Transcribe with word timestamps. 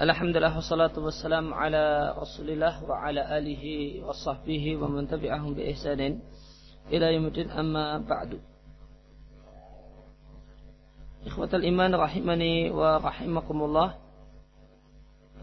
Alhamdulillah 0.00 0.56
wassalatu 0.56 1.04
wassalamu 1.04 1.52
ala 1.52 2.16
Rasulillah 2.16 2.80
wa 2.88 3.04
ala 3.04 3.20
alihi 3.36 4.00
wa 4.00 4.16
sahbihi 4.16 4.80
wa 4.80 4.88
man 4.88 5.04
tabi'ahum 5.04 5.52
bi 5.52 5.68
ihsanin 5.76 6.24
ila 6.88 7.12
yaumil 7.12 7.52
amma 7.52 8.00
ba'du. 8.00 8.40
Ikhwatal 11.28 11.68
iman 11.68 11.92
rahimani 11.92 12.72
wa 12.72 12.96
rahimakumullah. 12.96 14.00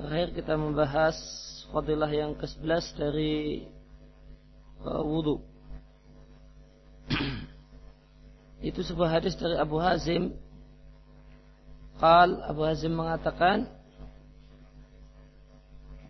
Terakhir 0.01 0.33
kita 0.33 0.57
membahas 0.57 1.13
fadilah 1.69 2.09
yang 2.09 2.33
ke-11 2.33 2.97
dari 2.97 3.61
uh, 4.81 5.05
wudu. 5.05 5.37
Itu 8.65 8.81
sebuah 8.81 9.21
hadis 9.21 9.37
dari 9.37 9.53
Abu 9.53 9.77
Hazim. 9.77 10.33
Qal 12.01 12.41
Abu 12.41 12.65
Hazim 12.65 12.97
mengatakan 12.97 13.76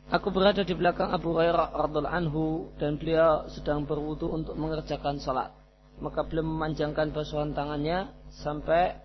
Aku 0.08 0.32
berada 0.32 0.64
di 0.64 0.72
belakang 0.72 1.12
Abu 1.12 1.36
Hurairah 1.36 1.76
radhiallahu 1.76 2.16
anhu 2.16 2.72
dan 2.80 2.96
beliau 2.96 3.44
sedang 3.52 3.84
berwudu 3.84 4.32
untuk 4.32 4.56
mengerjakan 4.56 5.20
salat. 5.20 5.52
Maka 6.00 6.24
beliau 6.24 6.48
memanjangkan 6.48 7.12
basuhan 7.12 7.52
tangannya 7.52 8.08
sampai 8.40 8.96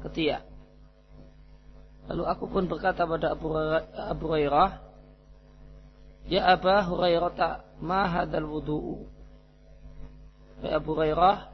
ketiak. 0.00 0.40
Lalu 2.08 2.24
aku 2.24 2.48
pun 2.48 2.64
berkata 2.64 3.04
pada 3.04 3.36
Abu, 3.36 3.52
Abu 3.92 4.24
Hurairah, 4.32 4.80
Ya 6.32 6.48
Aba 6.48 6.80
Hurairah 6.80 7.76
ma 7.84 8.08
hadal 8.08 8.48
wudu'u. 8.48 9.04
Ya 10.64 10.80
Abu 10.80 10.96
Hurairah, 10.96 11.44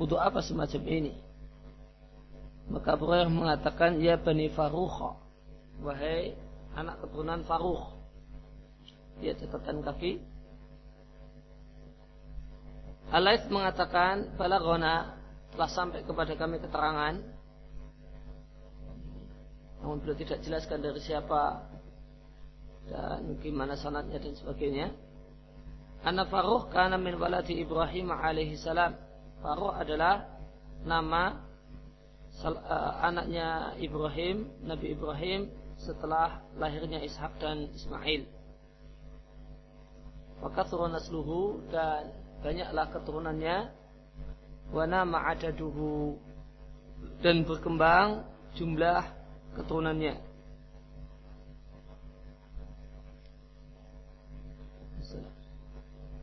wudu 0.00 0.16
apa 0.16 0.40
semacam 0.40 0.82
ini? 0.88 1.12
Maka 2.72 2.96
Abu 2.96 3.12
Hurairah 3.12 3.28
mengatakan, 3.28 4.00
Ya 4.00 4.16
Bani 4.16 4.48
Farukha. 4.48 5.20
Wahai 5.84 6.32
anak 6.74 7.02
keturunan 7.02 7.42
Faruh. 7.46 7.98
Dia 9.20 9.36
catatan 9.36 9.84
kaki. 9.84 10.22
Alais 13.10 13.42
mengatakan, 13.50 14.38
Balagona 14.38 15.18
telah 15.50 15.70
sampai 15.70 16.06
kepada 16.06 16.38
kami 16.38 16.62
keterangan. 16.62 17.18
Namun 19.80 19.96
beliau 19.98 20.16
tidak 20.16 20.44
jelaskan 20.46 20.78
dari 20.84 21.00
siapa 21.02 21.66
dan 22.86 23.34
gimana 23.42 23.74
sanatnya 23.74 24.20
dan 24.22 24.34
sebagainya. 24.38 24.94
Anak 26.00 26.32
Faruh 26.32 26.70
karena 26.72 26.96
min 26.96 27.18
waladi 27.20 27.60
Ibrahim 27.60 28.14
alaihi 28.14 28.56
salam. 28.56 28.96
Faruh 29.40 29.72
adalah 29.72 30.40
nama 30.84 31.44
uh, 32.44 32.92
anaknya 33.04 33.76
Ibrahim, 33.76 34.48
Nabi 34.64 34.96
Ibrahim 34.96 35.59
setelah 35.80 36.44
lahirnya 36.60 37.00
Ishak 37.00 37.40
dan 37.40 37.72
Ismail. 37.72 38.28
Maka 40.40 40.64
turun 40.68 40.92
nasluhu 40.92 41.64
dan 41.68 42.12
banyaklah 42.40 42.88
keturunannya 42.92 43.68
wana 44.72 45.04
ma'adaduhu 45.04 46.16
dan 47.20 47.44
berkembang 47.44 48.24
jumlah 48.56 49.04
keturunannya. 49.56 50.20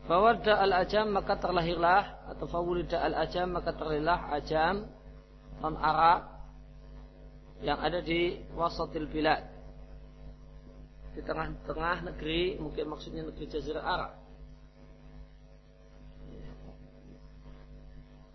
Fawadda 0.08 0.56
al-ajam 0.64 1.12
maka 1.12 1.36
terlahirlah 1.36 2.32
atau 2.32 2.48
fawulida 2.48 2.96
al-ajam 2.96 3.52
maka 3.52 3.76
terlahirlah 3.76 4.32
ajam 4.40 4.88
non 5.60 5.76
Arab 5.76 6.37
yang 7.64 7.78
ada 7.82 7.98
di 7.98 8.38
wasatil 8.54 9.10
bilad 9.10 9.42
di 11.14 11.20
tengah-tengah 11.26 12.06
negeri 12.14 12.56
mungkin 12.62 12.94
maksudnya 12.94 13.26
negeri 13.26 13.50
Jazirah 13.50 13.82
Arab 13.82 14.12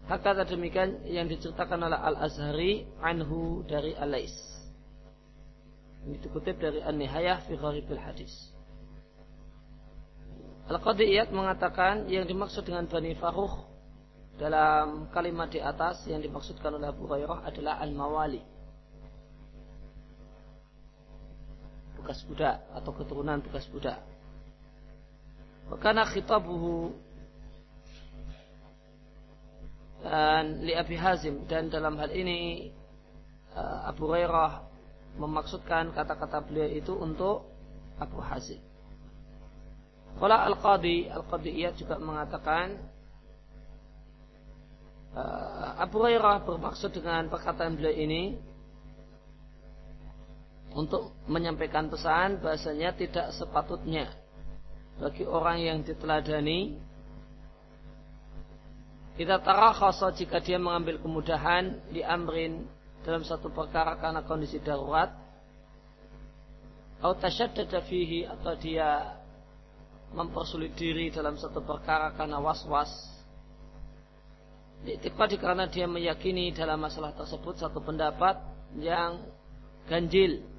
Hakata 0.03 0.43
demikian 0.43 0.99
yang 1.07 1.31
diceritakan 1.31 1.87
oleh 1.87 1.95
Al-Azhari 1.95 2.83
anhu 2.99 3.63
dari 3.63 3.95
Alais. 3.95 4.35
Ini 6.03 6.19
dikutip 6.19 6.59
dari 6.59 6.83
An-Nihayah 6.83 7.47
fi 7.47 7.55
Gharibil 7.55 8.03
Hadis. 8.03 8.51
Al-Qadiyat 10.67 11.31
mengatakan 11.31 12.11
yang 12.11 12.27
dimaksud 12.27 12.67
dengan 12.67 12.83
Bani 12.91 13.15
Faruh 13.15 13.63
dalam 14.35 15.07
kalimat 15.15 15.47
di 15.47 15.63
atas 15.63 16.03
yang 16.03 16.19
dimaksudkan 16.19 16.75
oleh 16.75 16.91
Abu 16.91 17.07
Hurairah 17.07 17.47
adalah 17.47 17.79
Al-Mawali. 17.79 18.52
Bekas 22.03 22.19
budak 22.27 22.59
atau 22.75 22.91
keturunan 22.91 23.39
bekas 23.39 23.63
budak. 23.71 24.03
Karena 25.79 26.03
khitabuhu 26.03 26.91
dan 30.03 30.59
li 30.67 30.75
Abi 30.75 30.99
Hazim 30.99 31.47
dan 31.47 31.71
dalam 31.71 31.95
hal 31.95 32.11
ini 32.11 32.69
uh, 33.55 33.87
Abu 33.87 34.11
Hurairah 34.11 34.67
memaksudkan 35.15 35.95
kata-kata 35.95 36.43
beliau 36.43 36.67
itu 36.67 36.91
untuk 36.91 37.47
Abu 37.95 38.19
Hazim. 38.19 38.59
Kalau 40.19 40.37
Al-Qadi, 40.37 41.09
Al-Qadiyah 41.09 41.73
juga 41.73 41.95
mengatakan 41.97 42.77
uh, 45.15 45.79
Abu 45.79 46.03
Hurairah 46.03 46.43
bermaksud 46.43 46.91
dengan 46.91 47.31
perkataan 47.31 47.79
beliau 47.79 47.95
ini 47.95 48.37
untuk 50.73 51.13
menyampaikan 51.29 51.87
pesan 51.87 52.41
bahasanya 52.41 52.97
tidak 52.97 53.29
sepatutnya. 53.37 54.09
Bagi 54.97 55.25
orang 55.25 55.57
yang 55.61 55.77
diteladani 55.81 56.77
kita 59.13 59.37
khasa 59.45 60.09
jika 60.17 60.41
dia 60.41 60.57
mengambil 60.57 60.97
kemudahan 60.97 61.77
di 61.93 62.01
amrin 62.01 62.65
dalam 63.05 63.21
satu 63.21 63.53
perkara 63.53 63.93
karena 64.01 64.25
kondisi 64.25 64.57
darurat 64.57 65.13
atau 66.97 67.13
tasyaddada 67.19 67.85
fihi 67.85 68.25
atau 68.25 68.57
dia 68.57 69.19
mempersulit 70.17 70.73
diri 70.73 71.13
dalam 71.13 71.37
satu 71.37 71.61
perkara 71.61 72.13
karena 72.17 72.41
was-was. 72.41 72.89
Diiktikadi 74.87 75.35
karena 75.37 75.69
dia 75.69 75.85
meyakini 75.85 76.49
dalam 76.55 76.81
masalah 76.81 77.13
tersebut 77.13 77.59
satu 77.59 77.83
pendapat 77.83 78.39
yang 78.81 79.19
ganjil 79.87 80.52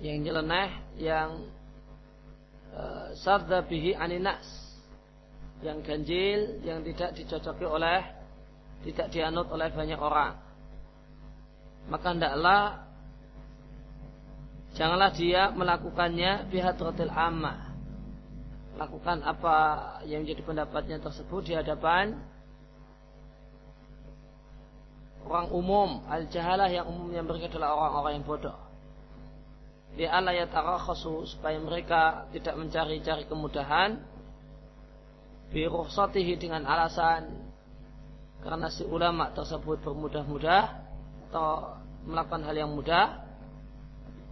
yang 0.00 0.24
nyeleneh 0.24 0.70
yang 0.96 1.44
uh, 2.72 3.12
sarda 3.20 3.60
bihi 3.64 3.92
aninas 3.92 4.44
yang 5.60 5.84
ganjil 5.84 6.64
yang 6.64 6.80
tidak 6.80 7.12
dicocoki 7.12 7.68
oleh 7.68 8.00
tidak 8.80 9.12
dianut 9.12 9.44
oleh 9.52 9.68
banyak 9.68 10.00
orang. 10.00 10.40
Maka 11.92 12.16
hendaklah 12.16 12.88
janganlah 14.72 15.12
dia 15.12 15.52
melakukannya 15.52 16.48
bihadratil 16.48 17.12
ammah. 17.12 17.76
Lakukan 18.80 19.20
apa 19.20 19.56
yang 20.08 20.24
menjadi 20.24 20.40
pendapatnya 20.40 20.96
tersebut 21.04 21.44
di 21.44 21.52
hadapan 21.52 22.16
orang 25.28 25.52
umum 25.52 26.00
al-jahalah 26.08 26.72
yang 26.72 26.88
umumnya 26.88 27.20
mereka 27.20 27.52
adalah 27.52 27.76
orang-orang 27.76 28.12
yang 28.16 28.24
bodoh 28.24 28.69
di 29.94 30.06
ala 30.06 30.30
yatarakhasu 30.30 31.26
supaya 31.26 31.58
mereka 31.58 32.30
tidak 32.30 32.54
mencari-cari 32.58 33.24
kemudahan. 33.26 33.98
Bi 35.50 35.66
rukhsatihi 35.66 36.38
dengan 36.38 36.62
alasan 36.62 37.50
karena 38.40 38.70
si 38.70 38.86
ulama 38.86 39.34
tersebut 39.34 39.82
bermudah-mudah 39.82 40.62
atau 41.28 41.76
melakukan 42.06 42.46
hal 42.46 42.56
yang 42.56 42.72
mudah. 42.72 43.26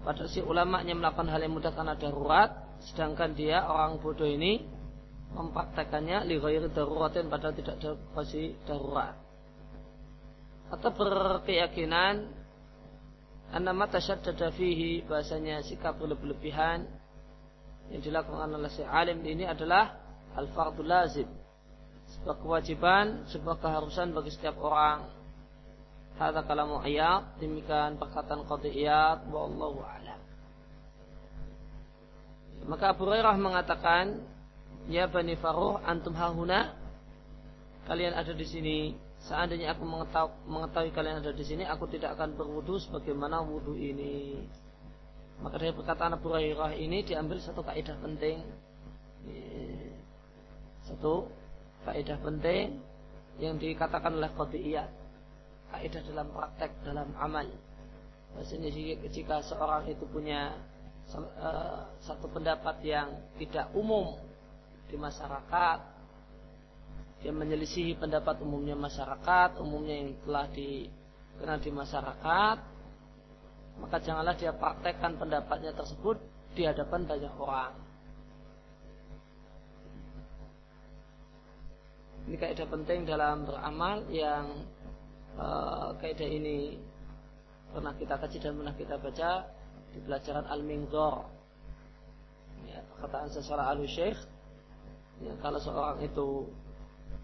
Pada 0.07 0.31
si 0.31 0.39
ulamanya 0.39 0.95
melakukan 0.95 1.27
hal 1.27 1.43
yang 1.43 1.59
mudah 1.59 1.75
karena 1.75 1.99
darurat 1.99 2.51
sedangkan 2.79 3.35
dia 3.35 3.67
orang 3.67 3.99
bodoh 3.99 4.25
ini 4.25 4.63
mempraktekannya 5.35 6.25
li 6.25 6.39
ghairi 6.39 6.71
daruratin 6.73 7.27
padahal 7.27 7.55
tidak 7.59 7.77
ada 7.83 7.91
darurat. 8.65 9.15
Atau 10.71 10.91
berkeyakinan 10.95 12.38
Anama 13.49 13.89
tasyaddada 13.89 14.53
fihi 14.53 15.01
bahasanya 15.09 15.65
sikap 15.65 15.97
berlebihan 15.97 16.85
yang 17.89 18.05
dilakukan 18.05 18.53
oleh 18.53 18.69
si 18.69 18.85
alim 18.85 19.25
ini 19.25 19.49
adalah 19.49 19.97
al-fardhu 20.37 20.85
lazim. 20.85 21.25
Sebuah 22.09 22.37
kewajiban, 22.45 23.25
sebuah 23.33 23.57
keharusan 23.57 24.13
bagi 24.13 24.33
setiap 24.33 24.61
orang. 24.61 25.09
Hadza 26.21 26.45
kalamu 26.45 26.83
ayat, 26.85 27.41
demikian 27.41 27.97
perkataan 27.97 28.45
qadiyat 28.45 29.29
wallahu 29.33 29.81
a'lam. 29.81 30.21
Maka 32.69 32.93
Abu 32.93 33.09
Hurairah 33.09 33.37
mengatakan, 33.41 34.21
"Ya 34.93 35.09
Bani 35.09 35.39
Faruh, 35.41 35.81
antum 35.89 36.13
hahuna?" 36.13 36.77
Kalian 37.89 38.13
ada 38.13 38.37
di 38.37 38.45
sini 38.45 38.93
seandainya 39.25 39.75
aku 39.75 39.83
mengetahui, 40.47 40.95
kalian 40.95 41.25
ada 41.25 41.35
di 41.35 41.45
sini, 41.47 41.67
aku 41.67 41.91
tidak 41.91 42.15
akan 42.15 42.39
berwudu 42.39 42.79
sebagaimana 42.79 43.43
wudu 43.43 43.75
ini. 43.75 44.39
Maka 45.39 45.55
dari 45.59 45.71
perkataan 45.71 46.19
Abu 46.19 46.35
Hurairah 46.35 46.75
ini 46.75 47.07
diambil 47.07 47.39
satu 47.39 47.63
kaidah 47.63 47.95
penting. 48.03 48.43
Satu 50.83 51.31
kaidah 51.87 52.19
penting 52.19 52.83
yang 53.39 53.55
dikatakan 53.59 54.19
oleh 54.19 54.31
qadiyat. 54.35 54.91
Kaidah 55.69 56.03
dalam 56.11 56.27
praktek, 56.33 56.71
dalam 56.83 57.13
amal. 57.21 57.47
Maksudnya 58.35 58.71
jika 59.09 59.45
seorang 59.45 59.87
itu 59.87 60.05
punya 60.09 60.57
uh, 61.15 61.87
satu 62.03 62.27
pendapat 62.29 62.81
yang 62.83 63.09
tidak 63.39 63.71
umum 63.77 64.17
di 64.89 64.97
masyarakat, 64.97 65.98
dia 67.19 67.35
menyelisihi 67.35 67.99
pendapat 67.99 68.39
umumnya 68.47 68.79
masyarakat, 68.79 69.59
umumnya 69.59 69.95
yang 70.07 70.11
telah 70.23 70.47
dikenal 70.55 71.59
di 71.59 71.71
masyarakat, 71.75 72.57
maka 73.83 73.97
janganlah 74.03 74.35
dia 74.39 74.55
praktekkan 74.55 75.19
pendapatnya 75.19 75.75
tersebut 75.75 76.19
di 76.55 76.63
hadapan 76.63 77.07
banyak 77.07 77.35
orang. 77.39 77.75
Ini 82.29 82.37
kaidah 82.37 82.69
penting 82.69 83.09
dalam 83.09 83.49
beramal 83.49 84.05
yang 84.13 84.69
uh, 85.41 85.97
kaidah 85.97 86.29
ini 86.29 86.77
pernah 87.73 87.97
kita 87.97 88.21
kaji 88.21 88.37
dan 88.37 88.53
pernah 88.61 88.77
kita 88.77 88.95
baca 89.01 89.31
di 89.97 89.99
pelajaran 90.05 90.45
Al-Mingdor. 90.45 91.25
Ya, 92.69 92.85
perkataan 92.85 93.33
al 93.33 93.81
syekh 93.89 94.19
ya, 95.25 95.33
kalau 95.41 95.57
seorang 95.57 96.05
itu 96.05 96.51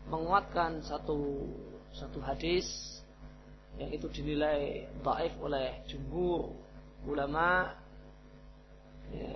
menguatkan 0.09 0.85
satu 0.85 1.49
satu 1.95 2.19
hadis 2.21 2.67
yang 3.79 3.91
itu 3.91 4.07
dinilai 4.11 4.87
baik 5.03 5.35
oleh 5.43 5.83
jumhur 5.91 6.55
ulama 7.05 7.75
ya, 9.11 9.35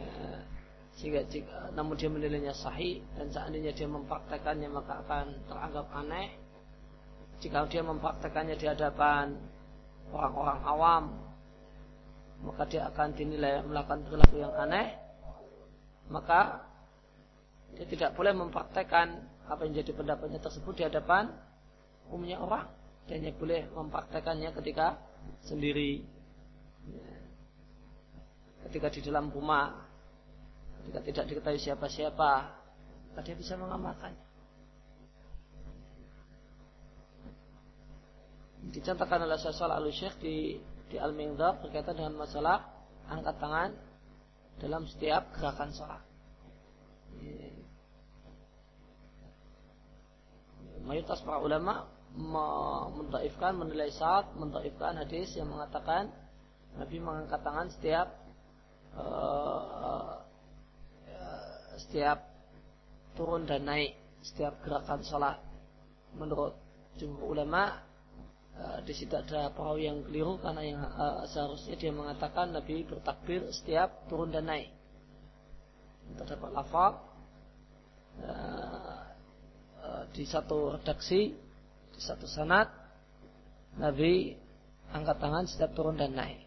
sehingga 0.98 1.22
jika, 1.30 1.70
namun 1.74 1.94
dia 1.94 2.10
menilainya 2.10 2.54
sahih 2.54 3.02
dan 3.14 3.30
seandainya 3.30 3.70
dia 3.74 3.86
mempraktekannya 3.86 4.68
maka 4.70 5.02
akan 5.06 5.26
teranggap 5.46 5.86
aneh. 5.94 6.34
Jika 7.38 7.70
dia 7.70 7.86
mempraktekannya 7.86 8.58
di 8.58 8.66
hadapan 8.66 9.38
orang-orang 10.10 10.60
awam 10.66 11.04
maka 12.42 12.62
dia 12.70 12.86
akan 12.86 13.14
dinilai 13.14 13.62
melakukan 13.66 14.06
perilaku 14.06 14.36
yang 14.38 14.54
aneh. 14.54 14.94
Maka 16.08 16.66
dia 17.74 17.84
tidak 17.86 18.14
boleh 18.14 18.32
mempraktekkan 18.32 19.26
apa 19.48 19.64
yang 19.64 19.80
jadi 19.80 19.92
pendapatnya 19.96 20.38
tersebut 20.38 20.72
di 20.76 20.84
hadapan 20.84 21.32
umumnya 22.12 22.38
orang. 22.38 22.68
Dan 23.08 23.24
dia 23.24 23.32
boleh 23.32 23.64
mempraktekannya 23.72 24.52
ketika 24.60 25.00
sendiri. 25.48 26.04
Ketika 28.68 28.92
di 28.92 29.00
dalam 29.00 29.32
rumah. 29.32 29.88
Ketika 30.84 31.00
tidak 31.00 31.24
diketahui 31.32 31.60
siapa-siapa. 31.60 32.32
Dia 33.18 33.34
bisa 33.34 33.58
mengamalkannya 33.58 34.28
dicontohkan 38.68 39.24
oleh 39.24 39.38
Syaikhul 39.40 39.72
Al-Syekh 39.72 40.14
di 40.20 40.36
di 40.88 40.96
Al-Mingdar 40.96 41.60
berkaitan 41.60 41.96
dengan 41.96 42.16
masalah 42.16 42.64
angkat 43.08 43.36
tangan 43.40 43.70
dalam 44.60 44.82
setiap 44.88 45.32
gerakan 45.36 45.70
sholat. 45.72 46.02
Mayoritas 50.84 51.22
para 51.22 51.38
ulama 51.40 51.86
mentaifkan, 52.94 53.54
menilai 53.54 53.92
saat, 53.94 54.32
mentaifkan 54.34 54.98
hadis 54.98 55.34
yang 55.38 55.50
mengatakan 55.50 56.10
Nabi 56.74 56.98
mengangkat 56.98 57.40
tangan 57.42 57.68
setiap 57.70 58.08
uh, 58.98 60.22
setiap 61.78 62.18
turun 63.14 63.46
dan 63.46 63.66
naik, 63.66 63.94
setiap 64.22 64.58
gerakan 64.66 65.02
sholat. 65.06 65.38
Menurut 66.18 66.58
jumhur 66.98 67.38
ulama 67.38 67.88
Eh, 68.58 68.78
di 68.82 68.90
situ 68.90 69.14
ada 69.14 69.54
perawi 69.54 69.86
yang 69.86 70.02
keliru 70.02 70.34
karena 70.42 70.62
yang 70.66 70.82
uh, 70.82 71.22
seharusnya 71.30 71.78
dia 71.78 71.94
mengatakan 71.94 72.50
Nabi 72.50 72.82
bertakbir 72.82 73.46
setiap 73.54 74.10
turun 74.10 74.34
dan 74.34 74.50
naik. 74.50 74.74
Terdapat 76.18 76.50
uh, 76.58 76.94
uh, 78.26 78.98
di 80.12 80.24
satu 80.24 80.76
redaksi 80.76 81.32
di 81.94 82.00
satu 82.00 82.26
sanat 82.28 82.70
Nabi 83.78 84.34
angkat 84.90 85.16
tangan 85.20 85.44
setiap 85.44 85.76
turun 85.76 86.00
dan 86.00 86.16
naik. 86.16 86.40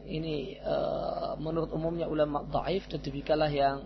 Ini 0.00 0.58
uh, 0.62 1.34
menurut 1.38 1.70
umumnya 1.74 2.06
ulama 2.06 2.42
dhaif 2.46 2.86
dan 2.90 3.00
demikianlah 3.02 3.50
yang 3.50 3.78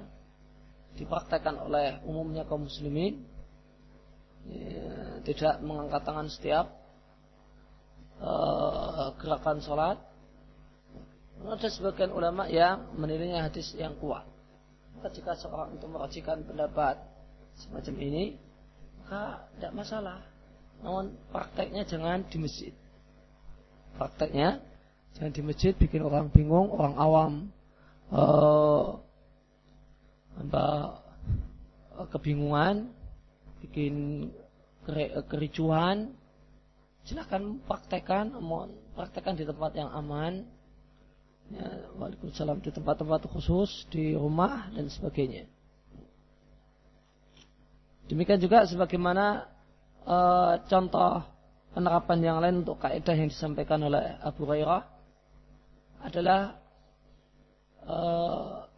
dipraktekkan 0.95 1.59
oleh 1.59 1.99
umumnya 2.07 2.47
kaum 2.47 2.71
muslimin 2.71 3.27
ya, 4.47 5.19
tidak 5.27 5.59
mengangkat 5.65 6.03
tangan 6.07 6.29
setiap 6.31 6.67
uh, 8.21 9.13
gerakan 9.19 9.59
sholat. 9.65 9.99
Ada 11.45 11.69
sebagian 11.69 12.15
ulama 12.15 12.49
yang 12.49 12.97
menilainya 12.97 13.45
hadis 13.45 13.77
yang 13.77 13.93
kuat. 14.01 14.25
Maka 14.97 15.13
jika 15.13 15.37
seorang 15.37 15.77
itu 15.77 15.85
merajikan 15.85 16.41
pendapat 16.41 16.97
semacam 17.59 17.95
ini, 18.03 18.25
maka 19.03 19.47
tidak 19.57 19.73
masalah. 19.75 20.21
Namun 20.83 21.15
prakteknya 21.31 21.87
jangan 21.87 22.27
di 22.27 22.37
masjid. 22.41 22.73
Prakteknya 23.95 24.59
jangan 25.15 25.33
di 25.33 25.43
masjid 25.47 25.73
bikin 25.73 26.03
orang 26.03 26.29
bingung, 26.29 26.69
orang 26.75 26.95
awam. 26.99 27.33
Uh, 28.13 29.01
apa 30.35 31.01
kebingungan 32.11 32.91
bikin 33.63 34.29
kericuhan, 35.31 36.13
silakan 37.07 37.63
praktekkan, 37.65 38.35
mohon 38.43 38.77
praktekkan 38.93 39.39
di 39.39 39.49
tempat 39.49 39.73
yang 39.79 39.89
aman. 39.95 40.45
Ya, 41.53 41.93
Waalaikumsalam 42.01 42.65
di 42.65 42.73
tempat-tempat 42.73 43.29
khusus 43.29 43.85
di 43.93 44.17
rumah 44.17 44.73
dan 44.73 44.89
sebagainya. 44.89 45.45
Demikian 48.15 48.39
juga 48.39 48.63
sebagaimana 48.63 49.51
e, 50.07 50.17
contoh 50.71 51.19
penerapan 51.75 52.19
yang 52.23 52.39
lain 52.39 52.63
untuk 52.63 52.79
kaidah 52.79 53.19
yang 53.19 53.27
disampaikan 53.27 53.83
oleh 53.83 54.15
Abu 54.23 54.47
Hurairah 54.47 54.87
adalah 56.07 56.55
e, 57.83 57.97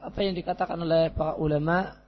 apa 0.00 0.18
yang 0.24 0.32
dikatakan 0.32 0.80
oleh 0.80 1.12
para 1.12 1.36
ulama 1.36 2.00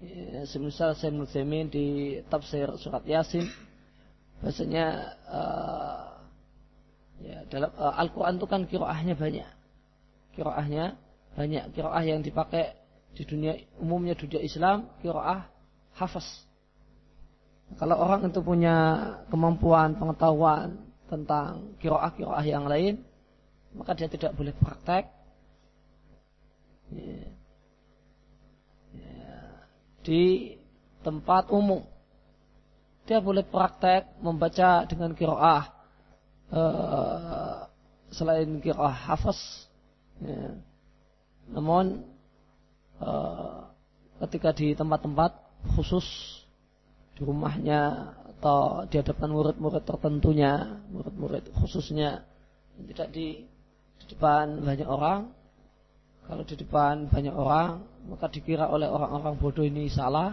ya, 0.00 0.48
semisal 0.48 0.96
saya 0.96 1.12
Nutsemin 1.12 1.68
di 1.68 2.16
tafsir 2.32 2.72
surat 2.80 3.04
Yasin 3.04 3.44
bahasanya 4.40 4.86
uh, 5.28 6.04
ya 7.20 7.38
dalam 7.48 7.72
uh, 7.76 7.96
Al-Qur'an 7.96 8.36
itu 8.36 8.44
kan 8.44 8.68
kiroahnya 8.68 9.14
banyak. 9.16 9.48
Kiroahnya 10.36 10.98
banyak 11.36 11.64
kiroah 11.72 12.04
yang 12.04 12.20
dipakai 12.20 12.76
di 13.14 13.22
dunia 13.24 13.56
umumnya 13.78 14.18
dunia 14.18 14.42
Islam 14.42 14.90
kiroah 15.00 15.53
hafaz. 15.94 16.26
Kalau 17.80 17.96
orang 17.96 18.28
itu 18.28 18.38
punya 18.44 18.76
kemampuan 19.32 19.96
pengetahuan 19.96 20.78
tentang 21.08 21.74
kiroah-kiroah 21.80 22.44
yang 22.44 22.68
lain, 22.68 23.02
maka 23.74 23.96
dia 23.96 24.06
tidak 24.06 24.36
boleh 24.36 24.54
praktek. 24.54 25.10
Ya 26.92 27.34
di 30.04 30.54
tempat 31.00 31.48
umum. 31.48 31.82
Dia 33.08 33.20
boleh 33.20 33.44
praktek 33.44 34.20
membaca 34.20 34.84
dengan 34.88 35.12
kiroah 35.12 35.64
uh, 36.52 37.68
selain 38.12 38.60
kiroah 38.60 38.92
hafaz. 38.92 39.36
Ya. 40.20 40.56
Namun 41.52 42.04
uh, 43.00 43.68
ketika 44.24 44.56
di 44.56 44.72
tempat-tempat 44.72 45.36
khusus 45.72 46.04
di 47.14 47.22
rumahnya 47.24 48.12
atau 48.36 48.84
di 48.84 49.00
hadapan 49.00 49.30
murid-murid 49.32 49.84
tertentunya, 49.88 50.82
murid-murid 50.92 51.48
khususnya 51.56 52.26
tidak 52.92 53.08
di, 53.14 53.46
di 54.02 54.04
depan 54.10 54.60
banyak 54.60 54.84
orang, 54.84 55.32
kalau 56.24 56.42
di 56.42 56.56
depan 56.56 57.08
banyak 57.12 57.32
orang, 57.36 57.84
maka 58.08 58.32
dikira 58.32 58.68
oleh 58.68 58.88
orang-orang 58.88 59.36
bodoh 59.36 59.64
ini 59.64 59.92
salah, 59.92 60.32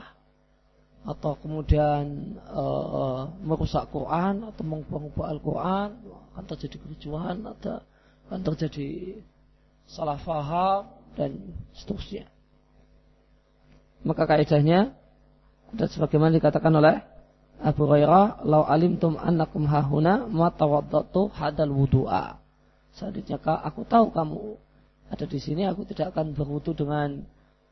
atau 1.03 1.35
kemudian 1.35 2.35
uh, 2.47 3.27
merusak 3.43 3.89
Quran 3.91 4.47
atau 4.47 4.63
mengubah-ubah 4.63 5.27
Al-Quran, 5.27 5.89
akan 6.31 6.43
terjadi 6.47 6.77
kericuhan, 6.79 7.43
atau 7.43 7.83
akan 8.29 8.39
terjadi 8.39 9.19
salah 9.83 10.15
faham 10.15 10.87
dan 11.19 11.35
seterusnya. 11.75 12.31
Maka 14.07 14.23
kaidahnya 14.25 14.95
dan 15.71 15.87
sebagaimana 15.87 16.35
dikatakan 16.35 16.73
oleh 16.75 16.99
Abu 17.61 17.85
Hurairah, 17.85 18.43
"Lau 18.43 18.65
alimtum 18.65 19.15
annakum 19.15 19.69
hahuna 19.69 20.25
ma 20.27 20.49
tawaddatu 20.51 21.31
hadal 21.31 21.71
wudu'a." 21.71 22.41
Selanjutnya 22.91 23.39
aku 23.39 23.87
tahu 23.87 24.11
kamu 24.11 24.39
ada 25.11 25.25
di 25.27 25.39
sini, 25.39 25.67
aku 25.67 25.87
tidak 25.87 26.15
akan 26.15 26.35
berwudu 26.35 26.75
dengan 26.75 27.23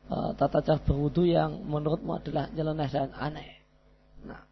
uh, 0.08 0.32
tata 0.36 0.60
cara 0.60 0.80
berwudu 0.80 1.24
yang 1.24 1.64
menurutmu 1.64 2.16
adalah 2.16 2.48
nyeleneh 2.52 2.88
dan 2.88 3.10
aneh. 3.16 3.50
Nah. 4.24 4.42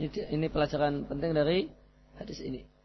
Ini, 0.00 0.08
ini 0.32 0.46
pelajaran 0.48 1.04
penting 1.08 1.32
dari 1.36 1.68
hadis 2.16 2.40
ini. 2.40 2.77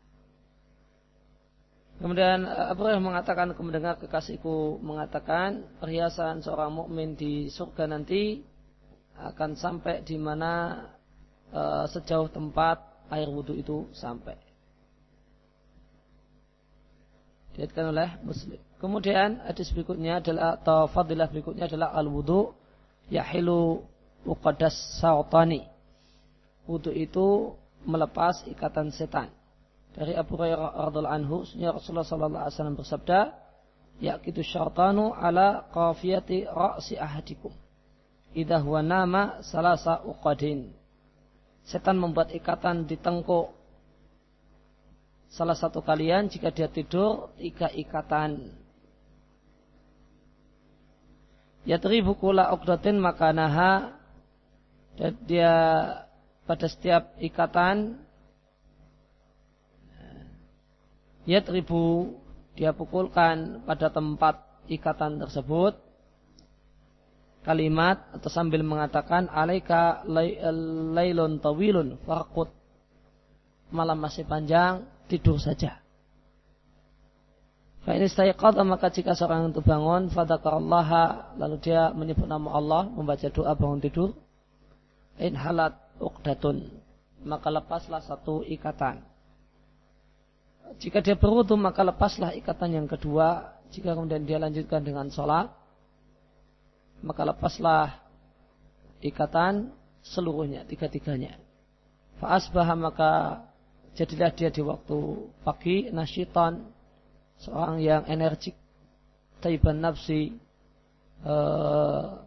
Kemudian 2.03 2.43
eh, 2.43 2.67
Abu 2.67 2.83
Hurairah 2.83 2.99
mengatakan 2.99 3.55
aku 3.55 3.63
mendengar 3.63 3.95
kekasihku 3.95 4.83
mengatakan 4.83 5.63
perhiasan 5.79 6.43
seorang 6.43 6.75
mukmin 6.75 7.15
di 7.15 7.47
surga 7.47 7.87
nanti 7.87 8.43
akan 9.13 9.55
sampai 9.55 10.01
di 10.01 10.17
mana 10.17 10.83
e, 11.53 11.85
sejauh 11.85 12.33
tempat 12.33 12.81
air 13.13 13.29
wudhu 13.29 13.53
itu 13.53 13.85
sampai. 13.93 14.33
Diatkan 17.53 17.93
oleh 17.93 18.09
Muslim. 18.25 18.57
Kemudian 18.81 19.37
hadis 19.45 19.69
berikutnya 19.69 20.17
adalah 20.17 20.57
atau 20.57 20.89
fadilah 20.89 21.29
berikutnya 21.29 21.69
adalah 21.69 21.93
al 21.93 22.09
wudhu 22.09 22.57
yahilu 23.13 23.85
muqaddas 24.25 24.75
sautani. 24.97 25.61
Wudhu 26.65 26.89
itu 26.89 27.53
melepas 27.85 28.43
ikatan 28.49 28.89
setan 28.89 29.29
dari 29.93 30.17
Abu 30.17 30.33
Hurairah 30.35 30.89
radhiallahu 30.89 31.17
anhu 31.21 31.35
Rasulullah 31.45 32.05
sallallahu 32.05 32.43
alaihi 32.49 32.55
wasallam 32.57 32.77
bersabda 32.77 33.19
yaqitu 34.01 34.41
syaitanu 34.41 35.13
ala 35.13 35.69
qafiyati 35.69 36.49
ra'si 36.49 36.97
ahadikum. 36.97 37.53
Idza 38.33 38.57
huwa 38.65 38.81
nama 38.81 39.45
salasa 39.45 40.01
uqadin. 40.01 40.73
Setan 41.63 42.01
membuat 42.01 42.33
ikatan 42.33 42.89
di 42.89 42.97
tengkuk. 42.97 43.53
Salah 45.29 45.53
satu 45.53 45.85
kalian 45.85 46.29
jika 46.29 46.49
dia 46.49 46.65
tidur 46.65 47.29
tiga 47.37 47.69
ikatan. 47.69 48.49
Yatribu 51.69 52.17
kula 52.17 52.49
uqdatin 52.57 52.97
makanaha. 52.97 53.93
Dan 54.93 55.13
dia 55.25 55.53
pada 56.45 56.69
setiap 56.69 57.17
ikatan 57.17 58.02
Yatribu 61.23 62.15
dia 62.53 62.75
pukulkan 62.75 63.63
pada 63.63 63.89
tempat 63.89 64.43
ikatan 64.67 65.19
tersebut. 65.23 65.79
Kalimat 67.43 67.99
atau 68.15 68.31
sambil 68.31 68.63
mengatakan 68.63 69.27
alaika 69.27 70.07
tawilun 71.43 71.99
farqut 72.07 72.47
malam 73.67 73.99
masih 73.99 74.23
panjang 74.23 74.87
tidur 75.11 75.35
saja. 75.35 75.83
Fa 77.83 77.99
ini 77.99 78.07
maka 78.63 78.87
jika 78.95 79.11
seorang 79.11 79.51
itu 79.51 79.59
bangun 79.59 80.07
fadzakarallaha 80.07 81.35
lalu 81.35 81.59
dia 81.59 81.91
menyebut 81.91 82.31
nama 82.31 82.55
Allah 82.55 82.87
membaca 82.87 83.27
doa 83.27 83.51
bangun 83.59 83.83
tidur 83.83 84.15
in 85.19 85.35
halat 85.35 85.75
uqdatun 85.99 86.71
maka 87.27 87.51
lepaslah 87.51 87.99
satu 87.99 88.39
ikatan 88.47 89.03
jika 90.79 91.01
dia 91.03 91.17
berwudu 91.17 91.57
maka 91.59 91.83
lepaslah 91.85 92.33
ikatan 92.37 92.83
yang 92.83 92.87
kedua. 92.87 93.53
Jika 93.73 93.97
kemudian 93.97 94.21
dia 94.21 94.37
lanjutkan 94.37 94.85
dengan 94.85 95.09
sholat, 95.09 95.49
maka 97.01 97.25
lepaslah 97.25 98.05
ikatan 99.01 99.73
seluruhnya, 100.05 100.61
tiga-tiganya. 100.69 101.41
Fa'asbah 102.21 102.69
maka 102.77 103.41
jadilah 103.97 104.29
dia 104.29 104.53
di 104.53 104.61
waktu 104.61 105.25
pagi 105.41 105.89
nasyitan, 105.89 106.69
seorang 107.41 107.81
yang 107.81 108.05
energik, 108.05 108.53
taiban 109.41 109.81
nafsi, 109.81 110.37
uh, 111.25 112.21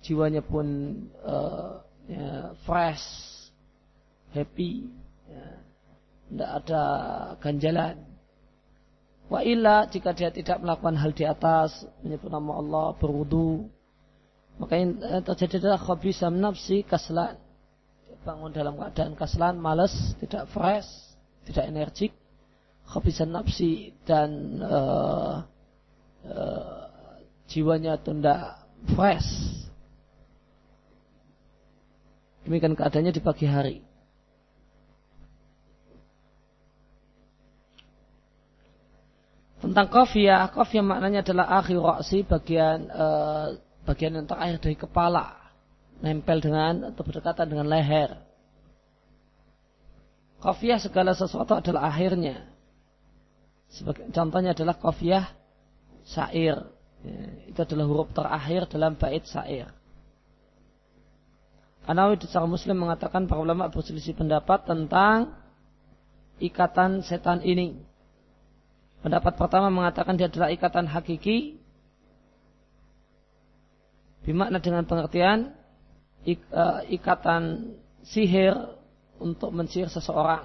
jiwanya 0.00 0.40
pun 0.40 0.96
uh, 1.20 1.84
ya, 2.08 2.56
fresh, 2.64 3.04
happy, 4.32 4.88
ya 5.28 5.69
tidak 6.30 6.50
ada 6.62 6.82
ganjalan. 7.42 7.96
Wa 9.30 9.42
illa 9.42 9.86
jika 9.86 10.14
dia 10.14 10.30
tidak 10.30 10.62
melakukan 10.62 10.98
hal 10.98 11.10
di 11.14 11.26
atas, 11.26 11.86
menyebut 12.02 12.30
nama 12.30 12.52
Allah, 12.58 12.86
berwudu, 12.98 13.66
maka 14.58 14.76
terjadi 15.34 15.66
adalah 15.66 15.80
khabisam 15.80 16.36
nafsi 16.38 16.86
kaslan. 16.86 17.38
Dia 18.06 18.16
bangun 18.26 18.50
dalam 18.54 18.74
keadaan 18.78 19.14
kaslan, 19.14 19.56
malas, 19.56 19.94
tidak 20.18 20.50
fresh, 20.52 20.88
tidak 21.48 21.64
energik. 21.66 22.12
Khabisan 22.90 23.30
nafsi 23.30 23.94
dan 24.02 24.58
uh, 24.66 25.46
uh, 26.26 26.82
jiwanya 27.46 28.02
tunda 28.02 28.66
fresh. 28.98 29.30
Demikian 32.42 32.74
keadaannya 32.74 33.14
di 33.14 33.22
pagi 33.22 33.46
hari. 33.46 33.89
Tentang 39.60 39.86
kofiyah, 39.92 40.48
kofiyah 40.56 40.84
maknanya 40.84 41.20
adalah 41.20 41.60
akhir 41.60 41.76
roksi 41.76 42.24
bagian 42.24 42.88
uh, 42.88 43.60
bagian 43.84 44.16
yang 44.16 44.24
terakhir 44.24 44.56
dari 44.56 44.76
kepala, 44.76 45.36
nempel 46.00 46.40
dengan 46.40 46.92
atau 46.92 47.02
berdekatan 47.04 47.44
dengan 47.44 47.68
leher. 47.68 48.16
Kofiyah 50.40 50.80
segala 50.80 51.12
sesuatu 51.12 51.60
adalah 51.60 51.92
akhirnya. 51.92 52.48
Sebagai, 53.68 54.08
contohnya 54.08 54.56
adalah 54.56 54.80
kofiyah 54.80 55.28
sair. 56.08 56.56
Ya, 57.04 57.20
itu 57.48 57.60
adalah 57.60 57.84
huruf 57.84 58.08
terakhir 58.16 58.64
dalam 58.72 58.96
bait 58.96 59.24
sair. 59.28 59.68
Anawi 61.84 62.16
secara 62.20 62.44
muslim 62.48 62.76
mengatakan 62.80 63.28
para 63.28 63.40
ulama 63.40 63.68
berselisih 63.68 64.16
pendapat 64.16 64.64
tentang 64.64 65.36
ikatan 66.40 67.04
setan 67.04 67.44
ini. 67.44 67.89
Pendapat 69.00 69.32
pertama 69.40 69.72
mengatakan 69.72 70.20
dia 70.20 70.28
adalah 70.28 70.52
ikatan 70.52 70.84
hakiki. 70.84 71.56
Bimakna 74.20 74.60
dengan 74.60 74.84
pengertian 74.84 75.56
ik, 76.28 76.44
uh, 76.52 76.84
ikatan 76.84 77.72
sihir 78.04 78.52
untuk 79.16 79.52
mensihir 79.56 79.88
seseorang. 79.88 80.44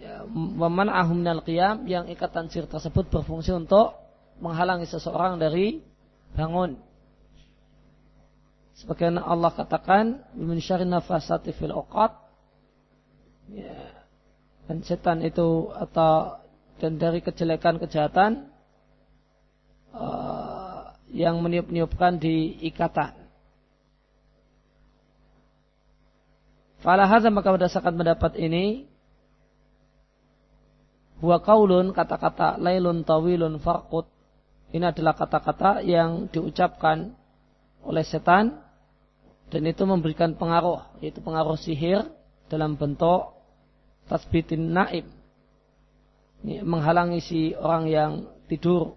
Ya, 0.00 0.24
ahum 0.24 1.16
minal 1.20 1.44
qiyam 1.44 1.84
yang 1.88 2.08
ikatan 2.08 2.52
sihir 2.52 2.68
tersebut 2.68 3.08
berfungsi 3.08 3.52
untuk 3.56 3.96
menghalangi 4.40 4.88
seseorang 4.88 5.40
dari 5.40 5.80
bangun. 6.36 6.76
Sebagaimana 8.78 9.26
Allah 9.26 9.50
katakan, 9.52 10.22
"Min 10.38 10.62
syarri 10.62 10.86
nafasati 10.86 11.50
fil 11.56 11.74
uqad." 11.74 12.14
Ya, 13.50 13.97
dan 14.68 14.84
setan 14.84 15.24
itu 15.24 15.72
atau 15.72 16.36
dan 16.78 17.00
dari 17.00 17.24
kejelekan 17.24 17.80
kejahatan 17.80 18.52
uh, 19.96 20.92
yang 21.08 21.40
meniup-niupkan 21.40 22.20
di 22.20 22.60
ikatan. 22.68 23.16
Falahazam 26.78 27.34
maka 27.34 27.50
berdasarkan 27.50 27.98
pendapat 27.98 28.38
ini 28.38 28.86
Huwa 31.18 31.42
kaulun 31.42 31.90
kata-kata 31.90 32.62
lailun 32.62 33.02
tawilun 33.02 33.58
farqut 33.58 34.06
Ini 34.70 34.94
adalah 34.94 35.18
kata-kata 35.18 35.82
yang 35.82 36.30
diucapkan 36.30 37.18
oleh 37.82 38.06
setan 38.06 38.62
dan 39.50 39.62
itu 39.66 39.82
memberikan 39.88 40.38
pengaruh 40.38 40.86
yaitu 41.02 41.18
pengaruh 41.18 41.58
sihir 41.58 42.06
dalam 42.46 42.78
bentuk 42.78 43.37
tasbitin 44.08 44.72
naib 44.72 45.06
ya, 46.42 46.64
menghalangi 46.64 47.20
si 47.20 47.40
orang 47.54 47.84
yang 47.86 48.12
tidur 48.48 48.96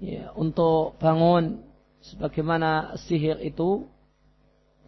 ya, 0.00 0.32
untuk 0.34 0.96
bangun 0.98 1.62
sebagaimana 2.00 2.96
sihir 3.06 3.38
itu 3.44 3.84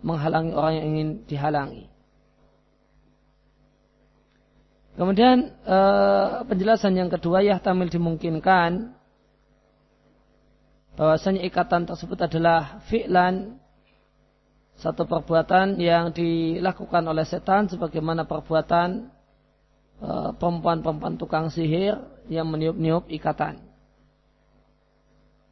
menghalangi 0.01 0.53
orang 0.55 0.73
yang 0.79 0.87
ingin 0.95 1.11
dihalangi. 1.27 1.85
Kemudian 4.99 5.55
eh, 5.63 6.29
penjelasan 6.43 6.99
yang 6.99 7.07
kedua 7.07 7.39
ya 7.39 7.63
tamil 7.63 7.87
dimungkinkan 7.87 8.99
bahwasanya 10.99 11.47
ikatan 11.47 11.87
tersebut 11.87 12.19
adalah 12.19 12.83
fi'lan 12.91 13.63
satu 14.79 15.11
perbuatan 15.11 15.83
yang 15.83 16.15
dilakukan 16.15 17.03
oleh 17.03 17.27
setan 17.27 17.67
sebagaimana 17.67 18.23
perbuatan 18.31 19.11
eh, 19.99 20.31
perempuan-perempuan 20.39 21.19
tukang 21.19 21.51
sihir 21.51 21.99
yang 22.31 22.47
meniup-niup 22.47 23.11
ikatan. 23.11 23.59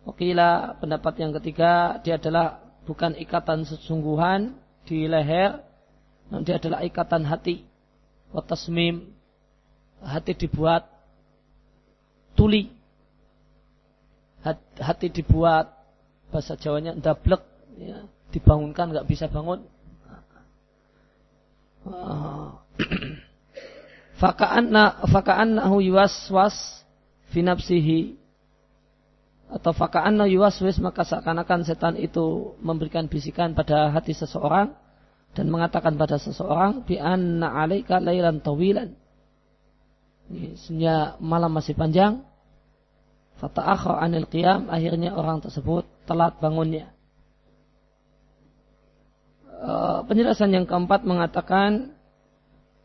Wakila 0.06 0.78
pendapat 0.78 1.18
yang 1.18 1.35
ketiga 1.35 1.99
dia 2.06 2.14
adalah 2.14 2.62
bukan 2.87 3.18
ikatan 3.18 3.66
sesungguhan 3.66 4.54
di 4.87 5.11
leher, 5.11 5.59
dia 6.47 6.62
adalah 6.62 6.87
ikatan 6.87 7.26
hati. 7.26 7.66
Watasmim 8.30 9.11
hati 9.99 10.38
dibuat 10.38 10.87
tuli, 12.38 12.71
hati 14.78 15.11
dibuat 15.11 15.75
bahasa 16.30 16.54
Jawanya 16.54 16.95
dablek, 16.95 17.42
ya, 17.75 18.06
dibangunkan 18.37 18.93
nggak 18.93 19.09
bisa 19.09 19.33
bangun. 19.33 19.64
Faka'anna 24.21 25.09
faka'annahu 25.09 25.81
yuwaswas 25.85 26.85
fi 27.33 27.43
nafsihi 27.45 28.16
atau 29.47 29.73
faka'anna 29.76 30.26
yuwaswis 30.26 30.81
maka 30.83 31.05
seakan-akan 31.05 31.62
setan 31.69 31.95
itu 32.00 32.57
memberikan 32.64 33.07
bisikan 33.07 33.55
pada 33.55 33.93
hati 33.93 34.16
seseorang 34.16 34.73
dan 35.37 35.52
mengatakan 35.52 36.00
pada 36.00 36.16
seseorang 36.16 36.81
bi 36.88 36.97
anna 36.97 37.52
'alaika 37.52 38.00
lailan 38.00 38.40
tawilan. 38.40 38.97
Sebenarnya 40.59 41.21
malam 41.23 41.52
masih 41.52 41.76
panjang. 41.76 42.25
Fata'akhra 43.37 44.00
'anil 44.00 44.26
qiyam 44.26 44.73
akhirnya 44.73 45.12
orang 45.12 45.45
tersebut 45.45 45.85
telat 46.09 46.40
bangunnya. 46.40 46.96
Uh, 49.66 50.06
penjelasan 50.06 50.54
yang 50.54 50.62
keempat 50.62 51.02
mengatakan 51.02 51.90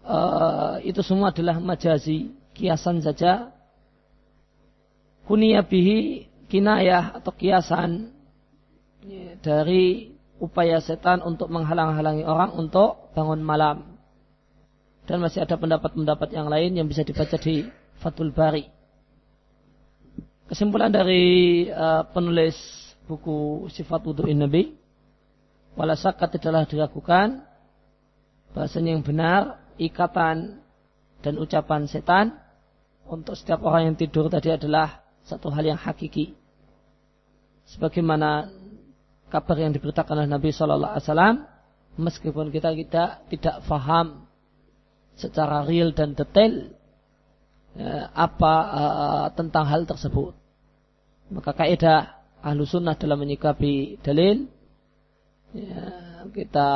uh, 0.02 0.82
itu 0.82 1.06
semua 1.06 1.30
adalah 1.30 1.62
majazi, 1.62 2.34
kiasan 2.58 3.06
saja. 3.06 3.54
Kuniyabihi 5.30 6.26
kinayah 6.50 7.22
atau 7.22 7.30
kiasan 7.38 8.10
dari 9.46 10.10
upaya 10.42 10.82
setan 10.82 11.22
untuk 11.22 11.54
menghalang-halangi 11.54 12.26
orang 12.26 12.58
untuk 12.58 13.14
bangun 13.14 13.46
malam. 13.46 14.02
Dan 15.06 15.22
masih 15.22 15.46
ada 15.46 15.62
pendapat-pendapat 15.62 16.34
yang 16.34 16.50
lain 16.50 16.82
yang 16.82 16.90
bisa 16.90 17.06
dibaca 17.06 17.38
di 17.38 17.70
Fathul 18.02 18.34
Bari. 18.34 18.66
Kesimpulan 20.50 20.90
dari 20.90 21.70
uh, 21.70 22.10
penulis 22.10 22.58
buku 23.06 23.70
Sifat 23.70 24.02
Wudu'in 24.02 24.42
Nabi, 24.42 24.81
walasakat 25.76 26.38
tidaklah 26.38 26.68
diragukan 26.68 27.48
bahasanya 28.52 29.00
yang 29.00 29.04
benar 29.04 29.64
ikatan 29.80 30.60
dan 31.22 31.34
ucapan 31.40 31.88
setan 31.88 32.36
untuk 33.08 33.36
setiap 33.40 33.64
orang 33.64 33.94
yang 33.94 33.98
tidur 33.98 34.28
tadi 34.28 34.52
adalah 34.52 35.04
satu 35.26 35.54
hal 35.54 35.64
yang 35.64 35.80
hakiki. 35.80 36.34
Sebagaimana 37.70 38.52
kabar 39.32 39.56
yang 39.56 39.72
diberitakan 39.72 40.26
oleh 40.26 40.30
Nabi 40.30 40.52
Shallallahu 40.52 40.92
Alaihi 40.92 41.06
Wasallam, 41.08 41.36
meskipun 41.96 42.52
kita 42.52 42.76
tidak 42.76 43.10
tidak 43.32 43.56
faham 43.64 44.28
secara 45.16 45.64
real 45.64 45.96
dan 45.96 46.18
detail 46.18 46.74
ya, 47.78 48.12
apa 48.12 48.54
uh, 48.76 49.26
tentang 49.38 49.66
hal 49.70 49.88
tersebut, 49.88 50.36
maka 51.32 51.56
kaidah 51.56 52.20
ahlu 52.42 52.66
sunnah 52.66 52.98
dalam 52.98 53.22
menyikapi 53.22 54.02
dalil 54.02 54.50
ya, 55.56 55.84
kita 56.32 56.70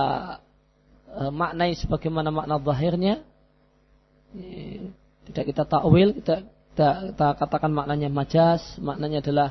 uh, 1.15 1.31
maknai 1.31 1.75
sebagaimana 1.75 2.29
makna 2.29 2.59
zahirnya, 2.61 3.23
ya, 4.35 4.89
tidak 5.31 5.43
kita 5.53 5.63
takwil, 5.65 6.13
kita, 6.17 6.45
kita, 6.45 6.89
kita 7.13 7.27
katakan 7.39 7.71
maknanya 7.71 8.09
majas, 8.11 8.61
maknanya 8.77 9.23
adalah 9.25 9.49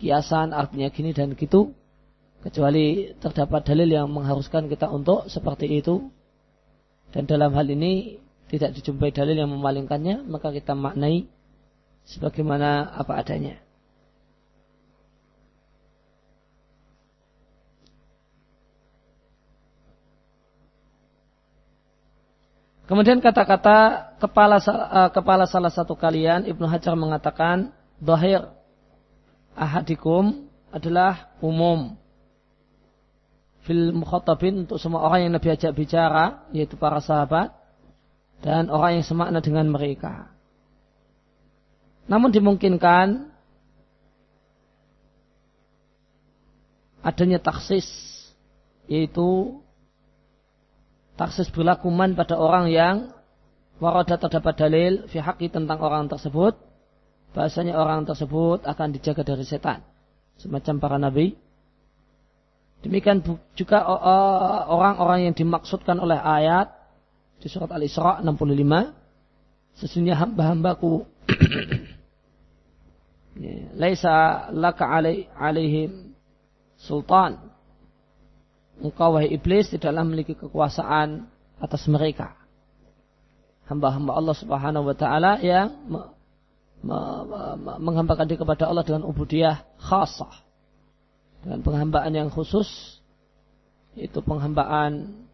kiasan 0.00 0.50
artinya 0.56 0.88
gini 0.90 1.14
dan 1.14 1.36
gitu. 1.36 1.74
Kecuali 2.42 3.14
terdapat 3.22 3.62
dalil 3.62 3.86
yang 3.86 4.10
mengharuskan 4.10 4.66
kita 4.66 4.90
untuk 4.90 5.30
seperti 5.30 5.78
itu. 5.78 6.10
Dan 7.14 7.30
dalam 7.30 7.54
hal 7.54 7.70
ini 7.70 8.18
tidak 8.52 8.76
dijumpai 8.76 9.16
dalil 9.16 9.32
yang 9.32 9.48
memalingkannya 9.48 10.28
maka 10.28 10.52
kita 10.52 10.76
maknai 10.76 11.24
sebagaimana 12.04 12.84
apa 12.92 13.16
adanya 13.16 13.56
Kemudian 22.90 23.22
kata-kata 23.22 24.10
kepala 24.18 24.58
uh, 24.58 25.10
kepala 25.14 25.46
salah 25.46 25.70
satu 25.70 25.94
kalian 25.94 26.50
Ibnu 26.50 26.66
Hajar 26.66 26.98
mengatakan 26.98 27.70
zahir 28.02 28.50
ahadikum 29.54 30.50
adalah 30.74 31.30
umum 31.38 31.94
fil 33.62 33.94
mukhatabin 33.94 34.66
untuk 34.66 34.82
semua 34.82 35.06
orang 35.06 35.28
yang 35.28 35.32
Nabi 35.38 35.54
ajak 35.54 35.72
bicara 35.78 36.42
yaitu 36.50 36.74
para 36.74 36.98
sahabat 36.98 37.54
dan 38.42 38.66
orang 38.66 38.98
yang 38.98 39.06
semakna 39.06 39.38
dengan 39.38 39.70
mereka. 39.70 40.34
Namun 42.10 42.34
dimungkinkan 42.34 43.30
adanya 47.06 47.38
taksis 47.38 47.86
yaitu 48.90 49.62
taksis 51.16 51.52
berlaku 51.52 51.92
man 51.92 52.16
pada 52.16 52.40
orang 52.40 52.72
yang 52.72 53.12
warada 53.82 54.16
terdapat 54.16 54.54
dalil 54.54 54.92
fi 55.10 55.18
tentang 55.50 55.78
orang 55.82 56.06
tersebut 56.06 56.54
bahasanya 57.32 57.76
orang 57.76 58.04
tersebut 58.04 58.64
akan 58.64 58.88
dijaga 58.92 59.24
dari 59.24 59.44
setan. 59.44 59.80
Semacam 60.36 60.74
para 60.78 60.96
nabi. 61.00 61.36
Demikian 62.82 63.22
juga 63.54 63.86
orang-orang 64.68 65.30
yang 65.30 65.34
dimaksudkan 65.38 66.02
oleh 66.02 66.18
ayat 66.18 66.74
di 67.38 67.46
surat 67.46 67.70
Al-Isra 67.70 68.18
65. 68.20 69.78
Sesungguhnya 69.78 70.18
hamba-hambaku 70.18 71.06
laisa 73.80 74.50
laka 74.50 74.84
alaihim 75.38 76.12
sultan. 76.76 77.51
Engkau 78.82 79.14
wahai 79.14 79.30
iblis 79.30 79.70
tidaklah 79.70 80.02
memiliki 80.02 80.34
kekuasaan 80.34 81.30
atas 81.62 81.86
mereka. 81.86 82.34
Hamba-hamba 83.70 84.18
Allah 84.18 84.34
Subhanahu 84.34 84.90
wa 84.90 84.96
taala 84.98 85.38
yang 85.38 85.70
menghambakan 87.78 88.26
diri 88.26 88.42
kepada 88.42 88.66
Allah 88.66 88.82
dengan 88.82 89.06
ubudiyah 89.06 89.62
khasah. 89.78 90.34
Dengan 91.46 91.62
penghambaan 91.62 92.10
yang 92.10 92.28
khusus 92.30 92.98
itu 93.94 94.18
penghambaan 94.18 95.26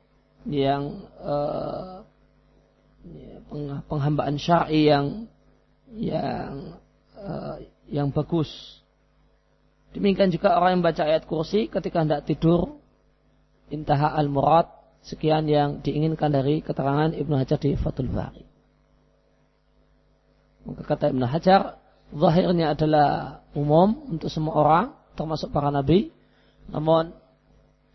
yang 0.45 1.09
uh, 1.21 2.05
penghambaan 3.89 4.37
syar'i 4.37 4.93
yang 4.93 5.29
yang 5.97 6.77
uh, 7.17 7.57
yang 7.89 8.13
bagus. 8.13 8.49
Demikian 9.97 10.29
juga 10.29 10.61
orang 10.61 10.79
yang 10.79 10.85
baca 10.85 11.03
ayat 11.09 11.25
kursi 11.25 11.73
ketika 11.73 12.05
hendak 12.05 12.29
tidur 12.29 12.77
intaha 13.71 14.15
al-murad 14.17 14.69
sekian 15.05 15.47
yang 15.49 15.81
diinginkan 15.81 16.29
dari 16.29 16.61
keterangan 16.61 17.15
Ibnu 17.15 17.35
Hajar 17.39 17.59
di 17.61 17.79
Fathul 17.79 18.11
Bari. 18.11 18.45
Maka 20.69 20.83
kata 20.85 21.05
Ibn 21.09 21.25
Hajar, 21.25 21.81
zahirnya 22.13 22.77
adalah 22.77 23.41
umum 23.57 24.05
untuk 24.13 24.29
semua 24.29 24.55
orang, 24.61 24.85
termasuk 25.17 25.49
para 25.49 25.73
nabi. 25.73 26.13
Namun 26.69 27.17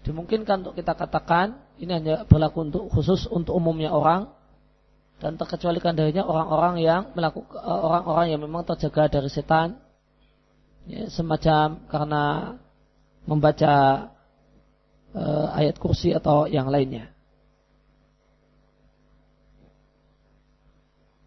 dimungkinkan 0.01 0.65
untuk 0.65 0.75
kita 0.81 0.97
katakan 0.97 1.61
ini 1.77 1.93
hanya 1.93 2.15
berlaku 2.25 2.65
untuk 2.65 2.83
khusus 2.89 3.29
untuk 3.29 3.53
umumnya 3.55 3.93
orang 3.93 4.33
dan 5.21 5.39
terkecualikan 5.39 5.95
darinya 5.95 6.27
orang-orang 6.27 6.83
yang 6.83 7.01
melakukan 7.15 7.55
orang-orang 7.63 8.35
yang 8.35 8.41
memang 8.43 8.67
terjaga 8.67 9.07
dari 9.07 9.31
setan 9.31 9.79
ya, 10.89 11.07
semacam 11.07 11.79
karena 11.87 12.23
membaca 13.23 13.73
uh, 15.13 15.47
ayat 15.55 15.77
kursi 15.77 16.11
atau 16.13 16.45
yang 16.49 16.67
lainnya. 16.69 17.13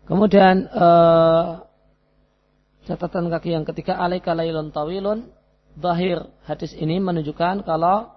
Kemudian 0.07 0.70
uh, 0.70 1.66
catatan 2.87 3.27
kaki 3.27 3.51
yang 3.59 3.66
ketiga 3.66 3.99
alaika 3.99 4.31
lailun 4.38 4.70
tawilun 4.70 5.27
Zahir 5.77 6.33
hadis 6.49 6.72
ini 6.72 6.96
menunjukkan 7.03 7.66
kalau 7.66 8.09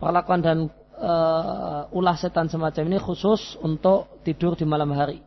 perlakuan 0.00 0.40
dan 0.40 0.58
uh, 0.96 1.84
ulah 1.92 2.16
setan 2.16 2.48
semacam 2.48 2.88
ini 2.88 2.98
khusus 3.02 3.60
untuk 3.60 4.08
tidur 4.24 4.56
di 4.56 4.64
malam 4.64 4.96
hari. 4.96 5.20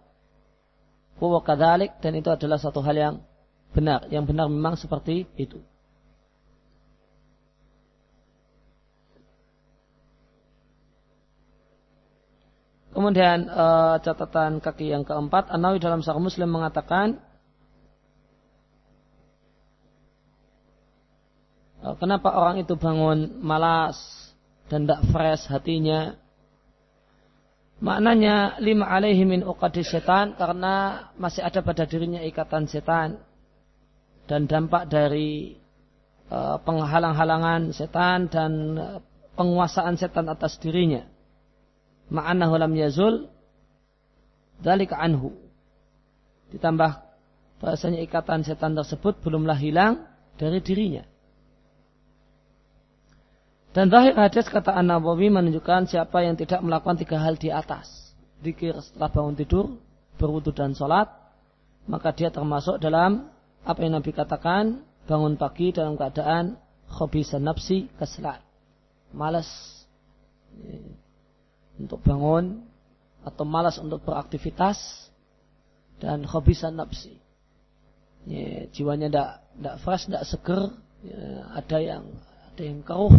Kadalik 1.22 2.02
dan 2.02 2.18
itu 2.18 2.34
adalah 2.34 2.58
satu 2.58 2.82
hal 2.82 2.98
yang 2.98 3.16
benar. 3.78 4.10
Yang 4.10 4.34
benar 4.34 4.50
memang 4.50 4.74
seperti 4.74 5.30
itu. 5.38 5.62
Kemudian 12.92 13.48
uh, 13.48 13.96
catatan 14.04 14.60
kaki 14.60 14.92
yang 14.92 15.08
keempat, 15.08 15.48
Anawi 15.48 15.80
dalam 15.80 16.04
Sahih 16.04 16.20
Muslim 16.20 16.52
mengatakan 16.52 17.24
kenapa 21.98 22.36
orang 22.36 22.62
itu 22.62 22.76
bangun 22.76 23.40
malas 23.40 23.98
dan 24.68 24.84
tidak 24.86 25.02
fresh 25.10 25.48
hatinya? 25.48 26.20
Maknanya 27.82 28.62
lima 28.62 28.86
alaihi 28.86 29.26
min 29.26 29.42
uqadis 29.42 29.90
setan 29.90 30.38
karena 30.38 31.08
masih 31.18 31.42
ada 31.42 31.66
pada 31.66 31.90
dirinya 31.90 32.22
ikatan 32.22 32.70
setan 32.70 33.18
dan 34.30 34.46
dampak 34.46 34.86
dari 34.86 35.58
uh, 36.30 36.62
penghalang-halangan 36.62 37.74
setan 37.74 38.30
dan 38.30 38.52
uh, 38.78 39.00
penguasaan 39.34 39.98
setan 39.98 40.30
atas 40.30 40.62
dirinya. 40.62 41.11
Ma'anahu 42.12 42.60
lam 42.60 42.74
yazul 42.76 43.32
dalika 44.60 45.00
anhu. 45.00 45.32
Ditambah 46.52 46.92
bahasanya 47.64 48.04
ikatan 48.04 48.44
setan 48.44 48.76
tersebut 48.76 49.24
belumlah 49.24 49.56
hilang 49.56 50.04
dari 50.36 50.60
dirinya. 50.60 51.08
Dan 53.72 53.88
zahir 53.88 54.12
hadis 54.20 54.52
kata 54.52 54.76
An-Nawawi 54.76 55.32
menunjukkan 55.32 55.88
siapa 55.88 56.28
yang 56.28 56.36
tidak 56.36 56.60
melakukan 56.60 57.00
tiga 57.00 57.24
hal 57.24 57.40
di 57.40 57.48
atas. 57.48 58.12
Dikir 58.44 58.76
setelah 58.84 59.08
bangun 59.08 59.36
tidur, 59.40 59.80
berwudu 60.20 60.52
dan 60.52 60.76
sholat, 60.76 61.08
maka 61.88 62.12
dia 62.12 62.28
termasuk 62.28 62.84
dalam 62.84 63.32
apa 63.64 63.80
yang 63.80 63.96
Nabi 63.96 64.12
katakan, 64.12 64.84
bangun 65.08 65.40
pagi 65.40 65.72
dalam 65.72 65.96
keadaan 65.96 66.60
khobisa 66.92 67.40
nafsi 67.40 67.88
keselat. 67.96 68.44
Malas 69.16 69.48
untuk 71.86 72.02
bangun 72.06 72.62
atau 73.22 73.44
malas 73.46 73.78
untuk 73.78 74.02
beraktivitas 74.06 75.10
dan 76.02 76.26
khobisa 76.26 76.74
nafsi. 76.74 77.22
Ya, 78.26 78.70
jiwanya 78.70 79.10
tidak 79.58 79.76
fresh, 79.82 80.06
tidak 80.10 80.26
seger, 80.30 80.62
ya, 81.06 81.22
ada 81.58 81.78
yang 81.82 82.04
ada 82.54 82.62
yang 82.62 82.80
keruh, 82.86 83.18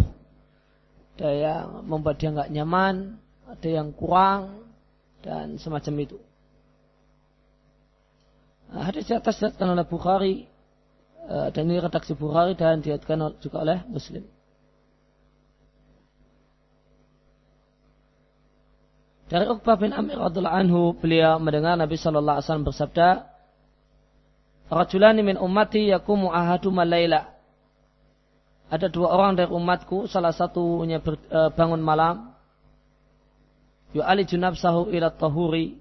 ada 1.15 1.29
yang 1.31 1.65
membuat 1.87 2.19
dia 2.19 2.31
nggak 2.31 2.51
nyaman, 2.51 3.19
ada 3.47 3.69
yang 3.69 3.91
kurang 3.91 4.63
dan 5.23 5.59
semacam 5.59 5.93
itu. 6.03 6.17
Nah, 8.71 8.89
hadis 8.89 9.05
di 9.05 9.13
atas 9.13 9.37
diriatkan 9.37 9.69
oleh 9.75 9.85
Bukhari 9.85 10.35
eh, 11.29 11.47
dan 11.51 11.63
ini 11.67 11.77
redaksi 11.77 12.15
Bukhari 12.15 12.55
dan 12.55 12.79
diriatkan 12.79 13.37
juga 13.43 13.63
oleh 13.63 13.79
Muslim. 13.87 14.23
Dari 19.31 19.45
Uqbah 19.47 19.79
bin 19.79 19.95
Amir 19.95 20.19
radhiallahu 20.19 20.57
anhu 20.57 20.81
beliau 20.99 21.39
mendengar 21.39 21.79
Nabi 21.79 21.95
sallallahu 21.95 22.37
alaihi 22.39 22.47
wasallam 22.47 22.67
bersabda, 22.67 23.07
"Rajulani 24.67 25.21
min 25.23 25.35
ummati 25.39 25.89
yakumu 25.89 26.31
ahaduma 26.33 26.83
laila." 26.83 27.33
ada 28.73 28.89
dua 28.89 29.13
orang 29.13 29.37
dari 29.37 29.53
umatku, 29.53 30.09
salah 30.09 30.33
satunya 30.33 30.97
e, 30.97 31.39
bangun 31.53 31.77
malam, 31.77 32.33
yu'ali 33.93 34.25
junabsahu 34.25 34.89
ila 34.89 35.13
tahuri, 35.13 35.77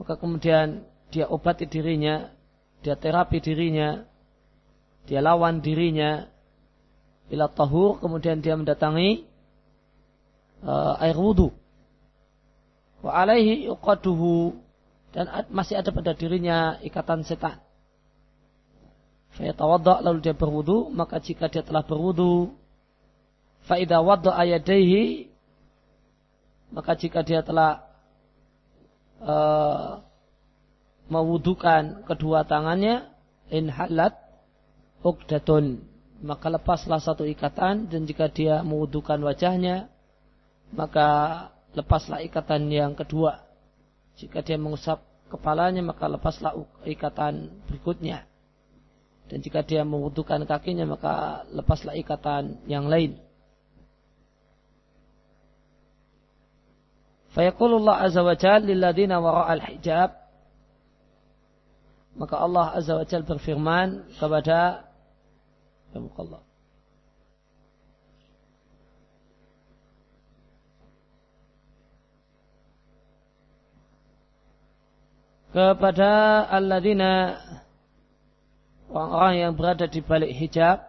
maka 0.00 0.16
kemudian 0.16 0.80
dia 1.12 1.28
obati 1.28 1.68
dirinya, 1.68 2.32
dia 2.80 2.96
terapi 2.96 3.36
dirinya, 3.44 4.00
dia 5.04 5.20
lawan 5.20 5.60
dirinya, 5.60 6.24
ila 7.28 7.52
tahur, 7.52 8.00
kemudian 8.00 8.40
dia 8.40 8.56
mendatangi 8.56 9.28
uh, 10.64 10.96
air 11.04 11.16
wudhu. 11.16 11.52
Wa 13.02 13.26
alaihi 13.26 13.66
yuqaduhu, 13.66 14.54
dan 15.12 15.28
masih 15.50 15.76
ada 15.76 15.90
pada 15.90 16.14
dirinya 16.14 16.78
ikatan 16.80 17.26
setan. 17.26 17.58
Fayatawadda 19.36 20.04
lalu 20.06 20.22
dia 20.22 20.36
berwudu, 20.36 20.88
maka 20.92 21.18
jika 21.18 21.50
dia 21.50 21.66
telah 21.66 21.82
berwudu, 21.82 22.54
faida 23.66 24.00
wadda 24.00 24.36
ayadaihi, 24.36 25.28
maka 26.72 26.96
jika 26.96 27.20
dia 27.24 27.42
telah 27.42 27.84
uh, 29.20 30.00
mewudukan 31.08 32.04
kedua 32.08 32.44
tangannya, 32.44 33.08
in 33.52 33.68
halat 33.68 34.16
ukdatun, 35.04 35.84
maka 36.24 36.48
lepaslah 36.48 37.00
satu 37.00 37.26
ikatan, 37.28 37.88
dan 37.88 38.04
jika 38.04 38.28
dia 38.28 38.60
mewudukan 38.62 39.20
wajahnya, 39.20 39.88
maka 40.72 41.48
lepaslah 41.72 42.20
ikatan 42.24 42.68
yang 42.68 42.92
kedua. 42.92 43.40
Jika 44.20 44.44
dia 44.44 44.60
mengusap 44.60 45.00
kepalanya, 45.32 45.80
maka 45.80 46.08
lepaslah 46.08 46.52
ikatan 46.84 47.64
berikutnya. 47.68 48.28
Dan 49.32 49.40
jika 49.40 49.64
dia 49.64 49.80
membutuhkan 49.80 50.44
kakinya 50.44 50.84
maka 50.84 51.44
lepaslah 51.48 51.96
ikatan 51.96 52.60
yang 52.68 52.84
lain. 52.84 53.16
Fayaqulullah 57.32 58.04
azza 58.04 58.20
wa 58.20 58.36
jal 58.36 58.60
lilladina 58.60 59.16
wara'al 59.24 59.64
hijab. 59.64 60.12
Maka 62.12 62.36
Allah 62.36 62.76
azza 62.76 62.92
wa 62.92 63.08
jal 63.08 63.24
berfirman 63.24 64.04
kepada 64.20 64.84
Allah. 65.96 66.44
Kepada 75.52 76.42
alladzina 76.48 77.36
orang-orang 78.88 79.34
yang 79.36 79.52
berada 79.52 79.84
di 79.84 80.00
balik 80.00 80.32
hijab. 80.32 80.80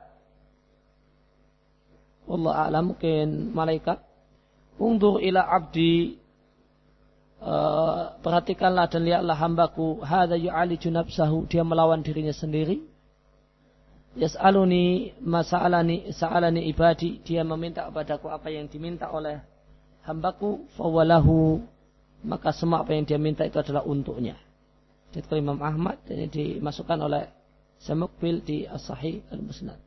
Allah 2.23 2.53
alam 2.55 2.95
mungkin 2.95 3.51
malaikat. 3.51 3.99
Undur 4.79 5.19
ila 5.19 5.43
abdi. 5.43 6.17
Uh, 7.43 8.15
perhatikanlah 8.23 8.87
dan 8.87 9.03
lihatlah 9.03 9.35
hambaku. 9.35 9.99
Hadza 9.99 10.39
yu'ali 10.39 10.79
junabsahu 10.79 11.51
dia 11.51 11.67
melawan 11.67 11.99
dirinya 11.99 12.31
sendiri. 12.31 12.79
Yas'aluni 14.15 15.19
masa'alani 15.19 16.15
sa'alani 16.15 16.63
ibadi. 16.71 17.19
Dia 17.19 17.43
meminta 17.43 17.83
kepadaku 17.91 18.31
apa 18.31 18.47
yang 18.47 18.71
diminta 18.71 19.11
oleh 19.11 19.43
hambaku. 20.07 20.63
Fawalahu 20.79 21.59
maka 22.23 22.55
semua 22.55 22.87
apa 22.87 22.95
yang 22.95 23.03
dia 23.03 23.19
minta 23.19 23.43
itu 23.43 23.59
adalah 23.59 23.83
untuknya. 23.83 24.39
Jadi 25.13 25.37
Imam 25.37 25.61
Ahmad 25.61 26.01
ini 26.09 26.25
dimasukkan 26.25 26.97
oleh 26.97 27.29
Samukbil 27.77 28.41
di 28.41 28.65
As-Sahih 28.65 29.21
Al-Musnad. 29.29 29.77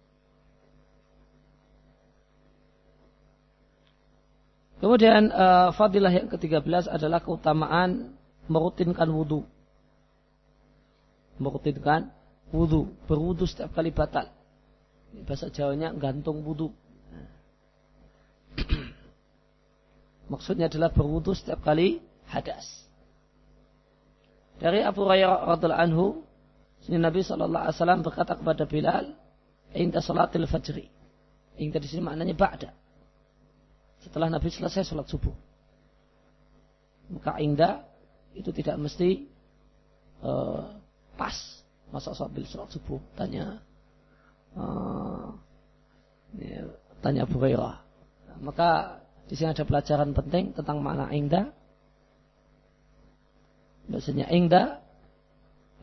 Kemudian 4.76 5.32
uh, 5.32 5.72
fadilah 5.72 6.12
yang 6.12 6.28
ke-13 6.28 6.92
adalah 6.92 7.24
keutamaan 7.24 8.14
merutinkan 8.46 9.08
wudhu. 9.10 9.42
Merutinkan 11.42 12.12
wudhu. 12.54 12.92
Berwudhu 13.08 13.48
setiap 13.48 13.74
kali 13.74 13.90
batal. 13.90 14.30
Bahasa 15.24 15.50
Jawanya 15.50 15.96
gantung 15.96 16.44
wudhu. 16.44 16.70
Maksudnya 20.32 20.68
adalah 20.68 20.92
berwudhu 20.92 21.32
setiap 21.32 21.64
kali 21.64 21.98
hadas. 22.28 22.85
Dari 24.56 24.80
Abu 24.80 25.04
Hurairah 25.04 25.52
radhiallahu 25.52 25.84
anhu 25.84 26.04
Nabi 26.86 27.20
Shallallahu 27.20 27.64
Alaihi 27.66 27.76
Wasallam 27.76 28.00
berkata 28.06 28.32
kepada 28.38 28.64
Bilal, 28.64 29.12
"Inta 29.74 29.98
salatil 29.98 30.46
fajri." 30.46 30.86
Inta 31.56 31.80
di 31.80 31.88
sini 31.88 32.04
maknanya 32.04 32.36
ba'da. 32.36 32.70
Setelah 34.04 34.28
Nabi 34.30 34.52
selesai 34.52 34.86
sholat 34.86 35.08
subuh. 35.08 35.32
Maka 37.10 37.40
inda 37.42 37.82
itu 38.36 38.52
tidak 38.52 38.76
mesti 38.76 39.26
uh, 40.20 40.78
pas 41.16 41.34
masa 41.90 42.12
sambil 42.12 42.44
sholat 42.46 42.70
subuh. 42.70 43.00
Tanya 43.18 43.58
uh, 44.54 45.32
ya, 46.38 46.70
tanya 47.00 47.24
Abu 47.26 47.40
Hurairah. 47.40 47.82
Maka 48.44 49.00
di 49.26 49.34
sini 49.34 49.56
ada 49.56 49.64
pelajaran 49.66 50.12
penting 50.14 50.54
tentang 50.54 50.84
makna 50.84 51.10
inda. 51.10 51.50
Biasanya 53.86 54.26
inda 54.34 54.86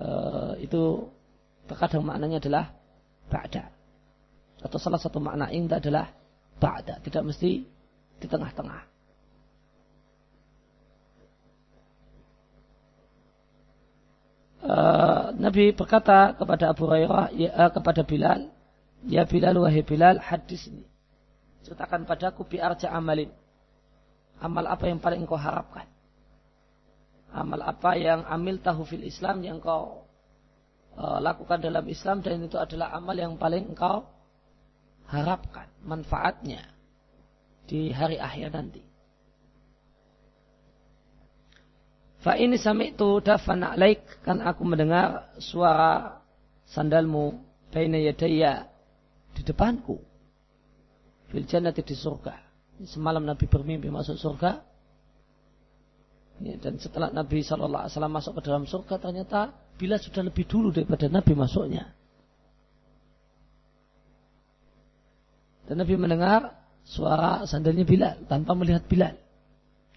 Eh, 0.03 0.53
itu 0.65 1.05
terkadang 1.69 2.01
maknanya 2.01 2.41
adalah 2.41 2.65
ba'da. 3.29 3.69
Atau 4.63 4.81
salah 4.81 4.97
satu 4.97 5.21
makna 5.21 5.53
indah 5.53 5.77
adalah 5.77 6.09
ba'da. 6.57 6.97
Tidak 7.03 7.21
mesti 7.21 7.61
di 8.17 8.27
tengah-tengah. 8.27 8.91
Uh, 14.63 15.35
Nabi 15.43 15.75
berkata 15.75 16.31
kepada 16.39 16.71
Abu 16.71 16.87
Hurairah, 16.87 17.35
ya, 17.35 17.51
uh, 17.51 17.67
kepada 17.67 18.07
Bilal, 18.07 18.47
Ya 19.03 19.27
Bilal, 19.27 19.59
wahai 19.59 19.83
Bilal, 19.83 20.23
hadis 20.23 20.71
ini. 20.71 20.87
Ceritakan 21.67 22.07
padaku 22.07 22.47
biarja 22.47 22.87
amalin. 22.95 23.27
Amal 24.39 24.63
apa 24.71 24.87
yang 24.87 25.03
paling 25.03 25.27
engkau 25.27 25.35
harapkan? 25.35 25.83
Amal 27.33 27.59
apa 27.65 27.97
yang 27.97 28.21
amil 28.29 28.61
tahu 28.61 28.85
fil 28.85 29.01
Islam 29.01 29.41
yang 29.41 29.57
kau 29.57 30.05
uh, 30.93 31.17
lakukan 31.17 31.59
dalam 31.59 31.83
Islam 31.89 32.21
dan 32.21 32.45
itu 32.45 32.55
adalah 32.61 32.93
amal 32.93 33.17
yang 33.17 33.35
paling 33.41 33.73
engkau 33.73 34.05
harapkan 35.09 35.67
manfaatnya 35.81 36.61
di 37.65 37.89
hari 37.89 38.21
akhir 38.21 38.53
nanti. 38.53 38.83
Fa 42.23 42.39
ini 42.39 42.55
sami 42.55 42.95
itu 42.95 43.19
dafan 43.19 43.67
alaik 43.67 44.23
kan 44.23 44.39
aku 44.39 44.63
mendengar 44.63 45.35
suara 45.43 46.23
sandalmu 46.71 47.35
baina 47.67 47.99
yadaya 47.99 48.71
di 49.35 49.41
depanku. 49.43 49.99
Fil 51.27 51.43
jannati 51.43 51.83
di 51.83 51.97
surga. 51.97 52.39
Semalam 52.87 53.27
Nabi 53.27 53.43
bermimpi 53.49 53.91
masuk 53.91 54.15
surga. 54.15 54.63
Ya, 56.41 56.57
dan 56.57 56.81
setelah 56.81 57.13
Nabi 57.13 57.45
Shallallahu 57.45 57.85
Alaihi 57.85 57.93
Wasallam 57.93 58.15
masuk 58.17 58.33
ke 58.39 58.41
dalam 58.49 58.63
surga 58.65 58.95
ternyata 58.97 59.53
bila 59.77 60.01
sudah 60.01 60.25
lebih 60.25 60.49
dulu 60.49 60.73
daripada 60.73 61.05
Nabi 61.11 61.33
masuknya. 61.37 61.93
Dan 65.69 65.79
Nabi 65.79 65.93
mendengar 65.95 66.59
suara 66.83 67.47
sandalnya 67.47 67.87
Bilal 67.87 68.27
tanpa 68.27 68.51
melihat 68.57 68.83
Bilal. 68.89 69.15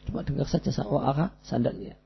Cuma 0.07 0.23
dengar 0.23 0.47
saja 0.47 0.71
suara 0.71 1.35
sandalnya. 1.43 1.99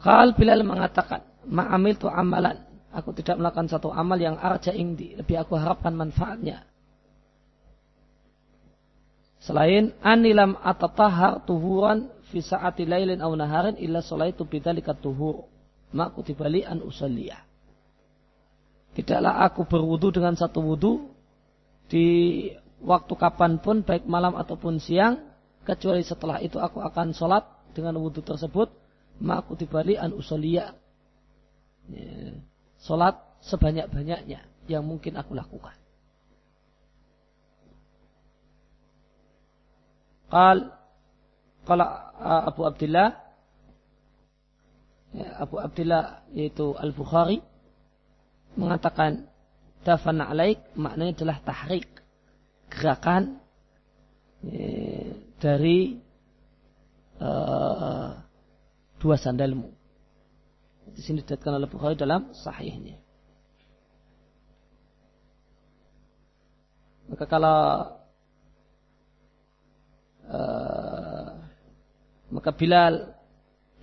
Kal 0.00 0.32
Bilal 0.38 0.62
mengatakan, 0.62 1.26
Ma'amil 1.50 1.98
tu 1.98 2.06
amalan. 2.06 2.56
Aku 2.90 3.14
tidak 3.14 3.38
melakukan 3.38 3.70
satu 3.70 3.94
amal 3.94 4.18
yang 4.18 4.34
arja 4.38 4.74
indi. 4.74 5.14
Lebih 5.14 5.46
aku 5.46 5.54
harapkan 5.54 5.94
manfaatnya. 5.94 6.69
Selain 9.40 9.96
anilam 10.04 10.60
atatahar 10.60 11.42
tuhuran 11.48 12.12
fi 12.28 12.44
sa'ati 12.44 12.84
lailin 12.84 13.24
aw 13.24 13.32
naharin 13.32 13.80
illa 13.80 14.04
salaitu 14.04 14.44
bidzalika 14.44 14.92
tuhur. 14.92 15.48
Ma 15.90 16.12
kutibali 16.12 16.62
an 16.62 16.84
usalliyah. 16.84 17.40
Tidaklah 18.94 19.42
aku 19.48 19.66
berwudu 19.66 20.14
dengan 20.14 20.38
satu 20.38 20.62
wudu 20.62 21.10
di 21.90 22.46
waktu 22.84 23.14
kapan 23.18 23.58
pun 23.58 23.82
baik 23.82 24.06
malam 24.06 24.38
ataupun 24.38 24.78
siang 24.78 25.18
kecuali 25.66 26.06
setelah 26.06 26.38
itu 26.38 26.62
aku 26.62 26.78
akan 26.78 27.10
sholat 27.10 27.42
dengan 27.74 27.98
wudhu 27.98 28.22
tersebut 28.22 28.70
ma'aku 29.20 29.54
dibali 29.54 29.94
an 29.94 30.16
usoliyah. 30.16 30.72
Ya, 31.90 32.34
salat 32.80 33.20
sebanyak-banyaknya 33.44 34.40
yang 34.68 34.82
mungkin 34.84 35.16
aku 35.20 35.36
lakukan. 35.36 35.76
Qal 40.30 40.58
qala 41.66 41.86
Abu 42.46 42.62
Abdullah 42.64 43.08
ya, 45.12 45.28
Abu 45.42 45.58
Abdullah 45.58 46.22
yaitu 46.30 46.72
Al-Bukhari 46.78 47.42
mengatakan 48.54 49.26
dafana 49.82 50.30
alaik 50.30 50.62
maknanya 50.78 51.18
adalah 51.18 51.38
tahrik 51.42 51.88
gerakan 52.70 53.42
ya, 54.46 55.10
dari 55.42 55.98
uh, 57.18 58.14
dua 59.02 59.16
sandalmu. 59.18 59.72
Di 60.94 61.00
sini 61.02 61.22
dikatakan 61.22 61.58
oleh 61.58 61.70
Bukhari 61.70 61.94
dalam 61.98 62.30
sahihnya. 62.34 62.98
Maka 67.10 67.26
kalau 67.26 67.99
uh, 70.30 71.26
maka 72.30 72.50
Bilal 72.54 73.18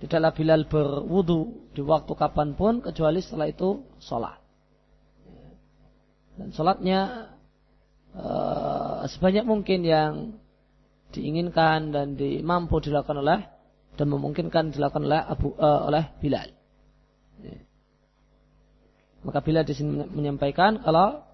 tidaklah 0.00 0.32
Bilal 0.32 0.64
berwudu 0.64 1.70
di 1.76 1.84
waktu 1.84 2.12
kapan 2.16 2.56
pun 2.56 2.80
kecuali 2.80 3.20
setelah 3.20 3.46
itu 3.52 3.84
sholat. 4.00 4.40
Dan 6.38 6.48
sholatnya 6.54 7.30
uh, 8.16 9.04
sebanyak 9.10 9.44
mungkin 9.44 9.84
yang 9.84 10.12
diinginkan 11.12 11.92
dan 11.92 12.16
dimampu 12.16 12.80
dilakukan 12.80 13.20
oleh 13.20 13.40
dan 13.98 14.06
memungkinkan 14.06 14.70
dilakukan 14.70 15.04
oleh 15.04 15.20
Abu 15.20 15.52
uh, 15.58 15.90
oleh 15.90 16.04
Bilal. 16.22 16.54
Maka 19.26 19.42
Bilal 19.42 19.66
di 19.66 19.74
sini 19.74 20.06
menyampaikan 20.06 20.78
kalau 20.78 21.26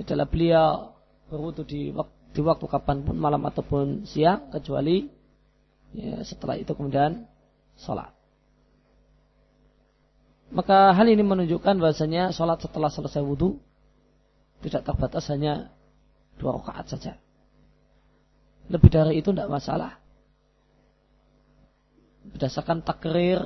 tidaklah 0.00 0.24
beliau 0.32 0.96
berwudu 1.28 1.62
di 1.68 1.92
waktu, 1.92 2.15
di 2.36 2.44
waktu 2.44 2.68
kapan 2.68 3.00
pun 3.00 3.16
malam 3.16 3.40
ataupun 3.48 4.04
siang 4.04 4.52
kecuali 4.52 5.08
ya, 5.96 6.20
setelah 6.20 6.60
itu 6.60 6.68
kemudian 6.76 7.24
sholat. 7.80 8.12
Maka 10.52 10.92
hal 10.92 11.08
ini 11.08 11.24
menunjukkan 11.24 11.80
bahasanya 11.80 12.36
sholat 12.36 12.60
setelah 12.60 12.92
selesai 12.92 13.24
wudhu 13.24 13.56
tidak 14.60 14.84
terbatas 14.84 15.24
hanya 15.32 15.72
dua 16.36 16.60
rakaat 16.60 16.92
saja. 16.92 17.16
Lebih 18.68 18.92
dari 18.92 19.24
itu 19.24 19.32
tidak 19.32 19.48
masalah 19.48 19.96
berdasarkan 22.28 22.84
takrir 22.84 23.40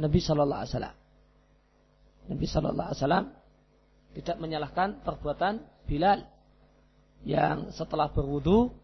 Nabi 0.00 0.18
Shallallahu 0.22 0.60
Alaihi 0.64 0.72
Wasallam. 0.72 0.96
Nabi 2.32 2.46
Shallallahu 2.48 2.88
Alaihi 2.88 3.00
Wasallam 3.04 3.26
tidak 4.16 4.36
menyalahkan 4.40 4.88
perbuatan 5.04 5.54
Bilal 5.84 6.31
yang 7.22 7.70
setelah 7.70 8.10
berwudu 8.10 8.74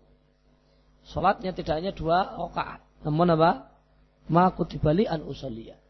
sholatnya 1.09 1.51
tidak 1.55 1.75
hanya 1.83 1.93
dua 1.95 2.39
rakaat, 2.39 2.81
namun 3.03 3.35
apa? 3.35 3.71
Maku 4.29 4.69
dibali 4.69 5.09
an 5.09 5.25
usalia. 5.25 5.81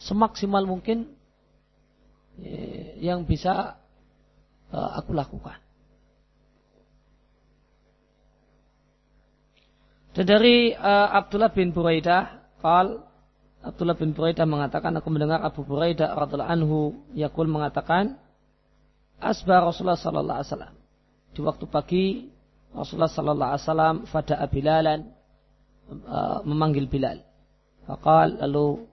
Semaksimal 0.00 0.66
mungkin 0.66 1.06
eh, 2.42 2.98
yang 2.98 3.22
bisa 3.24 3.78
eh, 4.74 4.90
aku 4.98 5.14
lakukan. 5.14 5.60
Dan 10.10 10.26
dari 10.26 10.74
uh, 10.74 11.08
Abdullah 11.14 11.54
bin 11.54 11.70
Buraidah, 11.70 12.50
kal 12.58 13.06
Abdullah 13.62 13.94
bin 13.94 14.10
Buraidah 14.10 14.42
mengatakan, 14.42 14.90
aku 14.98 15.06
mendengar 15.06 15.38
Abu 15.44 15.62
Buraidah 15.62 16.18
radhiallahu 16.18 16.50
anhu 16.50 16.78
yakul 17.14 17.46
mengatakan, 17.46 18.18
asbah 19.22 19.62
Rasulullah 19.62 20.00
sallallahu 20.00 20.38
alaihi 20.42 20.50
wasallam. 20.50 20.74
Di 21.30 21.40
waktu 21.40 21.64
pagi 21.70 22.26
Rasulullah 22.70 23.10
sallallahu 23.10 23.50
alaihi 23.54 23.66
wasallam 23.66 23.96
fada 24.06 24.38
Bilalan 24.46 25.00
uh, 26.06 26.38
memanggil 26.46 26.86
Bilal. 26.86 27.22
Fakal 27.86 28.38
lalu 28.38 28.86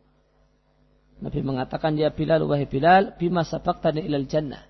Nabi 1.18 1.40
mengatakan 1.42 1.98
ya 1.98 2.14
Bilal 2.14 2.46
wahai 2.46 2.70
Bilal 2.70 3.18
bima 3.18 3.46
sabaqtani 3.46 4.06
ilal 4.06 4.26
jannah. 4.30 4.66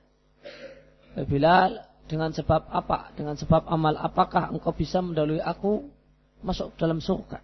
Wahai 1.16 1.28
Bilal 1.28 1.72
dengan 2.08 2.32
sebab 2.32 2.72
apa? 2.72 3.12
Dengan 3.16 3.36
sebab 3.36 3.68
amal 3.68 4.00
apakah 4.00 4.52
engkau 4.52 4.72
bisa 4.72 5.04
mendahului 5.04 5.44
aku 5.44 5.88
masuk 6.44 6.76
dalam 6.80 7.04
surga. 7.04 7.44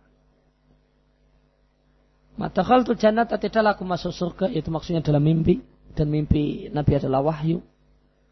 Matakhal 2.33 2.81
tu 2.81 2.97
jannah 2.97 3.29
tidaklah 3.29 3.77
aku 3.77 3.85
masuk 3.85 4.11
surga 4.15 4.49
itu 4.49 4.67
maksudnya 4.73 5.05
dalam 5.05 5.21
mimpi 5.21 5.61
dan 5.93 6.09
mimpi 6.09 6.67
Nabi 6.73 6.97
adalah 6.97 7.21
wahyu 7.21 7.61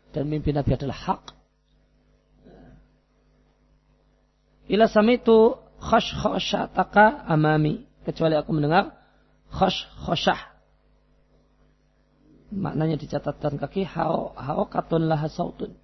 dan 0.10 0.25
mimpi 0.25 0.49
Nabi 0.56 0.73
adalah 0.73 0.97
hak. 0.97 1.40
Ila 4.71 4.88
samitu 4.88 5.60
khashataka 5.84 7.27
amami 7.27 7.84
kecuali 8.07 8.39
aku 8.39 8.55
mendengar 8.55 8.95
khash 9.51 9.84
khashah 10.07 10.39
maknanya 12.51 12.95
dicatatkan 12.95 13.60
kaki 13.60 13.84
harokatun 13.84 15.07
laha 15.12 15.27
sautun 15.27 15.75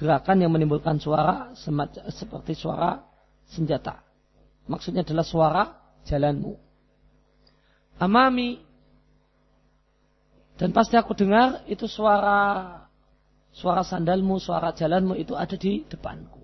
gerakan 0.00 0.40
yang 0.40 0.48
menimbulkan 0.48 0.96
suara 0.96 1.52
seperti 2.08 2.56
suara 2.56 3.04
senjata. 3.52 4.00
Maksudnya 4.64 5.04
adalah 5.04 5.26
suara 5.28 5.62
jalanmu. 6.08 6.56
Amami. 8.00 8.64
Dan 10.56 10.72
pasti 10.72 10.96
aku 10.96 11.12
dengar 11.12 11.68
itu 11.68 11.84
suara 11.84 12.80
suara 13.52 13.84
sandalmu, 13.84 14.40
suara 14.40 14.72
jalanmu 14.72 15.20
itu 15.20 15.36
ada 15.36 15.56
di 15.56 15.84
depanku. 15.84 16.39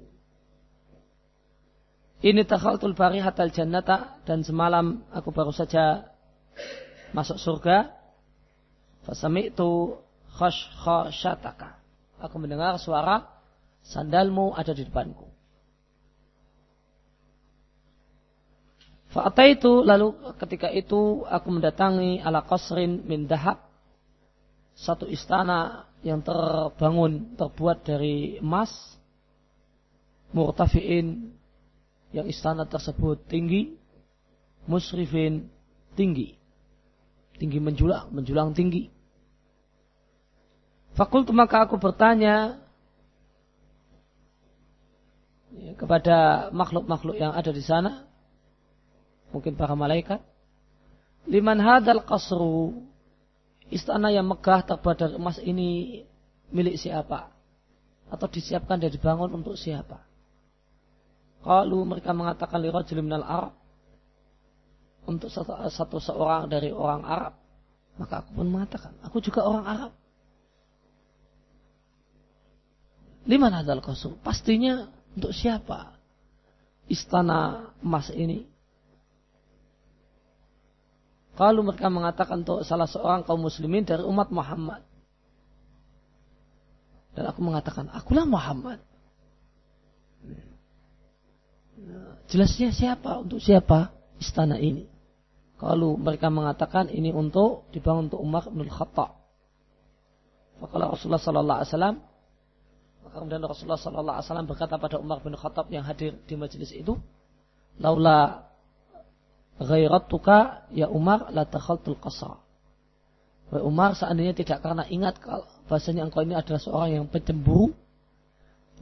Ini 2.24 2.48
takhaltul 2.48 2.96
hatal 2.96 3.52
jannata 3.52 4.16
dan 4.24 4.40
semalam 4.40 5.04
aku 5.12 5.28
baru 5.36 5.52
saja 5.52 6.08
masuk 7.12 7.36
surga. 7.36 7.92
Fasami 9.04 9.52
itu 9.52 10.00
khosh 10.32 10.64
khoshataka. 10.80 11.76
Aku 12.16 12.40
mendengar 12.40 12.80
suara 12.80 13.28
sandalmu 13.84 14.56
ada 14.56 14.72
di 14.72 14.88
depanku. 14.88 15.28
Fa'ata 19.12 19.44
itu 19.48 19.84
lalu 19.84 20.12
ketika 20.40 20.68
itu 20.72 21.24
aku 21.24 21.48
mendatangi 21.48 22.20
ala 22.20 22.44
qasrin 22.44 23.04
min 23.04 23.24
dahab 23.24 23.60
satu 24.76 25.08
istana 25.08 25.88
yang 26.04 26.20
terbangun 26.20 27.32
terbuat 27.36 27.80
dari 27.86 28.36
emas 28.44 28.68
murtafiin 30.36 31.35
yang 32.14 32.26
istana 32.30 32.68
tersebut 32.68 33.26
tinggi 33.26 33.74
musrifin 34.68 35.50
tinggi 35.98 36.38
tinggi 37.38 37.58
menjulang 37.58 38.10
menjulang 38.14 38.54
tinggi 38.54 38.94
Fakultu 40.96 41.36
maka 41.36 41.68
aku 41.68 41.76
bertanya 41.76 42.56
ya, 45.52 45.76
kepada 45.76 46.48
makhluk-makhluk 46.56 47.20
yang 47.20 47.36
ada 47.36 47.52
di 47.52 47.60
sana, 47.60 48.08
mungkin 49.28 49.60
para 49.60 49.76
malaikat, 49.76 50.24
liman 51.28 51.60
hadal 51.60 52.00
kasru 52.00 52.80
istana 53.68 54.08
yang 54.08 54.24
megah 54.24 54.64
terbuat 54.64 54.96
dari 54.96 55.14
emas 55.20 55.36
ini 55.36 56.00
milik 56.48 56.80
siapa? 56.80 57.28
Atau 58.08 58.32
disiapkan 58.32 58.80
dan 58.80 58.88
dibangun 58.88 59.36
untuk 59.36 59.60
siapa? 59.60 60.00
Kalau 61.44 61.84
mereka 61.88 62.10
mengatakan 62.16 62.58
li 62.62 62.70
rajul 62.70 63.02
minal 63.04 63.24
Arab 63.24 63.54
untuk 65.06 65.30
satu, 65.30 65.54
satu 65.70 65.98
seorang 66.02 66.50
dari 66.50 66.74
orang 66.74 67.02
Arab, 67.06 67.34
maka 67.96 68.20
aku 68.20 68.30
pun 68.36 68.46
mengatakan, 68.50 68.92
aku 69.00 69.22
juga 69.22 69.46
orang 69.46 69.64
Arab. 69.64 69.92
Lima 73.26 73.50
hadal 73.50 73.82
kosong. 73.82 74.18
Pastinya 74.22 74.86
untuk 75.14 75.34
siapa? 75.34 75.98
Istana 76.86 77.72
emas 77.82 78.10
ini. 78.14 78.46
Kalau 81.34 81.60
mereka 81.66 81.90
mengatakan 81.90 82.46
untuk 82.46 82.62
salah 82.64 82.88
seorang 82.88 83.26
kaum 83.26 83.42
muslimin 83.42 83.84
dari 83.84 84.06
umat 84.06 84.30
Muhammad. 84.30 84.80
Dan 87.12 87.28
aku 87.28 87.40
mengatakan, 87.44 87.88
akulah 87.92 88.24
Muhammad. 88.28 88.80
Jelasnya 92.26 92.72
siapa? 92.74 93.22
Untuk 93.22 93.38
siapa 93.38 93.92
istana 94.18 94.56
ini? 94.58 94.88
Kalau 95.56 95.96
mereka 95.96 96.28
mengatakan 96.28 96.92
ini 96.92 97.12
untuk 97.12 97.68
dibangun 97.72 98.12
untuk 98.12 98.20
Umar 98.20 98.44
bin 98.52 98.68
Khattab. 98.68 99.16
Maka 100.60 100.74
Rasulullah 100.76 101.20
Sallallahu 101.20 101.58
Alaihi 101.60 101.70
Wasallam 101.72 101.96
kemudian 103.16 103.40
Rasulullah 103.40 103.80
Sallallahu 103.80 104.16
Alaihi 104.20 104.28
Wasallam 104.28 104.46
berkata 104.46 104.74
pada 104.76 104.96
Umar 105.00 105.24
bin 105.24 105.32
Khattab 105.32 105.72
yang 105.72 105.88
hadir 105.88 106.20
di 106.28 106.34
majelis 106.36 106.68
itu, 106.76 107.00
laula 107.80 108.52
ghairatuka 109.56 110.68
ya 110.76 110.92
Umar 110.92 111.32
la 111.32 111.48
takhaltul 111.48 111.96
qasra. 111.96 112.36
Wahai 113.48 113.64
Umar 113.64 113.96
seandainya 113.96 114.36
tidak 114.36 114.60
karena 114.60 114.84
ingat 114.90 115.16
kalau 115.22 115.48
bahasanya 115.70 116.04
engkau 116.04 116.20
ini 116.26 116.36
adalah 116.36 116.60
seorang 116.60 116.90
yang 116.92 117.06
pencemburu, 117.08 117.72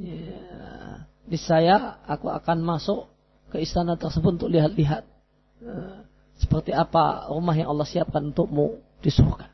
ya, 0.02 1.06
di 1.24 1.38
saya 1.40 2.00
aku 2.04 2.28
akan 2.28 2.60
masuk 2.60 3.08
ke 3.48 3.62
istana 3.64 3.96
tersebut 3.96 4.36
untuk 4.40 4.50
lihat-lihat 4.52 5.04
ya, 5.62 5.76
seperti 6.36 6.74
apa 6.74 7.30
rumah 7.32 7.54
yang 7.56 7.72
Allah 7.72 7.88
siapkan 7.88 8.34
untukmu 8.34 8.82
di 9.00 9.10
surga. 9.12 9.48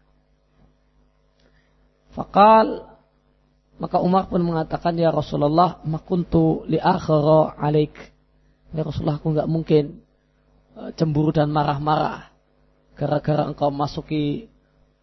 Fakal 2.10 2.90
maka 3.80 3.96
Umar 3.96 4.28
pun 4.28 4.44
mengatakan, 4.44 4.92
Ya 5.00 5.08
Rasulullah, 5.08 5.80
makuntu 5.88 6.68
li 6.68 6.76
akhara 6.76 7.56
alaik. 7.56 7.96
Ya 8.76 8.84
Rasulullah, 8.84 9.16
aku 9.16 9.32
nggak 9.32 9.48
mungkin 9.48 10.04
uh, 10.76 10.92
cemburu 10.92 11.32
dan 11.32 11.48
marah-marah. 11.48 12.28
Gara-gara 12.92 13.48
engkau 13.48 13.72
masuki 13.72 14.52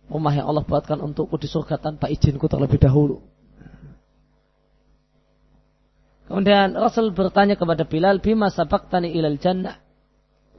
rumah 0.06 0.30
yang 0.30 0.46
Allah 0.46 0.62
buatkan 0.62 1.02
untukku 1.02 1.42
di 1.42 1.50
surga 1.50 1.82
tanpa 1.82 2.06
izinku 2.14 2.46
terlebih 2.46 2.78
dahulu. 2.78 3.26
Kemudian 6.28 6.76
Rasul 6.76 7.16
bertanya 7.16 7.56
kepada 7.56 7.88
Bilal, 7.88 8.20
Bima 8.20 8.52
tani 8.52 9.16
ilal 9.16 9.40
jannah. 9.40 9.80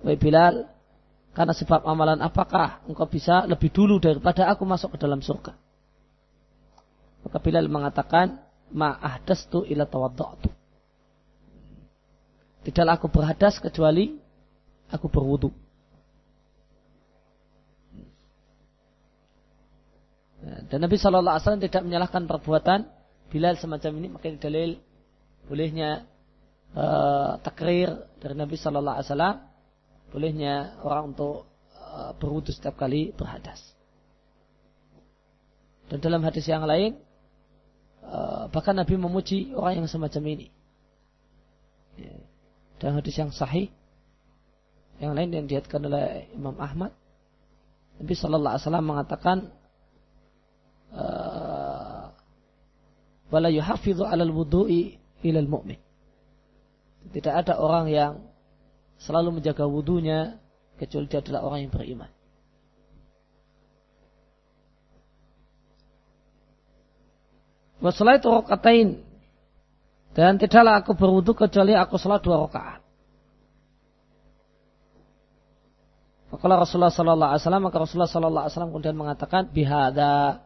Wahai 0.00 0.16
Bilal, 0.16 0.64
karena 1.36 1.52
sebab 1.52 1.84
amalan 1.84 2.24
apakah 2.24 2.80
engkau 2.88 3.04
bisa 3.04 3.44
lebih 3.44 3.68
dulu 3.68 4.00
daripada 4.00 4.48
aku 4.48 4.64
masuk 4.64 4.96
ke 4.96 4.98
dalam 4.98 5.20
surga? 5.20 5.52
Maka 7.22 7.38
Bilal 7.44 7.68
mengatakan, 7.68 8.40
tu 9.52 9.60
ila 9.68 9.84
tawadda'tu. 9.84 10.48
Tidaklah 12.64 12.94
aku 12.96 13.08
berhadas 13.12 13.60
kecuali 13.60 14.16
aku 14.88 15.06
berwudu. 15.12 15.52
Dan 20.72 20.80
Nabi 20.80 20.96
Shallallahu 20.96 21.34
Alaihi 21.36 21.44
Wasallam 21.44 21.64
tidak 21.64 21.82
menyalahkan 21.84 22.22
perbuatan 22.24 22.80
Bilal 23.28 23.60
semacam 23.60 23.92
ini, 24.00 24.08
maka 24.08 24.32
dalil 24.40 24.80
bolehnya 25.48 26.04
uh, 26.76 27.40
takrir 27.40 27.88
dari 28.20 28.36
Nabi 28.36 28.54
Shallallahu 28.54 28.96
Alaihi 29.00 29.08
Wasallam, 29.08 29.36
bolehnya 30.12 30.54
orang 30.84 31.16
untuk 31.16 31.48
uh, 31.74 32.12
berwudu 32.20 32.52
setiap 32.52 32.76
kali 32.76 33.16
berhadas. 33.16 33.58
Dan 35.88 36.04
dalam 36.04 36.20
hadis 36.20 36.44
yang 36.44 36.68
lain, 36.68 37.00
Eh, 38.08 38.44
bahkan 38.48 38.72
Nabi 38.72 38.96
memuji 38.96 39.52
orang 39.52 39.84
yang 39.84 39.88
semacam 39.90 40.22
ini. 40.32 40.46
Ya. 42.00 42.16
Dan 42.80 42.96
hadis 42.96 43.14
yang 43.20 43.28
sahih, 43.34 43.68
yang 44.96 45.12
lain 45.12 45.28
yang 45.34 45.44
dihatkan 45.44 45.82
oleh 45.84 46.30
Imam 46.32 46.56
Ahmad, 46.56 46.96
Nabi 48.00 48.14
Shallallahu 48.16 48.54
Alaihi 48.54 48.64
Wasallam 48.64 48.86
mengatakan, 48.86 49.38
wala 53.28 53.48
yuhafidhu 53.52 54.08
alal 54.08 54.32
wudu'i 54.32 54.96
ilal 55.22 55.50
mu'min. 55.50 55.80
Tidak 57.08 57.32
ada 57.32 57.56
orang 57.56 57.88
yang 57.88 58.12
selalu 59.00 59.40
menjaga 59.40 59.64
wudhunya 59.64 60.36
kecuali 60.76 61.06
dia 61.08 61.22
adalah 61.22 61.46
orang 61.46 61.66
yang 61.66 61.72
beriman. 61.72 62.10
Wasalai 67.78 68.18
itu 68.18 68.26
rokatain. 68.26 69.06
Dan 70.12 70.34
tidaklah 70.34 70.82
aku 70.82 70.98
berwudu 70.98 71.30
kecuali 71.30 71.78
aku 71.78 71.94
salat 71.94 72.18
dua 72.26 72.42
rakaat. 72.42 72.82
Maka 76.28 76.44
Rasulullah 76.44 76.92
Sallallahu 76.92 77.30
Alaihi 77.32 77.42
Wasallam 77.46 77.64
maka 77.64 77.78
Rasulullah 77.80 78.10
Sallallahu 78.10 78.44
Alaihi 78.44 78.52
Wasallam 78.52 78.72
kemudian 78.74 78.96
mengatakan 78.98 79.42
bihada 79.48 80.44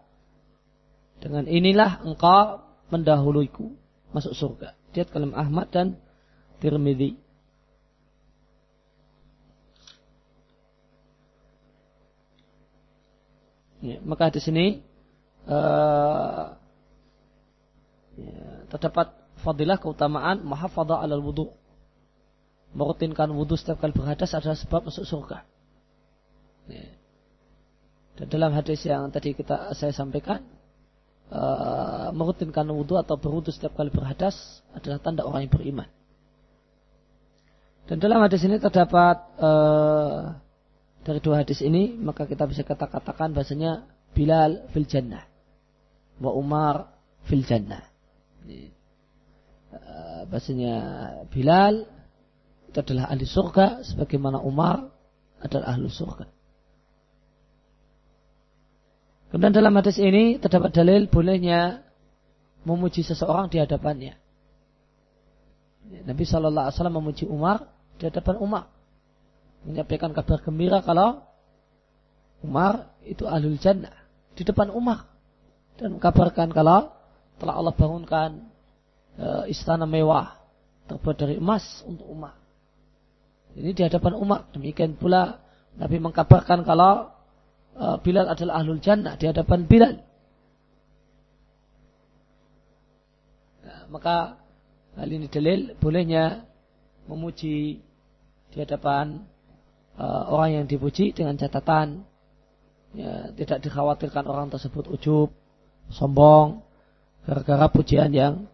dengan 1.18 1.48
inilah 1.50 2.06
engkau 2.06 2.62
mendahuluiku 2.92 3.74
masuk 4.12 4.32
surga. 4.36 4.76
Dia 4.92 5.08
kalam 5.08 5.32
Ahmad 5.32 5.72
dan 5.72 5.96
Tirmidzi. 6.60 7.18
Ya, 13.82 13.98
maka 14.06 14.30
di 14.30 14.38
sini 14.38 14.78
uh, 15.50 16.54
ya, 18.14 18.44
terdapat 18.70 19.10
fadilah 19.42 19.74
keutamaan 19.82 20.46
mahafadha 20.46 21.02
alal 21.02 21.18
wudu. 21.18 21.50
Merutinkan 22.72 23.34
wudu 23.34 23.58
setiap 23.58 23.82
kali 23.82 23.90
berhadas 23.90 24.32
adalah 24.38 24.54
sebab 24.54 24.86
masuk 24.86 25.02
surga. 25.02 25.42
Ya. 26.70 26.94
Dan 28.16 28.26
dalam 28.30 28.54
hadis 28.54 28.86
yang 28.86 29.10
tadi 29.10 29.34
kita 29.34 29.74
saya 29.74 29.90
sampaikan, 29.90 30.46
uh, 31.32 32.12
merutinkan 32.12 32.68
wudu 32.68 33.00
atau 33.00 33.16
berwudu 33.16 33.48
setiap 33.48 33.72
kali 33.72 33.88
berhadas 33.88 34.60
adalah 34.76 35.00
tanda 35.00 35.24
orang 35.24 35.48
yang 35.48 35.52
beriman. 35.52 35.88
Dan 37.88 37.98
dalam 37.98 38.22
hadis 38.22 38.44
ini 38.46 38.62
terdapat 38.62 39.16
uh, 39.42 40.38
dari 41.02 41.18
dua 41.18 41.42
hadis 41.42 41.64
ini 41.64 41.98
maka 41.98 42.28
kita 42.28 42.46
bisa 42.46 42.62
kata-katakan 42.62 43.34
bahasanya 43.34 43.88
Bilal 44.12 44.68
fil 44.76 44.84
jannah 44.84 45.24
wa 46.20 46.36
Umar 46.36 46.92
fil 47.26 47.42
jannah. 47.42 47.82
Eh, 49.72 50.22
bahasanya 50.28 50.74
Bilal 51.32 51.88
itu 52.68 52.78
adalah 52.78 53.08
ahli 53.08 53.24
surga 53.24 53.84
sebagaimana 53.88 54.38
Umar 54.44 54.92
adalah 55.40 55.74
ahli 55.74 55.88
surga. 55.88 56.28
Kemudian 59.32 59.56
dalam 59.56 59.72
hadis 59.80 59.96
ini 59.96 60.36
terdapat 60.36 60.76
dalil 60.76 61.08
bolehnya 61.08 61.80
memuji 62.68 63.00
seseorang 63.00 63.48
di 63.48 63.56
hadapannya. 63.56 64.20
Nabi 66.04 66.24
Shallallahu 66.28 66.68
Alaihi 66.68 66.76
Wasallam 66.76 66.96
memuji 67.00 67.24
Umar 67.24 67.64
di 67.96 68.12
hadapan 68.12 68.36
Umar, 68.44 68.68
menyampaikan 69.64 70.12
kabar 70.12 70.36
gembira 70.44 70.84
kalau 70.84 71.24
Umar 72.44 72.92
itu 73.08 73.24
ahlul 73.24 73.56
jannah 73.56 73.94
di 74.36 74.44
depan 74.44 74.68
Umar 74.68 75.08
dan 75.80 75.96
mengkabarkan 75.96 76.52
kalau 76.52 76.92
telah 77.40 77.54
Allah 77.56 77.72
bangunkan 77.72 78.30
e, 79.16 79.48
istana 79.48 79.88
mewah 79.88 80.36
terbuat 80.92 81.16
dari 81.16 81.34
emas 81.40 81.80
untuk 81.88 82.04
Umar. 82.04 82.36
Ini 83.56 83.72
di 83.72 83.80
hadapan 83.80 84.12
Umar. 84.18 84.44
Demikian 84.52 84.92
pula 84.98 85.40
Nabi 85.78 86.02
mengkabarkan 86.02 86.66
kalau 86.66 87.11
Bilal 87.72 88.28
adalah 88.28 88.60
ahlul 88.60 88.82
jannah 88.84 89.16
di 89.16 89.24
hadapan 89.24 89.64
Bilal. 89.64 89.94
Nah, 93.64 93.80
maka 93.88 94.36
hal 94.96 95.08
ini 95.08 95.26
dalil 95.32 95.72
bolehnya 95.80 96.44
memuji 97.08 97.80
di 98.52 98.56
hadapan 98.60 99.24
e, 99.96 100.04
orang 100.04 100.62
yang 100.62 100.66
dipuji 100.68 101.16
dengan 101.16 101.40
catatan 101.40 102.04
ya, 102.92 103.32
tidak 103.32 103.64
dikhawatirkan 103.64 104.28
orang 104.28 104.52
tersebut 104.52 104.92
ujub 104.92 105.32
sombong 105.88 106.60
gara-gara 107.24 107.66
pujian 107.72 108.12
yang 108.12 108.44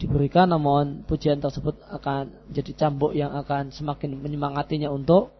diberikan 0.00 0.48
namun 0.48 1.04
pujian 1.04 1.38
tersebut 1.38 1.78
akan 1.92 2.32
menjadi 2.50 2.72
cambuk 2.74 3.12
yang 3.12 3.30
akan 3.36 3.70
semakin 3.70 4.18
menyemangatinya 4.18 4.88
untuk 4.90 5.30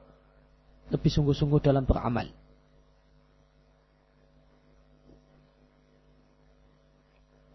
lebih 0.92 1.08
sungguh-sungguh 1.08 1.64
dalam 1.64 1.88
beramal. 1.88 2.28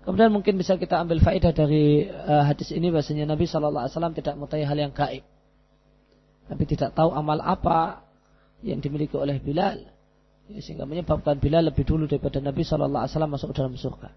Kemudian 0.08 0.32
mungkin 0.32 0.56
bisa 0.56 0.80
kita 0.80 1.04
ambil 1.04 1.20
faedah 1.20 1.52
dari 1.52 2.08
uh, 2.08 2.48
hadis 2.48 2.72
ini 2.72 2.88
bahasanya 2.88 3.28
Nabi 3.28 3.44
Shallallahu 3.44 3.84
Alaihi 3.84 3.92
Wasallam 3.92 4.16
tidak 4.16 4.40
mengetahui 4.40 4.64
hal 4.64 4.80
yang 4.80 4.94
gaib. 4.96 5.28
Nabi 6.48 6.64
tidak 6.64 6.96
tahu 6.96 7.12
amal 7.12 7.44
apa 7.44 8.08
yang 8.64 8.80
dimiliki 8.80 9.20
oleh 9.20 9.36
Bilal. 9.44 9.84
Ya, 10.48 10.64
sehingga 10.64 10.88
menyebabkan 10.88 11.44
Bilal 11.44 11.68
lebih 11.68 11.84
dulu 11.84 12.08
daripada 12.08 12.40
Nabi 12.40 12.64
Shallallahu 12.64 13.04
Alaihi 13.04 13.12
Wasallam 13.20 13.32
masuk 13.36 13.52
dalam 13.52 13.76
surga. 13.76 14.16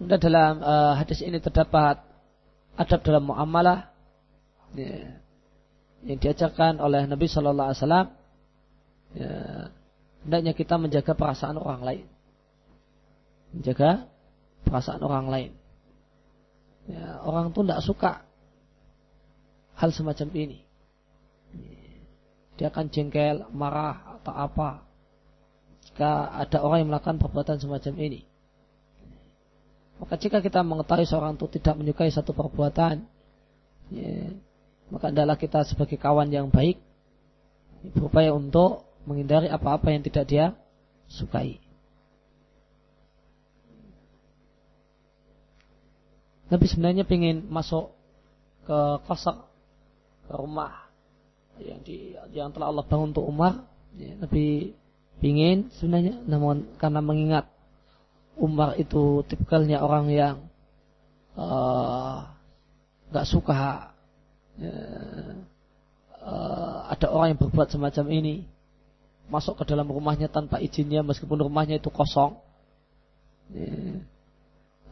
Kemudian 0.00 0.20
dalam 0.32 0.64
uh, 0.64 0.96
hadis 0.96 1.20
ini 1.20 1.44
terdapat 1.44 2.00
adab 2.80 3.04
dalam 3.04 3.28
muamalah 3.28 3.93
ya, 4.74 5.18
yang 6.04 6.18
diajarkan 6.20 6.82
oleh 6.82 7.08
Nabi 7.08 7.26
Shallallahu 7.30 7.68
Alaihi 7.72 7.80
Wasallam 7.80 8.08
ya, 9.16 9.32
hendaknya 10.26 10.52
kita 10.52 10.74
menjaga 10.76 11.12
perasaan 11.16 11.56
orang 11.56 11.82
lain. 11.82 12.06
Menjaga 13.54 14.10
perasaan 14.66 15.00
orang 15.00 15.26
lain. 15.30 15.52
Ya, 16.84 17.24
orang 17.24 17.48
itu 17.54 17.60
tidak 17.64 17.80
suka 17.80 18.12
hal 19.80 19.90
semacam 19.94 20.28
ini. 20.36 20.58
Dia 22.54 22.70
akan 22.70 22.86
jengkel 22.92 23.48
marah 23.50 24.20
atau 24.20 24.34
apa. 24.34 24.70
Jika 25.90 26.30
ada 26.44 26.58
orang 26.62 26.84
yang 26.84 26.88
melakukan 26.92 27.18
perbuatan 27.18 27.58
semacam 27.58 27.94
ini. 27.98 28.20
Maka 29.98 30.18
jika 30.18 30.42
kita 30.42 30.60
mengetahui 30.66 31.06
seorang 31.06 31.38
itu 31.38 31.46
tidak 31.58 31.74
menyukai 31.78 32.10
satu 32.10 32.34
perbuatan 32.34 33.06
ya, 33.94 34.34
maka 34.94 35.10
adalah 35.10 35.34
kita 35.34 35.66
sebagai 35.66 35.98
kawan 35.98 36.30
yang 36.30 36.46
baik 36.54 36.78
berupaya 37.98 38.30
untuk 38.30 38.86
menghindari 39.10 39.50
apa-apa 39.50 39.90
yang 39.90 40.06
tidak 40.06 40.24
dia 40.30 40.46
sukai. 41.10 41.58
Nabi 46.46 46.64
sebenarnya 46.70 47.02
ingin 47.02 47.50
masuk 47.50 47.90
ke 48.62 48.78
kosak 49.10 49.34
ke 50.30 50.32
rumah 50.38 50.86
yang 51.58 51.82
di 51.82 52.14
yang 52.30 52.54
telah 52.54 52.70
Allah 52.70 52.86
bangun 52.86 53.10
untuk 53.10 53.26
Umar. 53.26 53.66
Ya, 53.98 54.14
Nabi 54.14 54.78
ingin 55.18 55.74
sebenarnya, 55.74 56.22
namun 56.22 56.70
karena 56.78 57.02
mengingat 57.02 57.50
Umar 58.38 58.78
itu 58.78 59.26
tipikalnya 59.26 59.82
orang 59.82 60.06
yang 60.10 60.36
uh, 61.34 62.30
gak 63.10 63.26
suka 63.30 63.93
uh, 64.60 65.34
ada 66.90 67.06
orang 67.10 67.34
yang 67.34 67.40
berbuat 67.40 67.68
semacam 67.70 68.06
ini 68.10 68.46
masuk 69.28 69.58
ke 69.60 69.64
dalam 69.68 69.88
rumahnya 69.88 70.28
tanpa 70.28 70.60
izinnya 70.60 71.00
meskipun 71.00 71.40
rumahnya 71.42 71.80
itu 71.80 71.90
kosong. 71.90 72.38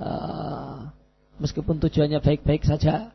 Uh, 0.02 0.90
meskipun 1.38 1.78
tujuannya 1.82 2.18
baik-baik 2.20 2.66
saja. 2.66 3.12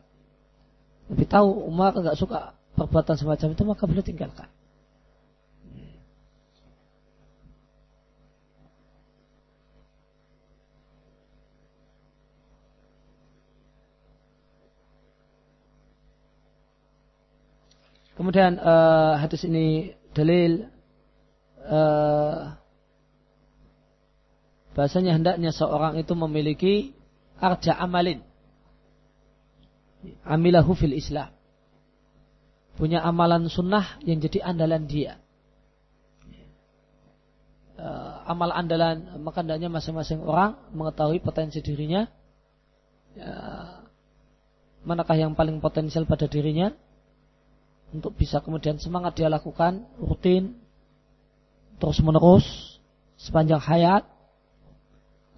Tapi 1.08 1.24
tahu 1.24 1.68
Umar 1.68 1.96
nggak 1.96 2.18
suka 2.20 2.52
perbuatan 2.76 3.16
semacam 3.16 3.48
itu 3.56 3.62
maka 3.64 3.82
beliau 3.88 4.04
tinggalkan 4.04 4.48
Kemudian 18.18 18.58
uh, 18.58 19.14
hadis 19.22 19.46
ini 19.46 19.94
dalil 20.10 20.66
uh, 21.62 22.58
bahasanya 24.74 25.14
hendaknya 25.14 25.54
seorang 25.54 26.02
itu 26.02 26.18
memiliki 26.18 26.74
arja 27.38 27.78
amalin. 27.78 28.26
Amilahu 30.26 30.74
fil 30.74 30.98
Islam. 30.98 31.30
Punya 32.74 33.06
amalan 33.06 33.46
sunnah 33.46 34.02
yang 34.02 34.18
jadi 34.18 34.50
andalan 34.50 34.90
dia. 34.90 35.22
Uh, 37.78 38.26
amal 38.26 38.50
andalan 38.50 39.22
maka 39.22 39.46
hendaknya 39.46 39.70
masing-masing 39.70 40.26
orang 40.26 40.58
mengetahui 40.74 41.22
potensi 41.22 41.62
dirinya. 41.62 42.10
Uh, 43.14 43.86
manakah 44.82 45.14
yang 45.14 45.38
paling 45.38 45.62
potensial 45.62 46.02
pada 46.02 46.26
dirinya 46.26 46.74
untuk 47.88 48.12
bisa 48.12 48.44
kemudian 48.44 48.76
semangat 48.76 49.16
dia 49.16 49.32
lakukan 49.32 49.88
rutin 49.96 50.56
terus 51.80 51.98
menerus 52.04 52.44
sepanjang 53.16 53.62
hayat. 53.62 54.04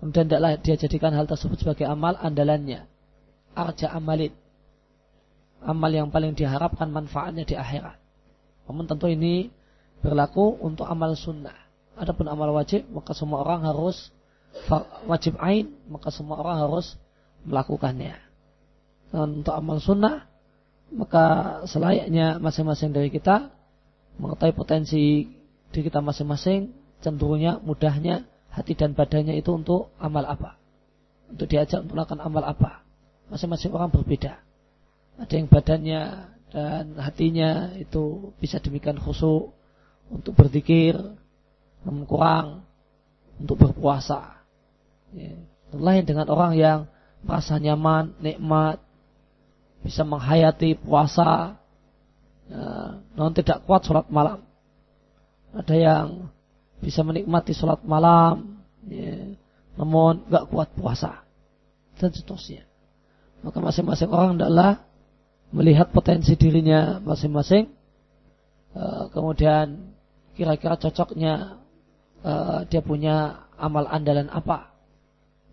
Kemudian 0.00 0.26
tidaklah 0.32 0.56
dia 0.56 0.76
jadikan 0.80 1.12
hal 1.12 1.28
tersebut 1.28 1.60
sebagai 1.60 1.84
amal 1.84 2.16
andalannya. 2.16 2.88
Arja 3.52 3.92
amalin. 3.92 4.32
Amal 5.60 5.92
yang 5.92 6.08
paling 6.08 6.32
diharapkan 6.32 6.88
manfaatnya 6.88 7.44
di 7.44 7.52
akhirat. 7.52 8.00
Namun 8.64 8.88
tentu 8.88 9.12
ini 9.12 9.52
berlaku 10.00 10.56
untuk 10.64 10.88
amal 10.88 11.12
sunnah. 11.12 11.56
Adapun 12.00 12.32
amal 12.32 12.48
wajib 12.56 12.88
maka 12.88 13.12
semua 13.12 13.44
orang 13.44 13.60
harus 13.68 14.08
wajib 15.04 15.36
ain 15.36 15.68
maka 15.92 16.08
semua 16.08 16.40
orang 16.40 16.64
harus 16.64 16.96
melakukannya. 17.44 18.16
Dan 19.12 19.44
untuk 19.44 19.52
amal 19.52 19.84
sunnah 19.84 20.29
maka 20.90 21.24
selayaknya 21.70 22.42
masing-masing 22.42 22.90
dari 22.90 23.08
kita 23.14 23.50
mengetahui 24.18 24.54
potensi 24.54 25.30
diri 25.70 25.82
kita 25.86 26.02
masing-masing, 26.02 26.74
cenderungnya, 27.00 27.62
mudahnya 27.62 28.26
hati 28.50 28.74
dan 28.74 28.92
badannya 28.92 29.38
itu 29.38 29.54
untuk 29.54 29.94
amal 30.02 30.26
apa. 30.26 30.58
Untuk 31.30 31.46
diajak 31.46 31.86
untuk 31.86 31.94
melakukan 31.94 32.20
amal 32.20 32.42
apa. 32.42 32.82
Masing-masing 33.30 33.70
orang 33.70 33.94
berbeda. 33.94 34.42
Ada 35.22 35.32
yang 35.38 35.46
badannya 35.46 36.02
dan 36.50 36.98
hatinya 36.98 37.78
itu 37.78 38.34
bisa 38.42 38.58
demikian 38.58 38.98
khusyuk 38.98 39.54
untuk 40.10 40.34
berzikir, 40.34 40.98
namun 41.86 42.02
kurang 42.04 42.66
untuk 43.38 43.62
berpuasa. 43.62 44.42
Ya. 45.14 45.38
Lain 45.70 46.02
dengan 46.02 46.26
orang 46.26 46.58
yang 46.58 46.90
merasa 47.22 47.62
nyaman, 47.62 48.18
nikmat, 48.18 48.82
bisa 49.80 50.04
menghayati 50.04 50.76
puasa, 50.76 51.56
ya, 52.48 53.00
non 53.16 53.32
tidak 53.32 53.64
kuat 53.64 53.84
sholat 53.84 54.06
malam. 54.12 54.44
Ada 55.50 55.74
yang 55.74 56.06
bisa 56.78 57.00
menikmati 57.02 57.56
sholat 57.56 57.82
malam, 57.82 58.60
ya, 58.86 59.34
namun 59.74 60.24
nggak 60.28 60.48
kuat 60.52 60.68
puasa 60.76 61.24
dan 61.96 62.12
seterusnya. 62.12 62.64
Maka 63.40 63.56
masing-masing 63.60 64.10
orang 64.12 64.36
adalah 64.36 64.84
melihat 65.50 65.88
potensi 65.90 66.36
dirinya 66.36 67.00
masing-masing, 67.00 67.72
uh, 68.76 69.08
kemudian 69.10 69.96
kira-kira 70.36 70.76
cocoknya 70.76 71.58
uh, 72.22 72.62
dia 72.68 72.84
punya 72.84 73.48
amal 73.56 73.88
andalan 73.88 74.28
apa. 74.28 74.70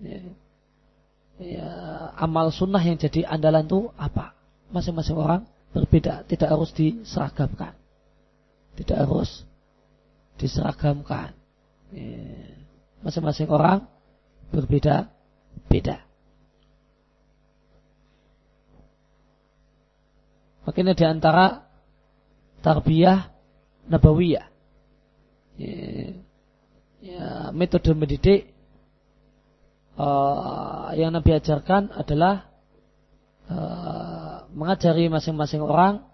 Ya 0.04 0.22
ya, 1.42 1.70
amal 2.18 2.50
sunnah 2.50 2.82
yang 2.82 2.98
jadi 2.98 3.26
andalan 3.30 3.66
itu 3.66 3.90
apa? 3.96 4.34
Masing-masing 4.74 5.16
orang 5.16 5.48
berbeda, 5.72 6.28
tidak 6.28 6.50
harus 6.52 6.74
diseragamkan. 6.74 7.74
Tidak 8.78 8.98
harus 8.98 9.46
diseragamkan. 10.38 11.34
Ya, 11.94 12.20
masing-masing 13.02 13.48
orang 13.48 13.86
berbeda-beda. 14.52 16.04
Makanya 20.68 20.94
di 21.00 21.06
antara 21.08 21.64
tarbiyah 22.60 23.32
nabawiyah. 23.88 24.52
Ya, 25.58 25.78
ya, 27.00 27.24
metode 27.56 27.96
mendidik 27.96 28.52
uh, 29.98 30.94
yang 30.94 31.12
Nabi 31.12 31.42
ajarkan 31.42 31.92
adalah 31.92 32.48
uh, 33.50 34.48
mengajari 34.54 35.10
masing-masing 35.10 35.60
orang 35.66 36.06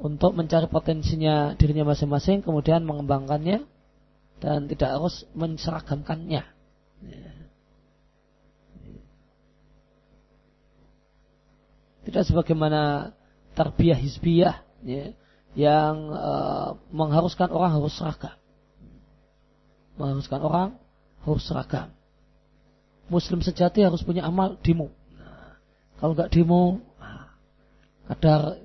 untuk 0.00 0.34
mencari 0.34 0.66
potensinya 0.66 1.54
dirinya 1.54 1.94
masing-masing, 1.94 2.42
kemudian 2.42 2.82
mengembangkannya 2.82 3.62
dan 4.42 4.66
tidak 4.66 4.90
harus 4.98 5.22
menseragamkannya. 5.36 6.42
Tidak 12.04 12.22
sebagaimana 12.28 13.14
tarbiyah 13.56 13.96
hizbiyah 13.96 14.56
ya, 14.84 15.16
yang 15.56 15.94
uh, 16.12 16.76
mengharuskan 16.92 17.48
orang 17.48 17.80
harus 17.80 17.96
seragam. 17.96 18.36
Mengharuskan 19.96 20.40
orang 20.42 20.68
harus 21.24 21.44
seragam. 21.46 21.94
Muslim 23.12 23.44
sejati 23.44 23.84
harus 23.84 24.00
punya 24.00 24.24
amal 24.24 24.56
demo. 24.64 24.88
Nah, 25.16 25.60
kalau 26.00 26.12
nggak 26.16 26.32
demo, 26.32 26.80
nah, 26.96 27.32
kadar 28.12 28.58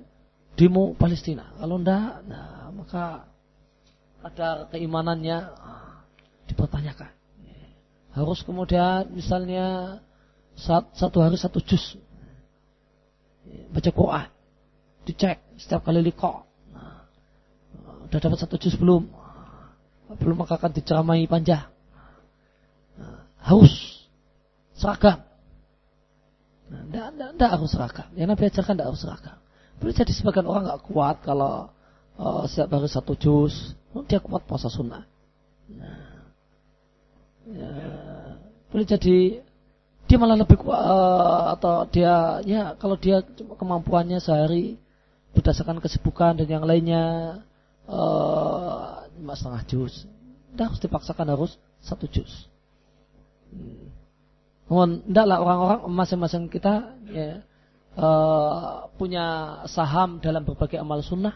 demo 0.56 0.96
Palestina. 0.96 1.52
Kalau 1.60 1.76
enggak, 1.76 2.24
nah, 2.24 2.72
maka 2.72 3.28
kadar 4.24 4.68
keimanannya 4.72 5.38
nah, 5.44 6.04
dipertanyakan. 6.48 7.12
Harus 8.10 8.42
kemudian 8.42 9.06
misalnya 9.14 10.00
satu 10.92 11.22
hari 11.22 11.38
satu 11.38 11.62
juz 11.62 11.96
baca 13.70 13.90
Quran 13.90 14.28
dicek 15.08 15.38
setiap 15.56 15.82
kali 15.86 16.04
liko 16.04 16.44
nah, 16.70 17.08
udah 18.06 18.18
dapat 18.20 18.38
satu 18.38 18.60
juz 18.60 18.76
belum 18.76 19.08
belum 20.20 20.36
maka 20.42 20.58
akan 20.60 20.74
diceramai 20.74 21.24
panjang 21.24 21.64
nah, 22.98 23.24
harus 23.40 23.99
seragam. 24.80 25.20
Nah, 26.70 27.12
tidak 27.12 27.50
harus 27.52 27.68
seragam. 27.68 28.08
Yang 28.16 28.28
Nabi 28.32 28.42
ajarkan 28.48 28.74
tidak 28.78 28.88
harus 28.88 29.02
seragam. 29.04 29.36
Boleh 29.76 29.94
jadi 29.96 30.12
sebagian 30.12 30.48
orang 30.48 30.64
nggak 30.64 30.82
kuat 30.88 31.16
kalau 31.24 31.72
uh, 32.16 32.44
setiap 32.48 32.80
hari 32.80 32.88
satu 32.88 33.12
juz 33.16 33.76
dia 34.08 34.20
kuat 34.22 34.44
puasa 34.48 34.72
sunnah. 34.72 35.04
Nah, 35.70 36.30
ya, 37.48 37.72
boleh 38.70 38.86
jadi 38.86 39.18
dia 40.06 40.16
malah 40.18 40.38
lebih 40.38 40.58
kuat 40.60 40.78
uh, 40.78 41.54
atau 41.58 41.86
dia 41.88 42.42
ya 42.46 42.74
kalau 42.78 42.98
dia 42.98 43.22
kemampuannya 43.56 44.18
sehari 44.18 44.78
berdasarkan 45.34 45.78
kesibukan 45.78 46.38
dan 46.38 46.46
yang 46.46 46.66
lainnya 46.66 47.38
uh, 47.86 49.06
setengah 49.30 49.62
juz, 49.70 50.06
tidak 50.50 50.74
harus 50.74 50.80
dipaksakan 50.82 51.26
harus 51.30 51.52
satu 51.82 52.10
juz. 52.10 52.50
Hmm. 53.50 53.99
Namun 54.70 55.02
tidaklah 55.02 55.38
orang-orang 55.42 55.80
masing-masing 55.90 56.46
kita 56.46 56.94
ya, 57.10 57.42
uh, 57.98 58.86
punya 58.94 59.58
saham 59.66 60.22
dalam 60.22 60.46
berbagai 60.46 60.78
amal 60.78 61.02
sunnah. 61.02 61.34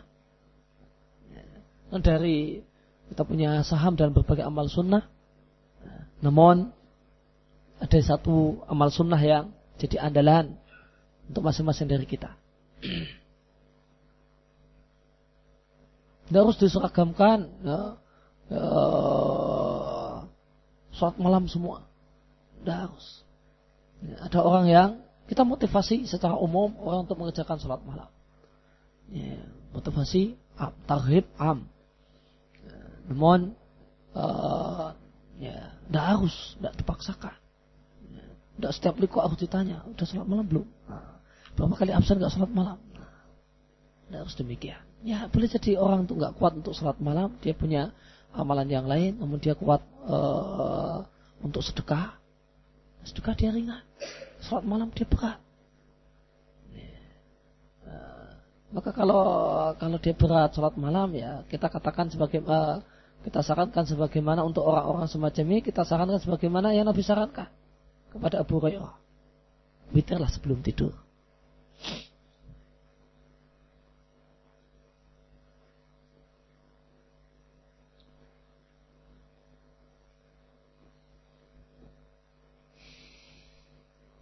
Dari 1.91 2.63
kita 3.11 3.27
punya 3.27 3.67
saham 3.67 3.99
dalam 3.99 4.15
berbagai 4.15 4.47
amal 4.47 4.71
sunnah. 4.71 5.11
Namun 6.23 6.71
ada 7.83 7.99
satu 7.99 8.63
amal 8.71 8.95
sunnah 8.95 9.19
yang 9.19 9.51
jadi 9.83 9.99
andalan 9.99 10.55
untuk 11.27 11.43
masing-masing 11.43 11.91
dari 11.91 12.07
kita. 12.07 12.39
Tidak 16.25 16.41
harus 16.41 16.57
diseragamkan 16.57 17.51
ya, 17.67 17.99
ya, 18.49 18.65
sholat 20.95 21.19
malam 21.19 21.51
semua. 21.51 21.85
Tidak 22.63 22.79
harus. 22.79 23.24
Ya, 24.05 24.17
ada 24.29 24.39
orang 24.45 24.67
yang 24.69 24.89
kita 25.25 25.43
motivasi 25.43 26.05
secara 26.05 26.37
umum 26.37 26.77
orang 26.85 27.09
untuk 27.09 27.17
mengerjakan 27.17 27.57
sholat 27.57 27.81
malam. 27.83 28.09
Ya, 29.09 29.41
motivasi 29.73 30.37
am, 30.61 30.73
am. 31.41 31.59
Ya, 32.61 32.79
namun 33.09 33.57
uh, 34.13 34.93
ya, 35.41 35.73
tidak 35.89 36.05
harus, 36.05 36.35
tidak 36.61 36.75
dipaksakan. 36.77 37.35
Tidak 38.55 38.71
setiap 38.71 38.95
liko 39.03 39.19
harus 39.19 39.41
ditanya, 39.41 39.83
udah 39.89 40.07
sholat 40.07 40.29
malam 40.31 40.47
belum? 40.47 40.67
Nah, 40.87 41.19
berapa 41.59 41.75
kali 41.75 41.91
absen 41.91 42.23
gak 42.23 42.31
sholat 42.31 42.53
malam? 42.55 42.79
Tidak 44.07 44.21
harus 44.21 44.37
demikian. 44.39 44.79
Ya 45.05 45.29
boleh 45.29 45.53
jadi 45.53 45.77
orang 45.77 46.09
untuk 46.09 46.17
nggak 46.17 46.41
kuat 46.41 46.57
untuk 46.57 46.73
sholat 46.73 46.97
malam, 46.97 47.37
dia 47.45 47.53
punya 47.53 47.93
amalan 48.33 48.69
yang 48.73 48.89
lain, 48.89 49.21
namun 49.21 49.37
dia 49.37 49.53
kuat 49.53 49.85
uh, 50.09 51.05
untuk 51.45 51.61
sedekah. 51.61 52.17
Sedekah 53.05 53.35
dia 53.37 53.53
ringan, 53.53 53.85
sholat 54.45 54.65
malam 54.65 54.89
dia 54.93 55.05
berat. 55.05 55.39
Uh, 57.85 58.33
maka 58.73 58.91
kalau 58.97 59.23
kalau 59.77 59.97
dia 60.01 60.17
berat 60.17 60.57
sholat 60.57 60.75
malam 60.81 61.13
ya 61.13 61.45
kita 61.53 61.69
katakan 61.69 62.09
sebagai 62.09 62.41
uh, 62.49 62.81
kita 63.21 63.45
sarankan 63.45 63.85
sebagaimana 63.85 64.41
untuk 64.41 64.65
orang-orang 64.65 65.09
semacam 65.09 65.45
ini 65.53 65.61
kita 65.65 65.85
sarankan 65.85 66.21
sebagaimana 66.21 66.73
yang 66.73 66.89
Nabi 66.89 67.05
sarankan 67.05 67.49
kepada 68.13 68.41
Abu 68.41 68.61
Hurairah. 68.61 68.95
Witirlah 69.93 70.33
sebelum 70.33 70.65
tidur. 70.65 70.97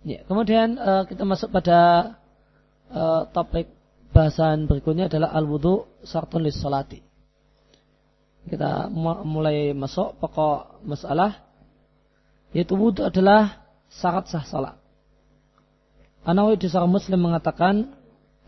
Ya, 0.02 0.26
kemudian 0.26 0.82
uh, 0.82 1.06
kita 1.06 1.22
masuk 1.22 1.54
pada 1.54 2.12
uh, 2.90 3.22
topik 3.30 3.70
bahasan 4.10 4.66
berikutnya 4.66 5.06
adalah 5.06 5.30
al-wudu 5.30 5.86
sartun 6.02 6.42
lis 6.42 6.58
salati. 6.58 6.98
Kita 8.42 8.90
mulai 9.22 9.70
masuk 9.70 10.18
pokok 10.18 10.82
masalah 10.82 11.38
yaitu 12.50 12.74
wudu 12.74 13.06
adalah 13.06 13.62
syarat 13.86 14.26
sah 14.26 14.42
salat. 14.42 14.76
Anawi 16.26 16.58
di 16.58 16.66
seorang 16.66 16.90
muslim 16.90 17.22
mengatakan 17.22 17.94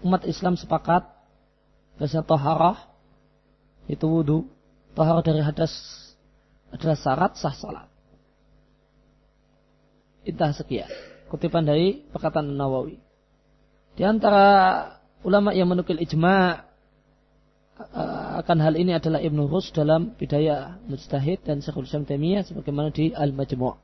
umat 0.02 0.26
Islam 0.26 0.58
sepakat 0.58 1.06
bahasa 1.94 2.26
toharah 2.26 2.90
itu 3.86 4.02
wudhu 4.02 4.50
toharah 4.98 5.22
dari 5.22 5.38
hadas 5.38 5.70
adalah 6.74 6.98
syarat 6.98 7.32
sah 7.38 7.54
salat. 7.54 7.86
Intah 10.26 10.50
sekian. 10.50 11.13
Kutipan 11.34 11.66
dari 11.66 11.98
perkataan 12.14 12.54
Nawawi. 12.54 12.94
Di 13.98 14.06
antara 14.06 14.46
ulama 15.26 15.50
yang 15.50 15.66
menukil 15.66 15.98
ijma 15.98 16.62
akan 18.38 18.58
hal 18.62 18.78
ini 18.78 18.94
adalah 18.94 19.18
Ibnu 19.18 19.50
Rus 19.50 19.74
dalam 19.74 20.14
Bidayah 20.14 20.78
Mujtahid 20.86 21.42
dan 21.42 21.58
Syekhul 21.58 21.90
Islam 21.90 22.06
sebagaimana 22.06 22.94
di 22.94 23.10
Al-Majmu'. 23.10 23.74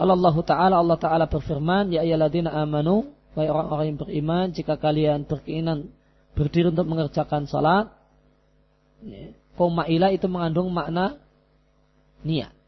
Kalau 0.00 0.12
Allah 0.16 0.36
Ta'ala, 0.40 0.74
Allah 0.80 0.96
Ta'ala 0.96 1.24
berfirman, 1.28 1.92
Ya 1.92 2.00
ayyaladzina 2.00 2.48
amanu, 2.56 3.12
wahai 3.36 3.52
orang-orang 3.52 3.86
yang 3.92 3.98
beriman, 4.00 4.46
jika 4.56 4.80
kalian 4.80 5.28
berkeinginan 5.28 5.92
berdiri 6.32 6.72
untuk 6.72 6.88
mengerjakan 6.88 7.44
salat, 7.44 7.92
ya, 9.04 9.28
koma 9.60 9.84
itu 9.92 10.24
mengandung 10.24 10.72
makna 10.72 11.20
niat. 12.24 12.63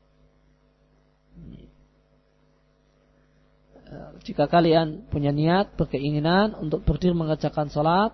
Jika 4.27 4.51
kalian 4.51 5.07
punya 5.07 5.31
niat, 5.31 5.79
berkeinginan 5.79 6.59
untuk 6.59 6.83
berdiri 6.83 7.15
mengerjakan 7.15 7.71
salat, 7.71 8.11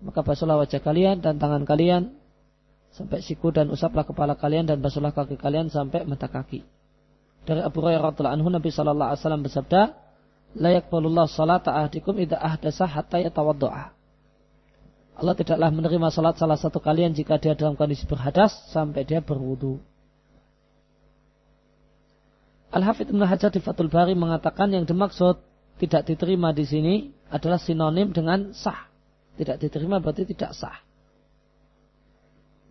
maka 0.00 0.24
basuhlah 0.24 0.56
wajah 0.56 0.80
kalian 0.80 1.20
dan 1.20 1.36
tangan 1.36 1.68
kalian 1.68 2.16
sampai 2.96 3.20
siku 3.20 3.52
dan 3.52 3.68
usaplah 3.68 4.08
kepala 4.08 4.36
kalian 4.40 4.64
dan 4.64 4.80
basuhlah 4.80 5.12
kaki 5.12 5.36
kalian 5.36 5.68
sampai 5.68 6.08
mata 6.08 6.32
kaki. 6.32 6.64
Dari 7.44 7.60
Abu 7.60 7.84
Hurairah 7.84 8.10
radhiyallahu 8.10 8.36
anhu 8.40 8.48
Nabi 8.48 8.70
sallallahu 8.72 9.08
alaihi 9.12 9.20
wasallam 9.20 9.42
bersabda, 9.44 9.80
"La 10.56 10.70
yaqbalullahu 10.80 11.28
salata 11.28 11.76
ahdikum 11.76 12.16
idza 12.16 12.40
ahdasa 12.40 12.88
hatta 12.88 13.20
yatawaddaa." 13.20 13.92
Allah 15.16 15.32
tidaklah 15.32 15.72
menerima 15.72 16.08
salat 16.12 16.36
salah 16.36 16.60
satu 16.60 16.76
kalian 16.76 17.16
jika 17.16 17.40
dia 17.40 17.56
dalam 17.56 17.72
kondisi 17.72 18.04
berhadas 18.04 18.52
sampai 18.72 19.04
dia 19.04 19.24
berwudu. 19.24 19.80
Al-Hafidh 22.76 23.08
Ibn 23.08 23.24
Hajar 23.24 23.48
di 23.48 23.64
Fathul 23.64 23.88
Bari 23.88 24.12
mengatakan 24.12 24.68
yang 24.68 24.84
dimaksud 24.84 25.40
tidak 25.80 26.04
diterima 26.04 26.52
di 26.52 26.68
sini 26.68 26.94
adalah 27.32 27.56
sinonim 27.56 28.12
dengan 28.12 28.52
sah. 28.52 28.92
Tidak 29.40 29.56
diterima 29.56 29.96
berarti 29.96 30.28
tidak 30.28 30.52
sah. 30.52 30.84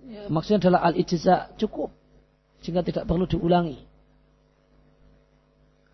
Ya, 0.05 0.29
maksudnya 0.29 0.69
adalah 0.69 0.85
al-ijza 0.85 1.57
cukup 1.57 1.89
sehingga 2.61 2.85
tidak 2.85 3.09
perlu 3.09 3.25
diulangi. 3.25 3.81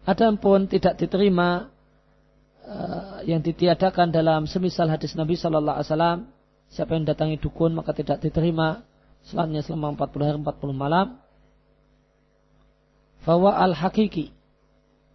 Adapun 0.03 0.67
tidak 0.67 0.99
diterima 0.99 1.71
uh, 2.67 3.23
yang 3.23 3.39
ditiadakan 3.39 4.11
dalam 4.11 4.43
semisal 4.43 4.91
hadis 4.91 5.15
Nabi 5.15 5.39
Shallallahu 5.39 5.77
Alaihi 5.79 5.87
Wasallam, 5.87 6.19
siapa 6.67 6.91
yang 6.99 7.07
datangi 7.07 7.37
dukun 7.39 7.71
maka 7.71 7.95
tidak 7.95 8.19
diterima 8.19 8.83
selamanya 9.23 9.63
selama 9.63 9.95
40 9.95 10.27
hari 10.27 10.37
40 10.41 10.75
malam. 10.75 11.20
Bahwa 13.21 13.53
al 13.53 13.77
hakiki 13.77 14.33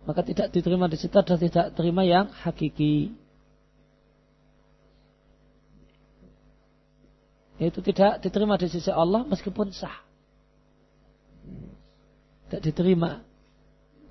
maka 0.07 0.23
tidak 0.23 0.55
diterima 0.55 0.87
di 0.87 0.95
situ 0.95 1.19
dan 1.19 1.35
tidak 1.35 1.75
terima 1.75 2.07
yang 2.07 2.31
hakiki. 2.31 3.11
Itu 7.59 7.83
tidak 7.83 8.23
diterima 8.23 8.55
di 8.55 8.71
sisi 8.71 8.95
Allah 8.95 9.27
meskipun 9.27 9.75
sah. 9.75 9.99
Tidak 12.47 12.63
diterima. 12.63 13.27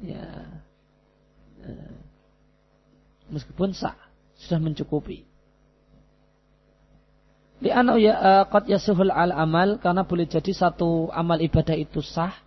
Ya. 0.04 0.28
meskipun 3.32 3.74
sah 3.74 3.98
sudah 4.38 4.62
mencukupi. 4.62 5.26
Li'anau 7.64 7.98
ya 7.98 8.14
uh, 8.20 8.44
qad 8.52 8.68
yasuhul 8.70 9.10
al 9.10 9.32
amal 9.34 9.80
karena 9.82 10.04
boleh 10.04 10.28
jadi 10.28 10.52
satu 10.52 11.10
amal 11.10 11.40
ibadah 11.40 11.74
itu 11.74 12.04
sah 12.04 12.45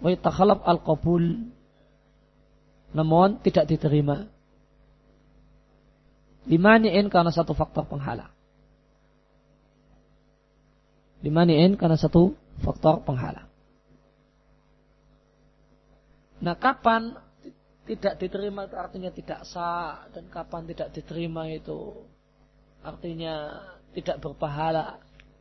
wa 0.00 0.08
yatakhalaf 0.12 0.60
al 0.64 0.80
qabul 0.84 1.52
namun 2.96 3.36
tidak 3.44 3.68
diterima. 3.68 4.24
Limani'in 6.46 7.10
karena 7.10 7.34
satu 7.34 7.52
faktor 7.52 7.84
penghalang. 7.90 8.30
Limani'in 11.20 11.74
karena 11.74 11.98
satu 11.98 12.38
faktor 12.62 13.02
penghalang. 13.02 13.50
Nah 16.40 16.54
kapan 16.54 17.18
tidak 17.86 18.16
diterima 18.18 18.66
itu 18.66 18.76
artinya 18.78 19.10
tidak 19.10 19.40
sah 19.46 20.06
dan 20.10 20.26
kapan 20.30 20.66
tidak 20.70 20.88
diterima 20.94 21.46
itu 21.50 22.06
artinya 22.82 23.62
tidak 23.94 24.22
berpahala 24.22 25.00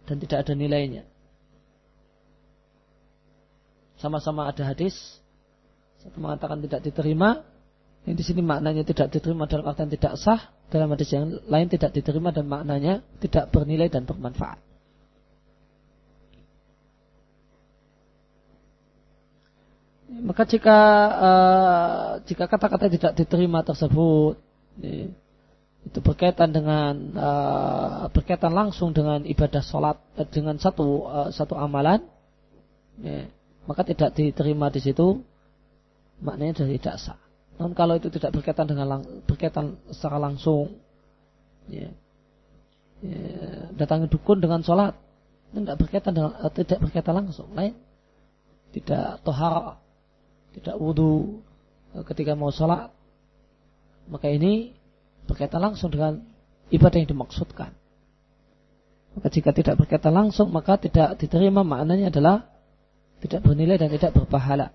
dan 0.10 0.18
tidak 0.20 0.46
ada 0.46 0.54
nilainya. 0.54 1.04
Sama-sama 4.06 4.46
ada 4.46 4.62
hadis. 4.70 4.94
Satu 5.98 6.22
mengatakan 6.22 6.62
tidak 6.62 6.86
diterima, 6.86 7.42
yang 8.06 8.14
di 8.14 8.22
sini 8.22 8.46
maknanya 8.46 8.86
tidak 8.86 9.10
diterima 9.10 9.50
dalam 9.50 9.66
artian 9.66 9.90
tidak 9.90 10.14
sah, 10.22 10.54
dalam 10.70 10.94
hadis 10.94 11.10
yang 11.10 11.42
lain 11.50 11.66
tidak 11.74 11.90
diterima 11.90 12.30
dan 12.30 12.46
maknanya 12.46 13.02
tidak 13.18 13.50
bernilai 13.50 13.90
dan 13.90 14.06
bermanfaat. 14.06 14.62
Maka 20.22 20.46
jika 20.46 20.78
uh, 21.18 22.10
jika 22.30 22.46
kata-kata 22.46 22.94
tidak 22.94 23.18
diterima 23.18 23.66
tersebut 23.66 24.38
itu 25.86 26.00
berkaitan 26.06 26.54
dengan 26.54 26.94
uh, 27.18 28.06
berkaitan 28.14 28.54
langsung 28.54 28.94
dengan 28.94 29.26
ibadah 29.26 29.66
sholat 29.66 29.98
dengan 30.30 30.62
satu 30.62 31.10
uh, 31.10 31.30
satu 31.34 31.58
amalan, 31.58 32.06
ya, 33.02 33.26
maka 33.66 33.82
tidak 33.86 34.14
diterima 34.14 34.70
di 34.70 34.82
situ 34.82 35.22
maknanya 36.22 36.64
sudah 36.64 36.72
tidak 36.78 36.96
sah. 37.02 37.20
Namun 37.56 37.74
kalau 37.74 37.96
itu 37.96 38.12
tidak 38.12 38.36
berkaitan 38.36 38.68
dengan 38.68 38.88
lang, 38.88 39.02
berkaitan 39.24 39.80
secara 39.88 40.20
langsung, 40.20 40.76
ya, 41.72 41.88
ya, 43.00 43.22
datangi 43.76 44.12
dukun 44.12 44.44
dengan 44.44 44.60
sholat 44.60 44.96
tidak 45.56 45.80
berkaitan 45.80 46.12
dengan 46.12 46.32
tidak 46.52 46.80
berkaitan 46.84 47.16
langsung, 47.16 47.48
lain 47.56 47.80
tidak 48.76 49.24
tohar 49.24 49.80
tidak 50.56 50.76
wudhu 50.80 51.44
eh, 51.96 52.04
ketika 52.08 52.36
mau 52.36 52.52
sholat, 52.52 52.92
maka 54.12 54.28
ini 54.28 54.76
berkaitan 55.28 55.64
langsung 55.64 55.92
dengan 55.92 56.24
ibadah 56.72 56.98
yang 57.00 57.10
dimaksudkan. 57.12 57.72
Maka 59.16 59.28
jika 59.32 59.56
tidak 59.56 59.80
berkaitan 59.80 60.12
langsung, 60.12 60.52
maka 60.52 60.76
tidak 60.76 61.16
diterima 61.16 61.64
maknanya 61.64 62.12
adalah 62.12 62.52
tidak 63.26 63.42
bernilai 63.42 63.82
dan 63.82 63.90
tidak 63.90 64.14
berpahala. 64.14 64.70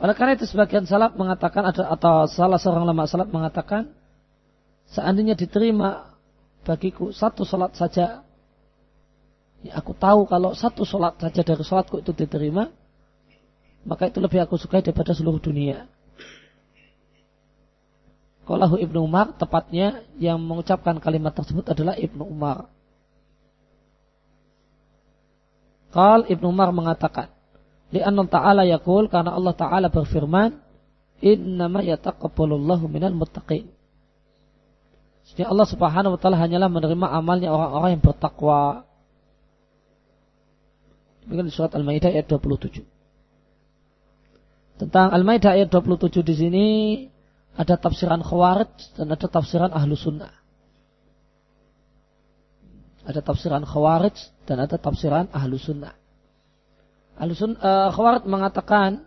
Oleh 0.00 0.16
karena 0.16 0.32
itu 0.32 0.48
sebagian 0.48 0.88
salaf 0.88 1.12
mengatakan 1.12 1.60
atau 1.68 2.24
salah 2.24 2.56
seorang 2.56 2.88
lama 2.88 3.04
salaf 3.04 3.28
mengatakan 3.28 3.92
seandainya 4.88 5.36
diterima 5.36 6.16
bagiku 6.64 7.12
satu 7.12 7.44
salat 7.44 7.76
saja 7.76 8.24
ya 9.60 9.72
aku 9.76 9.92
tahu 9.92 10.24
kalau 10.24 10.56
satu 10.56 10.88
salat 10.88 11.20
saja 11.20 11.44
dari 11.44 11.60
salatku 11.60 12.00
itu 12.00 12.16
diterima 12.16 12.72
maka 13.84 14.08
itu 14.08 14.24
lebih 14.24 14.40
aku 14.44 14.56
sukai 14.56 14.80
daripada 14.80 15.12
seluruh 15.12 15.40
dunia. 15.40 15.88
Kalau 18.44 18.76
Ibnu 18.76 19.04
Umar 19.04 19.36
tepatnya 19.38 20.02
yang 20.18 20.42
mengucapkan 20.42 20.98
kalimat 20.98 21.30
tersebut 21.36 21.70
adalah 21.70 21.94
Ibnu 21.94 22.24
Umar. 22.26 22.66
Kal 25.90 26.26
Ibnu 26.26 26.54
Umar 26.54 26.70
mengatakan, 26.70 27.30
Li'anna 27.90 28.22
ta'ala 28.30 28.62
yakul 28.62 29.10
karena 29.10 29.34
Allah 29.34 29.54
ta'ala 29.54 29.90
berfirman, 29.90 30.54
Innama 31.20 31.84
yataqabbalullahu 31.84 32.88
minal 32.88 33.12
muttaqin. 33.12 33.68
Jadi 35.30 35.42
Allah 35.44 35.66
subhanahu 35.68 36.16
wa 36.16 36.18
ta'ala 36.18 36.40
hanyalah 36.40 36.72
menerima 36.72 37.06
amalnya 37.12 37.52
orang-orang 37.52 37.98
yang 37.98 38.02
bertakwa. 38.02 38.88
Demikian 41.22 41.46
di 41.46 41.52
surat 41.52 41.76
Al-Maidah 41.76 42.08
ayat 42.08 42.26
27. 42.26 42.82
Tentang 44.80 45.12
Al-Maidah 45.12 45.60
ayat 45.60 45.68
27 45.68 46.24
di 46.24 46.34
sini 46.34 46.66
ada 47.52 47.76
tafsiran 47.76 48.24
Khawarij 48.24 48.96
dan 48.96 49.12
ada 49.12 49.28
tafsiran 49.28 49.70
Ahlu 49.76 49.92
Sunnah. 49.92 50.39
Ada 53.04 53.24
tafsiran 53.24 53.64
Khawarij 53.64 54.16
dan 54.44 54.60
ada 54.60 54.76
tafsiran 54.76 55.28
Ahlu 55.32 55.56
Sunnah. 55.56 55.96
Ahlu 57.16 57.32
Sunnah 57.32 57.60
uh, 57.60 57.88
Khawarij 57.92 58.28
mengatakan 58.28 59.04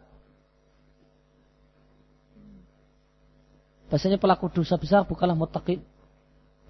bahasanya 3.93 4.17
pelaku 4.17 4.49
dosa 4.49 4.77
besar 4.81 5.05
bukanlah 5.05 5.37
mutaqin. 5.37 5.85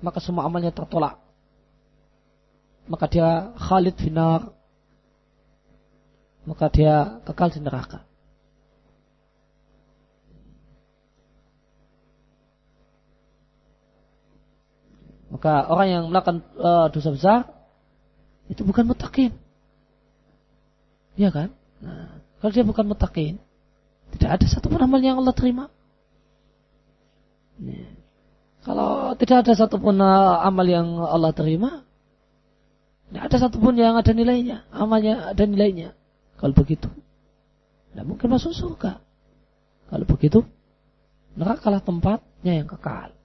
Maka 0.04 0.20
semua 0.20 0.44
amalnya 0.44 0.76
tertolak. 0.76 1.16
Maka 2.92 3.08
dia 3.08 3.56
khalid 3.56 3.96
finar. 3.96 4.52
Maka 6.44 6.68
dia 6.68 7.24
kekal 7.24 7.56
di 7.56 7.64
neraka. 7.64 8.04
Maka 15.34 15.66
orang 15.66 15.88
yang 15.90 16.04
melakukan 16.14 16.46
uh, 16.62 16.94
dosa 16.94 17.10
besar 17.10 17.40
itu 18.54 18.62
bukan 18.62 18.86
mutakin. 18.86 19.34
Iya 21.18 21.34
kan? 21.34 21.50
Nah, 21.82 22.22
kalau 22.38 22.52
dia 22.54 22.62
bukan 22.62 22.86
mutakin, 22.86 23.42
tidak 24.14 24.30
ada 24.38 24.46
satu 24.46 24.70
pun 24.70 24.78
amal 24.78 25.02
yang 25.02 25.18
Allah 25.18 25.34
terima. 25.34 25.74
Nah, 27.58 27.90
kalau 28.62 29.18
tidak 29.18 29.42
ada 29.42 29.54
satu 29.58 29.82
pun 29.82 29.98
uh, 29.98 30.38
amal 30.46 30.70
yang 30.70 31.02
Allah 31.02 31.34
terima, 31.34 31.82
tidak 33.10 33.24
ada 33.34 33.38
satu 33.50 33.58
pun 33.58 33.74
yang 33.74 33.98
ada 33.98 34.14
nilainya, 34.14 34.70
amalnya 34.70 35.34
ada 35.34 35.44
nilainya. 35.50 35.98
Kalau 36.38 36.54
begitu, 36.54 36.94
tidak 37.90 38.06
mungkin 38.06 38.38
masuk 38.38 38.54
surga. 38.54 39.02
Kalau 39.90 40.06
begitu, 40.06 40.46
nerakalah 41.34 41.82
tempatnya 41.82 42.54
yang 42.54 42.70
kekal. 42.70 43.18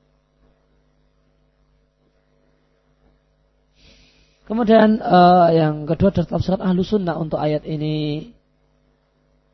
Kemudian 4.48 5.04
uh, 5.04 5.52
yang 5.52 5.84
kedua 5.84 6.08
dari 6.08 6.24
tafsiran 6.24 6.64
ahlu 6.64 6.80
sunnah 6.80 7.20
untuk 7.20 7.36
ayat 7.36 7.68
ini. 7.68 8.32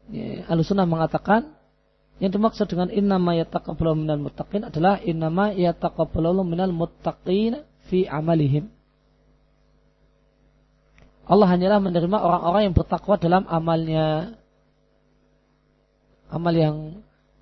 Ya, 0.07 0.47
ahlu 0.47 0.63
sunnah 0.63 0.87
mengatakan 0.87 1.51
yang 2.23 2.31
dimaksud 2.31 2.71
dengan 2.71 2.95
innama 2.95 3.35
yataqabbalu 3.35 4.07
minal 4.07 4.23
muttaqin 4.23 4.71
adalah 4.71 5.03
innama 5.03 5.51
yataqabbalu 5.51 6.47
minal 6.47 6.71
muttaqin 6.71 7.67
fi 7.91 8.07
amalihim. 8.07 8.71
Allah 11.27 11.51
hanyalah 11.51 11.83
menerima 11.83 12.19
orang-orang 12.21 12.71
yang 12.71 12.75
bertakwa 12.79 13.19
dalam 13.19 13.43
amalnya. 13.51 14.39
Amal 16.31 16.55
yang 16.55 16.77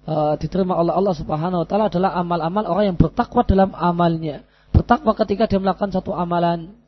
uh, 0.09 0.40
diterima 0.40 0.72
oleh 0.80 0.96
Allah 0.96 1.12
Subhanahu 1.12 1.62
wa 1.64 1.66
taala 1.68 1.92
adalah 1.92 2.16
amal-amal 2.16 2.64
orang 2.64 2.94
yang 2.94 2.98
bertakwa 2.98 3.44
dalam 3.44 3.76
amalnya. 3.76 4.40
Bertakwa 4.72 5.12
ketika 5.20 5.44
dia 5.53 5.61
melakukan 5.61 5.92
satu 5.92 6.16
amalan 6.16 6.82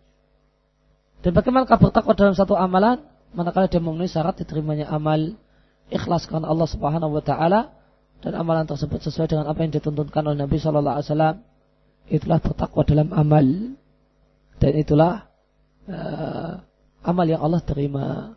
dan 1.24 1.32
bagaimana 1.32 1.64
bertakwa 1.64 2.12
dalam 2.12 2.36
satu 2.36 2.52
amalan 2.52 3.00
manakala 3.32 3.66
dia 3.66 3.80
memenuhi 3.80 4.12
syarat 4.12 4.36
diterimanya 4.36 4.92
amal 4.92 5.34
ikhlas 5.88 6.28
karena 6.28 6.52
Allah 6.52 6.68
Subhanahu 6.68 7.16
wa 7.16 7.24
taala 7.24 7.72
dan 8.20 8.36
amalan 8.36 8.68
tersebut 8.68 9.00
sesuai 9.04 9.32
dengan 9.32 9.48
apa 9.48 9.64
yang 9.64 9.72
dituntunkan 9.72 10.20
oleh 10.24 10.38
Nabi 10.44 10.60
sallallahu 10.60 10.96
alaihi 11.00 11.08
wasallam 11.08 11.36
itulah 12.12 12.38
bertakwa 12.44 12.82
dalam 12.84 13.08
amal 13.16 13.46
dan 14.60 14.72
itulah 14.76 15.28
uh, 15.88 16.60
amal 17.04 17.26
yang 17.28 17.44
Allah 17.44 17.60
terima. 17.60 18.36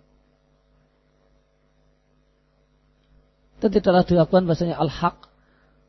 Dan 3.57 3.73
tidaklah 3.73 4.05
dilakukan 4.05 4.45
bahasanya 4.45 4.77
al-haq 4.77 5.17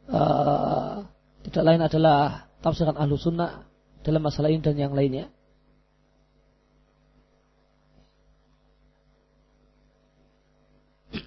uh, 0.08 1.04
tidak 1.44 1.62
lain 1.68 1.82
adalah 1.84 2.48
tafsiran 2.64 2.96
ahlu 2.96 3.20
sunnah 3.20 3.68
dalam 4.00 4.24
masalah 4.24 4.48
ini 4.48 4.64
dan 4.64 4.78
yang 4.80 4.96
lainnya. 4.96 5.28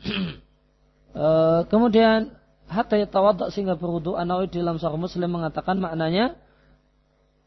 Uh, 0.02 1.62
kemudian 1.72 2.34
hatta 2.72 2.97
yatawadda 2.97 3.52
sehingga 3.54 3.76
berwudu 3.76 4.16
Anawi 4.18 4.47
dalam 4.47 4.80
Sahih 4.82 4.97
Muslim 4.97 5.30
mengatakan 5.30 5.78
maknanya 5.78 6.39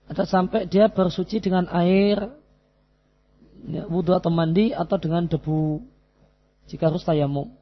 ada 0.05 0.29
sampai 0.29 0.69
dia 0.69 0.93
bersuci 0.93 1.41
dengan 1.41 1.65
air 1.73 2.29
ya, 3.65 3.89
wudhu 3.89 4.13
atau 4.13 4.29
mandi 4.29 4.77
atau 4.77 5.01
dengan 5.01 5.25
debu 5.25 5.81
jika 6.69 6.93
harus 6.93 7.05
tayamum. 7.05 7.57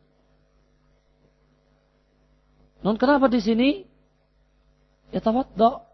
Non 2.82 2.98
kenapa 2.98 3.30
di 3.30 3.38
sini 3.38 3.86
ya 5.14 5.22
tawaddo? 5.22 5.86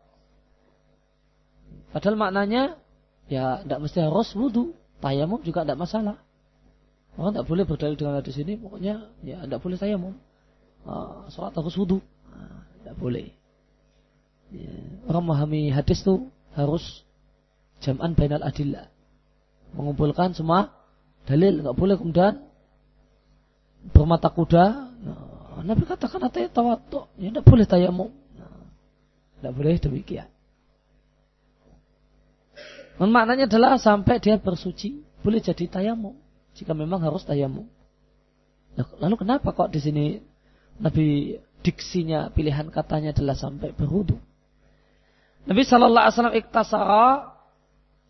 Padahal 1.92 2.16
maknanya 2.16 2.80
ya 3.28 3.60
tidak 3.60 3.78
mesti 3.84 3.98
harus 4.00 4.32
wudhu. 4.32 4.72
Tayamum 4.98 5.44
juga 5.44 5.62
tidak 5.62 5.84
masalah. 5.84 6.16
Orang 7.18 7.34
tidak 7.34 7.50
boleh 7.50 7.64
berdalil 7.66 7.98
dengan 7.98 8.14
hadis 8.22 8.38
ini. 8.38 8.54
Pokoknya 8.54 9.10
ya 9.26 9.42
tidak 9.42 9.58
boleh 9.58 9.74
tayamum. 9.74 10.14
Uh, 10.86 11.26
sholat 11.34 11.50
harus 11.50 11.74
wudhu. 11.74 11.98
Tidak 12.78 12.94
uh, 12.94 12.98
boleh. 13.02 13.34
Ya, 14.54 14.70
orang 15.10 15.26
memahami 15.26 15.74
hadis 15.74 15.98
itu 16.06 16.30
harus 16.54 17.02
jam'an 17.82 18.14
bainal 18.14 18.46
adillah. 18.46 18.86
Mengumpulkan 19.74 20.38
semua 20.38 20.70
dalil. 21.26 21.58
Nggak 21.58 21.74
boleh 21.74 21.98
kemudian 21.98 22.46
bermata 23.90 24.30
kuda. 24.30 24.64
Nah, 25.02 25.58
Nabi 25.66 25.90
katakan 25.90 26.22
ada 26.22 26.38
tawaduk. 26.46 27.10
Ya 27.18 27.34
tidak 27.34 27.50
boleh 27.50 27.66
tayamum. 27.66 28.14
Nah, 28.38 28.62
tidak 29.42 29.52
boleh 29.58 29.74
demikian. 29.82 30.30
Dan 32.94 33.10
maknanya 33.10 33.50
adalah 33.50 33.74
sampai 33.74 34.22
dia 34.22 34.38
bersuci 34.38 35.02
boleh 35.18 35.42
jadi 35.42 35.66
tayamum 35.66 36.14
jika 36.58 36.74
memang 36.74 36.98
harus 36.98 37.22
tayamum. 37.22 37.70
Lalu 38.98 39.14
kenapa 39.18 39.54
kok 39.54 39.70
di 39.70 39.80
sini 39.82 40.04
Nabi 40.78 41.38
diksinya 41.62 42.30
pilihan 42.30 42.70
katanya 42.70 43.14
adalah 43.14 43.34
sampai 43.34 43.74
berwudu? 43.74 44.18
Nabi 45.48 45.62
Shallallahu 45.64 46.04
Alaihi 46.04 46.14
Wasallam 46.14 46.38
iktasara 46.38 47.06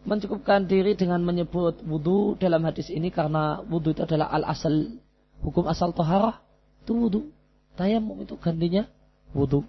mencukupkan 0.08 0.66
diri 0.66 0.98
dengan 0.98 1.22
menyebut 1.22 1.84
wudu 1.84 2.34
dalam 2.40 2.64
hadis 2.66 2.90
ini 2.90 3.12
karena 3.14 3.62
wudu 3.68 3.94
itu 3.94 4.02
adalah 4.02 4.32
al 4.32 4.44
asal 4.48 4.98
hukum 5.44 5.68
asal 5.70 5.94
toharah 5.94 6.42
itu 6.82 6.92
wudu. 6.96 7.20
Tayamum 7.78 8.26
itu 8.26 8.34
gantinya 8.40 8.90
wudu. 9.30 9.62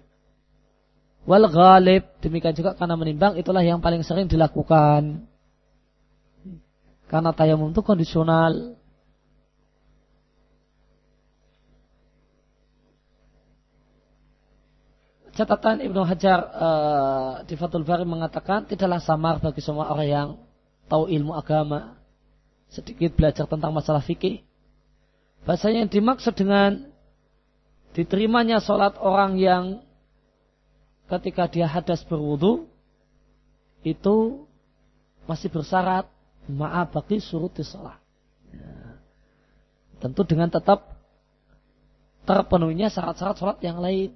Wal 1.28 1.46
ghalib 1.46 2.10
demikian 2.24 2.56
juga 2.58 2.74
karena 2.74 2.98
menimbang 2.98 3.38
itulah 3.38 3.62
yang 3.62 3.78
paling 3.78 4.02
sering 4.02 4.26
dilakukan. 4.26 5.29
Karena 7.10 7.34
tayamum 7.34 7.74
itu 7.74 7.82
kondisional. 7.82 8.78
Catatan 15.34 15.82
Ibnu 15.82 16.06
Hajar 16.06 16.38
uh, 16.54 17.32
di 17.50 17.58
Fathul 17.58 17.82
Bari 17.82 18.06
mengatakan 18.06 18.62
tidaklah 18.70 19.02
samar 19.02 19.42
bagi 19.42 19.58
semua 19.58 19.90
orang 19.90 20.06
yang 20.06 20.28
tahu 20.86 21.10
ilmu 21.10 21.34
agama, 21.34 21.98
sedikit 22.70 23.18
belajar 23.18 23.50
tentang 23.50 23.74
masalah 23.74 24.02
fikih. 24.06 24.46
Bahasanya 25.42 25.86
yang 25.86 25.90
dimaksud 25.90 26.38
dengan 26.38 26.94
diterimanya 27.90 28.62
sholat 28.62 28.94
orang 29.02 29.34
yang 29.34 29.64
ketika 31.10 31.50
dia 31.50 31.66
hadas 31.66 32.06
berwudu 32.06 32.70
itu 33.82 34.46
masih 35.26 35.50
bersyarat 35.50 36.06
maaf 36.48 36.94
bagi 36.94 37.20
surut 37.20 37.52
sholat. 37.60 37.98
Ya. 38.54 38.96
Tentu 40.00 40.24
dengan 40.24 40.48
tetap 40.48 40.96
terpenuhinya 42.24 42.88
syarat-syarat 42.88 43.36
sholat 43.36 43.58
yang 43.60 43.82
lain. 43.82 44.14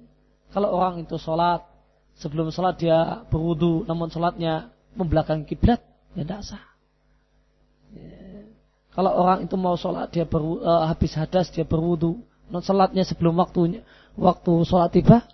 Kalau 0.49 0.71
orang 0.71 1.03
itu 1.03 1.19
sholat 1.19 1.67
sebelum 2.15 2.49
sholat 2.49 2.79
dia 2.79 3.27
berwudu 3.27 3.83
namun 3.85 4.07
sholatnya 4.07 4.71
membelakangi 4.95 5.45
kiblat 5.45 5.83
ya 6.15 6.23
tidak 6.23 6.41
sah. 6.47 6.65
Ya. 7.91 8.47
Kalau 8.95 9.11
orang 9.11 9.43
itu 9.43 9.59
mau 9.59 9.75
sholat 9.75 10.15
dia 10.15 10.23
ber, 10.23 10.39
uh, 10.39 10.87
habis 10.87 11.11
hadas 11.19 11.51
dia 11.51 11.67
berwudu 11.67 12.23
non 12.47 12.63
sholatnya 12.63 13.03
sebelum 13.03 13.35
waktunya 13.35 13.83
waktu 14.15 14.63
sholat 14.63 14.95
tiba 14.95 15.27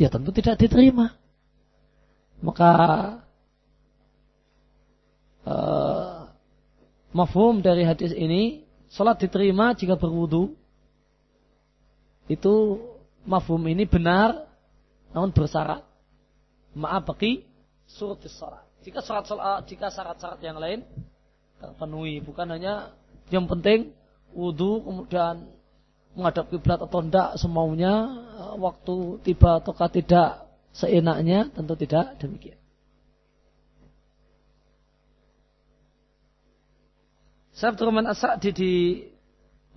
ya 0.00 0.08
tentu 0.08 0.32
tidak 0.32 0.56
diterima. 0.56 1.12
Maka 2.40 2.72
uh, 5.44 6.13
mafhum 7.14 7.62
dari 7.62 7.86
hadis 7.86 8.10
ini, 8.10 8.66
salat 8.90 9.22
diterima 9.22 9.72
jika 9.78 9.94
berwudu. 9.94 10.58
Itu 12.26 12.82
mafhum 13.22 13.62
ini 13.70 13.86
benar, 13.86 14.50
namun 15.14 15.30
bersyarat. 15.30 15.86
Maaf 16.74 17.06
bagi 17.06 17.46
surat 17.86 18.18
salat. 18.26 18.66
Jika 18.84 19.00
syarat 19.00 19.24
jika 19.64 19.88
syarat-syarat 19.88 20.40
yang 20.44 20.58
lain 20.60 20.84
terpenuhi, 21.56 22.20
bukan 22.20 22.52
hanya 22.52 22.92
yang 23.32 23.48
penting 23.48 23.96
wudu 24.36 24.84
kemudian 24.84 25.48
menghadap 26.12 26.52
kiblat 26.52 26.78
atau 26.82 27.00
tidak 27.00 27.30
semaunya 27.40 27.94
waktu 28.60 29.24
tiba 29.24 29.62
ataukah 29.62 29.88
tidak 29.88 30.44
seenaknya 30.76 31.48
tentu 31.54 31.74
tidak 31.78 32.18
demikian. 32.20 32.58
Saya 37.54 37.70
Abdurrahman 37.70 38.10
As-Sa'di 38.10 38.50
di 38.50 38.72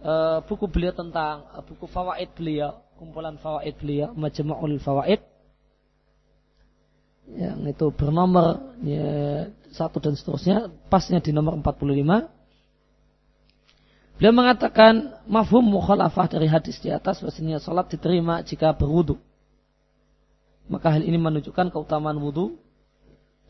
uh, 0.01 0.41
buku 0.41 0.65
beliau 0.65 0.97
tentang 0.97 1.45
uh, 1.53 1.61
buku 1.61 1.85
fawaid 1.85 2.33
beliau, 2.33 2.81
kumpulan 2.97 3.37
fawaid 3.37 3.77
beliau, 3.77 4.17
Majmu'ul 4.17 4.81
Fawaid. 4.81 5.21
Yang 7.37 7.77
itu 7.77 7.87
bernomor 7.93 8.73
ya, 8.81 9.45
satu 9.69 10.01
dan 10.01 10.17
seterusnya, 10.17 10.73
pasnya 10.89 11.21
di 11.21 11.29
nomor 11.35 11.59
45 11.61 12.33
Beliau 14.17 14.33
mengatakan 14.33 15.13
mafhum 15.29 15.61
mukhalafah 15.61 16.25
dari 16.25 16.49
hadis 16.49 16.81
di 16.81 16.89
atas 16.89 17.21
bahasanya 17.21 17.61
salat 17.61 17.85
diterima 17.85 18.41
jika 18.41 18.73
berwudu. 18.73 19.21
Maka 20.65 20.97
hal 20.97 21.05
ini 21.05 21.21
menunjukkan 21.21 21.69
keutamaan 21.69 22.17
wudu 22.17 22.57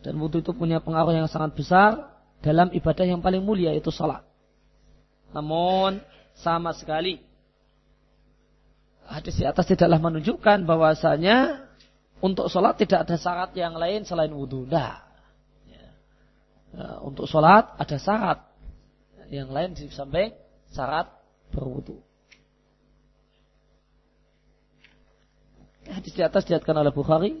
dan 0.04 0.20
wudu 0.20 0.44
itu 0.44 0.52
punya 0.52 0.84
pengaruh 0.84 1.16
yang 1.16 1.24
sangat 1.24 1.56
besar 1.56 2.17
dalam 2.44 2.70
ibadah 2.70 3.04
yang 3.06 3.20
paling 3.20 3.42
mulia 3.42 3.74
yaitu 3.74 3.90
salat. 3.90 4.22
Namun 5.34 6.00
sama 6.38 6.72
sekali 6.72 7.20
hadis 9.08 9.40
di 9.40 9.44
atas 9.48 9.64
tidaklah 9.66 9.98
menunjukkan 9.98 10.68
bahwasanya 10.68 11.68
untuk 12.20 12.50
sholat 12.50 12.76
tidak 12.76 13.08
ada 13.08 13.16
syarat 13.16 13.50
yang 13.54 13.78
lain 13.78 14.02
selain 14.02 14.30
wudhu. 14.30 14.66
Nah, 14.66 15.00
ya, 15.66 15.86
untuk 17.02 17.30
sholat 17.30 17.78
ada 17.78 17.96
syarat 17.96 18.38
yang 19.30 19.48
lain 19.48 19.76
disampaikan 19.76 20.34
syarat 20.72 21.08
berwudu. 21.54 22.02
Hadis 25.88 26.12
di 26.12 26.20
atas 26.20 26.44
diatkan 26.44 26.76
oleh 26.76 26.92
Bukhari 26.92 27.40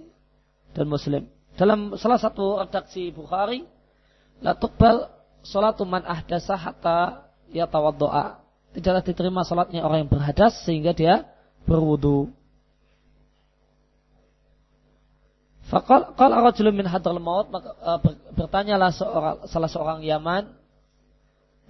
dan 0.72 0.88
Muslim. 0.88 1.28
Dalam 1.58 2.00
salah 2.00 2.16
satu 2.16 2.64
redaksi 2.64 3.12
Bukhari, 3.12 3.66
la 4.42 4.54
tuqbal 4.54 5.10
salatu 5.42 5.82
man 5.88 6.04
ahdasa 6.06 6.54
hatta 6.54 7.28
yatawaddoa. 7.50 8.40
Tidaklah 8.76 9.02
diterima 9.02 9.42
salatnya 9.42 9.82
orang 9.82 10.06
yang 10.06 10.10
berhadas 10.12 10.60
sehingga 10.62 10.92
dia 10.92 11.24
berwudu. 11.64 12.30
Fakal 15.68 16.16
kalau 16.16 16.48
rajulun 16.48 16.72
min 16.72 16.88
hadal 16.88 17.20
maut 17.20 17.52
maka 17.52 17.76
uh, 17.84 18.00
bertanyalah 18.32 18.88
seorang, 18.88 19.36
salah 19.52 19.68
seorang 19.68 20.00
Yaman 20.00 20.48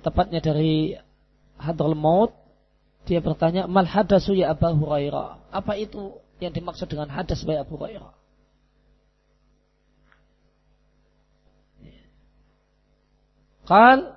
tepatnya 0.07 0.39
dari 0.39 0.95
hadrul 1.59 1.99
maut 1.99 2.31
dia 3.11 3.19
bertanya 3.19 3.67
mal 3.67 3.83
hadasu 3.83 4.39
ya 4.39 4.55
Abu 4.55 4.71
Hurairah 4.71 5.51
apa 5.51 5.75
itu 5.75 6.15
yang 6.39 6.55
dimaksud 6.55 6.87
dengan 6.87 7.11
hadas 7.11 7.43
by 7.43 7.59
Abu 7.59 7.75
Hurairah 7.75 8.15
Kal 13.69 14.17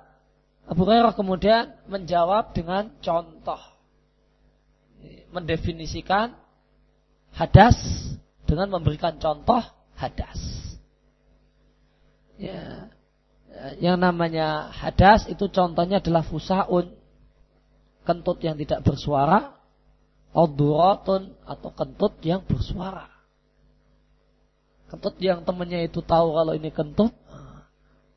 Abu 0.64 0.88
Hurairah 0.88 1.12
kemudian 1.12 1.76
menjawab 1.84 2.56
dengan 2.56 2.88
contoh. 3.04 3.60
Mendefinisikan 5.28 6.32
hadas 7.36 7.76
dengan 8.48 8.72
memberikan 8.72 9.20
contoh 9.20 9.60
hadas. 10.00 10.40
Ya. 12.40 12.88
Yang 13.76 13.96
namanya 14.00 14.72
hadas 14.72 15.28
itu 15.28 15.52
contohnya 15.52 16.00
adalah 16.00 16.24
fusaun. 16.24 16.96
Kentut 18.02 18.40
yang 18.42 18.56
tidak 18.58 18.82
bersuara, 18.82 19.54
Oduratun 20.32 21.36
atau 21.44 21.70
kentut 21.76 22.16
yang 22.24 22.40
bersuara. 22.48 23.04
Kentut 24.88 25.20
yang 25.20 25.44
temannya 25.44 25.84
itu 25.86 26.00
tahu 26.00 26.32
kalau 26.32 26.56
ini 26.56 26.72
kentut, 26.72 27.12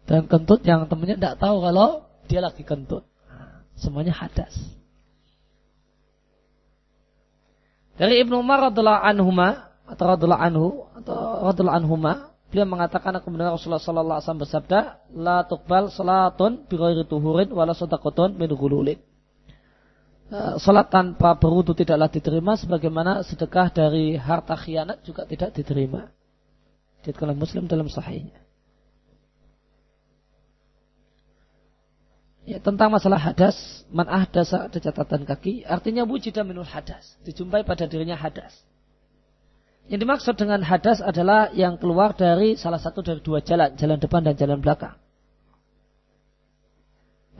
dan 0.05 0.29
kentut 0.29 0.61
yang 0.61 0.85
temannya 0.85 1.17
tidak 1.17 1.37
tahu 1.41 1.65
kalau 1.65 2.05
dia 2.29 2.41
lagi 2.41 2.61
kentut. 2.61 3.05
Semuanya 3.75 4.15
hadas. 4.15 4.55
Dari 7.95 8.23
Ibnu 8.23 8.39
Umar 8.39 8.71
radhiallahu 8.71 9.01
anhuma 9.03 9.71
atau 9.87 10.05
radhiallahu 10.15 10.43
anhu 10.43 10.67
atau 10.99 11.47
radhiallahu 11.51 11.77
anhuma 11.83 12.11
beliau 12.51 12.67
mengatakan 12.67 13.15
aku 13.19 13.27
mendengar 13.31 13.55
Rasulullah 13.55 13.83
sallallahu 13.83 14.17
alaihi 14.19 14.25
wasallam 14.27 14.43
bersabda 14.43 14.79
la 15.15 15.37
tuqbal 15.43 15.91
salatun 15.91 16.63
bi 16.67 16.75
ghairi 16.75 17.03
tuhurin 17.07 17.51
wala 17.51 17.75
sadaqatun 17.75 18.35
min 18.35 18.51
ghululin 18.51 18.99
uh, 20.31 20.55
salat 20.59 20.87
tanpa 20.89 21.35
berwudu 21.37 21.75
tidaklah 21.75 22.09
diterima 22.09 22.55
sebagaimana 22.57 23.21
sedekah 23.25 23.69
dari 23.71 24.15
harta 24.15 24.55
khianat 24.57 25.03
juga 25.05 25.27
tidak 25.27 25.53
diterima. 25.53 26.09
Dikatakan 27.05 27.37
Muslim 27.37 27.69
dalam 27.69 27.85
sahihnya. 27.85 28.44
Ya, 32.45 32.61
tentang 32.61 32.93
masalah 32.93 33.17
hadas, 33.17 33.57
man 33.89 34.05
ahdasa 34.05 34.69
ada 34.69 34.77
catatan 34.77 35.25
kaki, 35.25 35.65
artinya 35.65 36.05
wujida 36.05 36.45
minul 36.45 36.65
hadas, 36.65 37.17
dijumpai 37.25 37.65
pada 37.65 37.89
dirinya 37.89 38.13
hadas. 38.13 38.53
Yang 39.89 39.99
dimaksud 40.05 40.35
dengan 40.37 40.61
hadas 40.61 41.01
adalah 41.01 41.49
yang 41.57 41.81
keluar 41.81 42.13
dari 42.13 42.53
salah 42.53 42.77
satu 42.77 43.01
dari 43.01 43.21
dua 43.25 43.41
jalan, 43.41 43.73
jalan 43.73 43.97
depan 43.97 44.21
dan 44.21 44.37
jalan 44.37 44.61
belakang. 44.61 44.93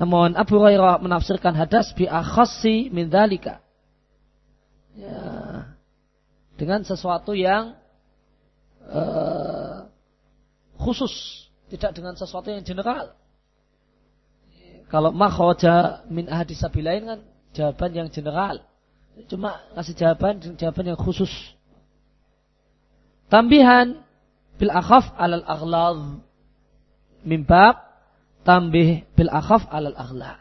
Namun 0.02 0.34
Abu 0.34 0.58
Hurairah 0.58 0.98
menafsirkan 0.98 1.54
hadas 1.54 1.94
bi 1.94 2.10
akhassi 2.10 2.90
min 2.90 3.06
dhalika. 3.10 3.62
Ya, 4.98 5.22
dengan 6.58 6.82
sesuatu 6.82 7.38
yang 7.38 7.78
uh, 8.90 9.86
khusus, 10.82 11.46
tidak 11.70 11.94
dengan 11.94 12.18
sesuatu 12.18 12.50
yang 12.50 12.66
general. 12.66 13.14
Kalau 14.96 15.12
makhoja 15.12 16.08
min 16.08 16.32
ahadis 16.32 16.64
sabilain 16.64 17.04
kan 17.04 17.20
jawaban 17.52 17.92
yang 17.92 18.08
general. 18.08 18.64
Cuma 19.28 19.60
kasih 19.76 19.92
jawaban 19.92 20.40
jawaban 20.56 20.96
yang 20.96 20.96
khusus. 20.96 21.28
Tambihan 23.28 24.00
bil 24.56 24.72
akhaf 24.72 25.12
alal 25.20 25.44
aghlad. 25.44 26.24
Mimbab 27.28 27.76
tambih 28.48 29.04
bil 29.20 29.28
akhaf 29.28 29.68
alal 29.68 30.00
aghlad. 30.00 30.40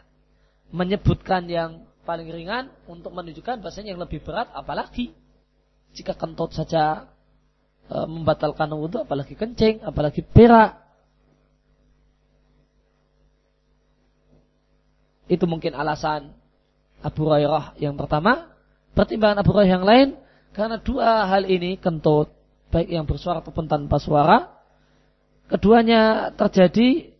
Menyebutkan 0.71 1.51
yang 1.51 1.83
paling 2.07 2.31
ringan 2.31 2.71
untuk 2.87 3.11
menunjukkan 3.11 3.59
bahasanya 3.59 3.91
yang 3.91 3.99
lebih 3.99 4.23
berat 4.23 4.47
apalagi 4.55 5.11
jika 5.91 6.15
kentut 6.15 6.55
saja 6.55 7.11
e, 7.91 7.97
membatalkan 8.07 8.71
wudhu 8.71 9.03
apalagi 9.03 9.35
kencing 9.35 9.81
apalagi 9.81 10.21
perak 10.21 10.84
Itu 15.25 15.49
mungkin 15.49 15.73
alasan 15.73 16.33
Abu 17.01 17.25
Hurairah 17.25 17.77
yang 17.81 17.97
pertama. 17.97 18.49
Pertimbangan 18.93 19.41
Abu 19.41 19.53
Hurairah 19.53 19.73
yang 19.81 19.85
lain. 19.85 20.07
Karena 20.53 20.77
dua 20.79 21.25
hal 21.27 21.49
ini 21.49 21.77
kentut. 21.81 22.31
Baik 22.69 22.89
yang 22.89 23.05
bersuara 23.05 23.41
ataupun 23.41 23.65
tanpa 23.65 23.97
suara. 23.97 24.53
Keduanya 25.45 26.33
terjadi 26.33 27.13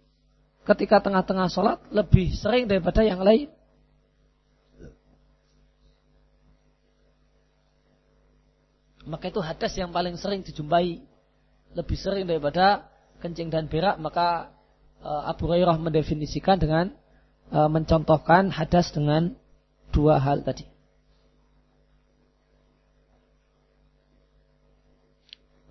ketika 0.66 0.98
tengah-tengah 1.06 1.48
sholat 1.50 1.78
lebih 1.94 2.34
sering 2.34 2.66
daripada 2.66 3.06
yang 3.06 3.22
lain. 3.22 3.54
Maka 9.06 9.30
itu 9.30 9.38
hadas 9.38 9.74
yang 9.78 9.94
paling 9.94 10.18
sering 10.18 10.42
dijumpai. 10.42 11.02
Lebih 11.78 11.98
sering 12.00 12.26
daripada 12.26 12.90
kencing 13.22 13.54
dan 13.54 13.70
berak. 13.70 14.02
Maka 14.02 14.50
eh, 15.02 15.22
Abu 15.30 15.46
Hurairah 15.46 15.78
mendefinisikan 15.78 16.58
dengan 16.58 16.90
e, 17.50 17.60
mencontohkan 17.70 18.54
hadas 18.54 18.94
dengan 18.94 19.34
dua 19.90 20.22
hal 20.22 20.42
tadi. 20.46 20.66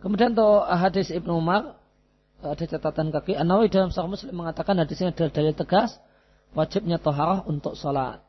Kemudian 0.05 0.37
untuk 0.37 0.69
hadis 0.69 1.09
Ibnu 1.09 1.41
Umar 1.41 1.81
ada 2.45 2.65
catatan 2.69 3.09
kaki. 3.09 3.41
An-Nawawi 3.41 3.73
dalam 3.73 3.89
Sahih 3.89 4.13
Muslim 4.13 4.37
mengatakan 4.37 4.77
hadisnya 4.77 5.17
adalah 5.17 5.33
dalil 5.33 5.57
tegas 5.57 5.97
wajibnya 6.53 7.01
toharah 7.01 7.41
untuk 7.49 7.73
sholat. 7.73 8.21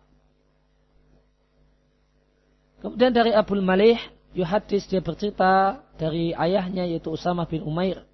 Kemudian 2.79 3.11
dari 3.11 3.35
Abdul 3.35 3.59
Malih, 3.59 3.99
Yuhadis 4.31 4.87
dia 4.87 5.03
bercerita 5.03 5.83
dari 5.99 6.31
ayahnya 6.31 6.87
yaitu 6.87 7.11
Usama 7.11 7.43
bin 7.43 7.63
Umair. 7.63 8.07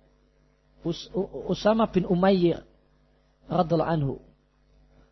Us, 0.81 1.05
Usama 1.45 1.85
bin 1.85 2.09
Umair 2.09 2.65
radhiallahu 3.45 3.91
anhu. 3.93 4.13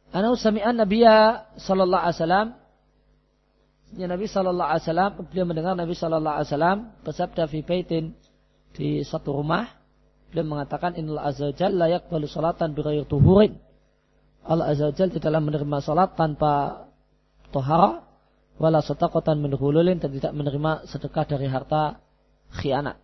Ana 0.09 0.33
sami'an 0.33 0.73
Nabiya 0.73 1.45
sallallahu 1.61 2.01
alaihi 2.01 2.17
wasallam. 2.17 2.47
Ya 3.97 4.05
Nabi 4.05 4.25
sallallahu 4.29 4.69
alaihi 4.69 4.85
wasallam 4.85 5.11
beliau 5.29 5.45
mendengar 5.49 5.73
Nabi 5.77 5.93
sallallahu 5.97 6.35
alaihi 6.37 6.49
wasallam 6.49 6.77
bersabda 7.05 7.43
fi 7.49 7.59
baitin 7.61 8.17
di 8.73 9.05
satu 9.05 9.37
rumah. 9.37 9.69
Beliau 10.29 10.45
mengatakan 10.45 10.97
innal 10.97 11.21
azza 11.21 11.53
jalla 11.53 11.89
yaqbalu 11.89 12.25
salatan 12.29 12.73
bighairi 12.73 13.05
tuhurin. 13.05 13.57
Allah 14.45 14.73
azza 14.73 14.93
jalla 14.93 15.13
tidaklah 15.13 15.41
menerima 15.41 15.77
salat 15.81 16.13
tanpa 16.17 16.85
tohara 17.53 18.05
wala 18.61 18.81
sadaqatan 18.81 19.41
min 19.41 19.53
ghululin 19.57 19.97
dan 20.01 20.09
tidak 20.09 20.33
menerima 20.33 20.89
sedekah 20.89 21.25
dari 21.25 21.49
harta 21.49 22.01
khianat. 22.57 22.97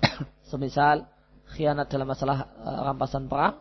Semisal 0.52 1.08
khianat 1.56 1.88
dalam 1.88 2.08
masalah 2.08 2.52
uh, 2.60 2.92
rampasan 2.92 3.28
perang 3.28 3.56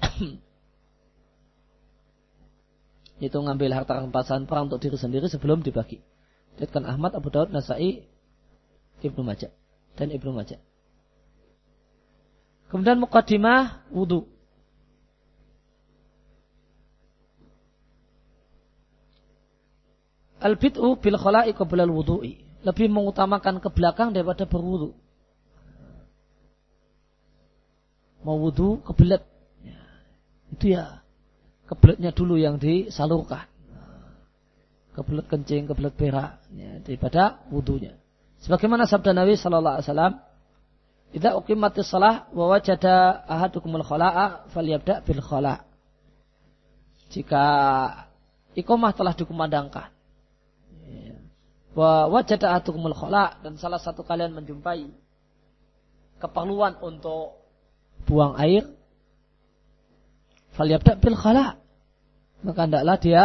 itu 3.22 3.38
ngambil 3.38 3.70
harta 3.70 4.02
rampasan 4.02 4.50
perang 4.50 4.66
untuk 4.66 4.82
diri 4.82 4.98
sendiri 4.98 5.30
sebelum 5.30 5.62
dibagi. 5.62 6.02
Dikatakan 6.58 6.86
Ahmad, 6.86 7.14
Abu 7.14 7.30
Daud, 7.30 7.54
Nasai, 7.54 8.06
Ibnu 9.02 9.22
Majah 9.22 9.50
dan 9.94 10.10
Ibnu 10.10 10.34
Majah. 10.34 10.58
Kemudian 12.70 12.98
mukadimah 12.98 13.86
wudhu. 13.94 14.26
Al-bid'u 20.42 20.98
bil 20.98 21.16
khala'i 21.16 21.54
qabla 21.54 21.86
al-wudu'i. 21.86 22.42
Lebih 22.66 22.90
mengutamakan 22.90 23.62
ke 23.62 23.68
belakang 23.70 24.10
daripada 24.10 24.48
berwudu. 24.48 24.96
Mau 28.24 28.40
wudu 28.40 28.80
kebelet. 28.88 29.20
Ya, 29.60 29.80
itu 30.56 30.64
ya 30.72 31.03
kebeletnya 31.68 32.10
dulu 32.12 32.36
yang 32.36 32.60
disalurkan. 32.60 33.48
Kebelet 34.94 35.26
kencing, 35.26 35.66
kebelet 35.66 35.94
berak 35.98 36.38
ya, 36.54 36.78
daripada 36.78 37.42
wudhunya. 37.50 37.98
Sebagaimana 38.46 38.86
sabda 38.86 39.10
Nabi 39.10 39.34
Sallallahu 39.34 39.74
Alaihi 39.80 39.88
Wasallam, 39.90 40.14
"Idza 41.10 41.30
uqimatis 41.34 41.88
salah 41.90 42.30
wa 42.30 42.46
wajada 42.54 43.26
ahadukumul 43.26 43.82
khala'a 43.82 44.46
falyabda 44.54 45.02
bil 45.02 45.18
khala'." 45.18 45.66
Jika 47.10 47.42
ikomah 48.54 48.94
telah 48.94 49.18
dikumandangkan, 49.18 49.90
wa 51.74 52.06
wajada 52.06 52.54
ahadukumul 52.54 52.94
khala' 52.94 53.42
dan 53.42 53.58
salah 53.58 53.82
satu 53.82 54.06
kalian 54.06 54.30
menjumpai 54.30 54.94
keperluan 56.22 56.78
untuk 56.78 57.42
buang 58.06 58.38
air, 58.38 58.62
Falyabda 60.54 60.98
bil 61.02 61.18
khala. 61.18 61.58
Maka 62.44 62.60
hendaklah 62.68 62.96
dia 63.00 63.24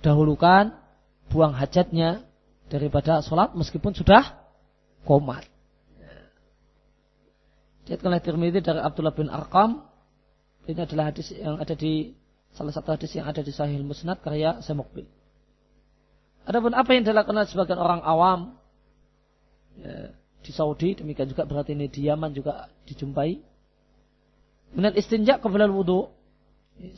dahulukan 0.00 0.76
buang 1.28 1.52
hajatnya 1.52 2.24
daripada 2.72 3.20
sholat 3.20 3.52
meskipun 3.52 3.92
sudah 3.92 4.38
komat. 5.04 5.44
Diatkan 7.88 8.12
oleh 8.12 8.20
Tirmidzi 8.20 8.60
dari 8.60 8.80
Abdullah 8.84 9.16
bin 9.16 9.32
Arqam. 9.32 9.80
Ini 10.68 10.84
adalah 10.84 11.08
hadis 11.08 11.32
yang 11.32 11.56
ada 11.56 11.72
di 11.72 12.12
salah 12.52 12.72
satu 12.76 12.92
hadis 12.92 13.16
yang 13.16 13.24
ada 13.24 13.40
di 13.40 13.48
Sahih 13.48 13.80
Musnad 13.80 14.20
karya 14.20 14.60
Semukbil. 14.60 15.08
Adapun 16.44 16.76
apa 16.76 16.92
yang 16.92 17.08
dilakukan 17.08 17.48
sebagian 17.48 17.80
orang 17.80 18.04
awam 18.04 18.56
ya, 19.80 20.12
di 20.44 20.52
Saudi, 20.52 20.96
demikian 20.96 21.28
juga 21.28 21.48
berarti 21.48 21.72
ini 21.72 21.88
di 21.88 22.08
Yaman 22.08 22.36
juga 22.36 22.68
dijumpai. 22.84 23.40
Minat 24.76 24.94
istinja 24.96 25.40
kebelan 25.40 25.72
wudhu. 25.72 26.12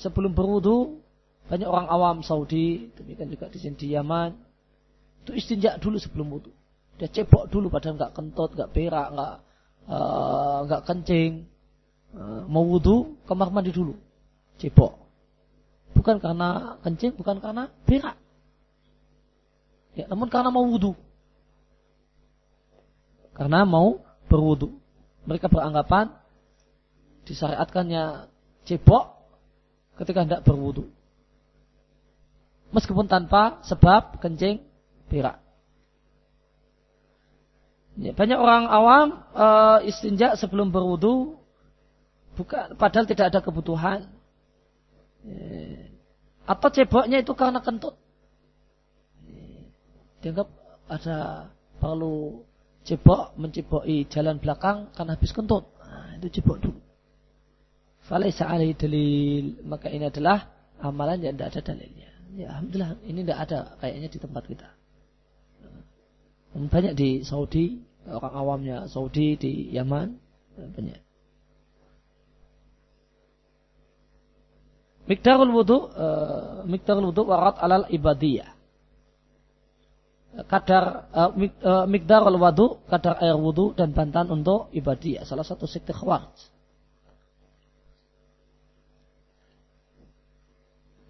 Sebelum 0.00 0.36
berwudhu, 0.36 1.00
banyak 1.48 1.64
orang 1.64 1.88
awam 1.88 2.16
Saudi, 2.20 2.92
demikian 2.94 3.32
juga 3.32 3.48
di 3.48 3.58
sini 3.58 3.74
di 3.80 3.86
Yaman, 3.96 4.36
itu 5.24 5.32
istinja 5.32 5.80
dulu 5.80 5.96
sebelum 5.96 6.28
wudhu. 6.28 6.52
Dia 7.00 7.08
cebok 7.08 7.48
dulu 7.48 7.72
padahal 7.72 7.96
nggak 7.96 8.12
kentut, 8.12 8.52
nggak 8.52 8.70
berak, 8.76 9.08
nggak 9.08 9.34
eh, 9.88 10.58
nggak 10.68 10.82
uh, 10.82 10.86
kencing. 10.86 11.32
Uh, 12.10 12.44
mau 12.44 12.66
wudhu, 12.68 13.16
kamar 13.24 13.48
mandi 13.48 13.72
dulu. 13.72 13.96
Cebok. 14.60 15.00
Bukan 15.96 16.20
karena 16.20 16.76
kencing, 16.84 17.16
bukan 17.16 17.40
karena 17.40 17.72
berak. 17.88 18.20
Ya, 19.96 20.04
namun 20.12 20.28
karena 20.28 20.52
mau 20.52 20.68
wudhu. 20.68 20.92
Karena 23.32 23.64
mau 23.64 24.04
berwudhu. 24.28 24.76
Mereka 25.24 25.48
beranggapan 25.48 26.19
disyariatkannya 27.30 28.26
cebok 28.66 29.14
ketika 30.02 30.26
hendak 30.26 30.42
berwudu. 30.42 30.90
Meskipun 32.74 33.06
tanpa 33.06 33.62
sebab 33.66 34.18
kencing 34.18 34.66
berak. 35.06 35.38
Ya, 37.98 38.14
banyak 38.14 38.38
orang 38.38 38.64
awam 38.70 39.06
e, 39.34 39.46
istinja 39.90 40.38
sebelum 40.38 40.70
berwudu 40.70 41.38
bukan 42.38 42.78
padahal 42.78 43.06
tidak 43.06 43.34
ada 43.34 43.40
kebutuhan. 43.42 44.06
Ya, 45.22 45.90
Atau 46.50 46.74
ceboknya 46.74 47.22
itu 47.22 47.30
karena 47.38 47.62
kentut. 47.62 47.94
Dianggap 50.22 50.48
ada 50.90 51.50
perlu 51.78 52.42
cebok 52.82 53.38
menceboki 53.38 54.08
jalan 54.10 54.42
belakang 54.42 54.90
karena 54.94 55.14
habis 55.14 55.30
kentut. 55.30 55.68
Nah, 55.78 56.18
itu 56.18 56.40
cebok 56.40 56.58
dulu. 56.58 56.89
Falaisa 58.10 58.50
alaihi 58.50 58.74
dalil. 58.74 59.62
Maka 59.62 59.86
ini 59.86 60.10
adalah 60.10 60.50
amalan 60.82 61.22
yang 61.22 61.38
tidak 61.38 61.54
ada 61.54 61.60
dalilnya. 61.70 62.10
Ya, 62.34 62.46
Alhamdulillah 62.58 62.92
ini 63.06 63.18
tidak 63.22 63.38
ada 63.46 63.58
kayaknya 63.78 64.08
di 64.10 64.18
tempat 64.18 64.42
kita. 64.50 64.68
Banyak 66.50 66.98
di 66.98 67.22
Saudi, 67.22 67.78
orang 68.10 68.34
awamnya 68.34 68.76
Saudi, 68.90 69.38
di 69.38 69.70
Yaman, 69.70 70.18
banyak. 70.58 70.98
Mikdarul 75.06 75.50
wudu, 75.50 75.90
uh, 75.90 76.62
mikdarul 76.66 77.10
wudu 77.10 77.26
warat 77.26 77.58
alal 77.58 77.86
ibadiyah. 77.90 78.50
Kadar 80.46 81.10
uh, 81.10 81.30
mik, 81.34 81.58
uh, 81.62 81.86
mikdarul 81.90 82.38
wudu, 82.38 82.78
kadar 82.86 83.18
air 83.18 83.34
wudu 83.34 83.74
dan 83.74 83.90
bantahan 83.90 84.30
untuk 84.30 84.70
ibadiyah. 84.70 85.26
Salah 85.26 85.42
satu 85.42 85.66
sekte 85.66 85.90
khawarij. 85.90 86.59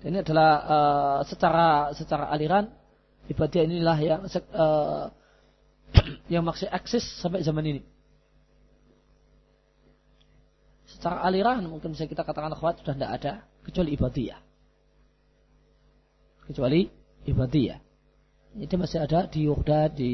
Ini 0.01 0.25
adalah 0.25 0.51
uh, 0.65 1.21
secara 1.29 1.93
secara 1.93 2.33
aliran 2.33 2.73
ibadah 3.29 3.61
inilah 3.61 3.99
yang 4.01 4.21
uh, 4.25 5.13
yang 6.33 6.41
masih 6.41 6.73
eksis 6.73 7.05
sampai 7.21 7.45
zaman 7.45 7.65
ini. 7.69 7.83
Secara 10.89 11.21
aliran 11.29 11.63
mungkin 11.69 11.93
bisa 11.93 12.09
kita 12.09 12.25
katakan 12.25 12.57
khawatir 12.57 12.83
sudah 12.83 12.97
tidak 12.97 13.13
ada 13.21 13.33
kecuali 13.63 13.91
ibadiyah. 13.95 14.41
Kecuali 16.49 16.81
ibadiyah. 17.29 17.79
Ini 18.51 18.75
masih 18.75 18.99
ada 19.05 19.31
di 19.31 19.47
Yordan 19.47 19.89
di 19.95 20.13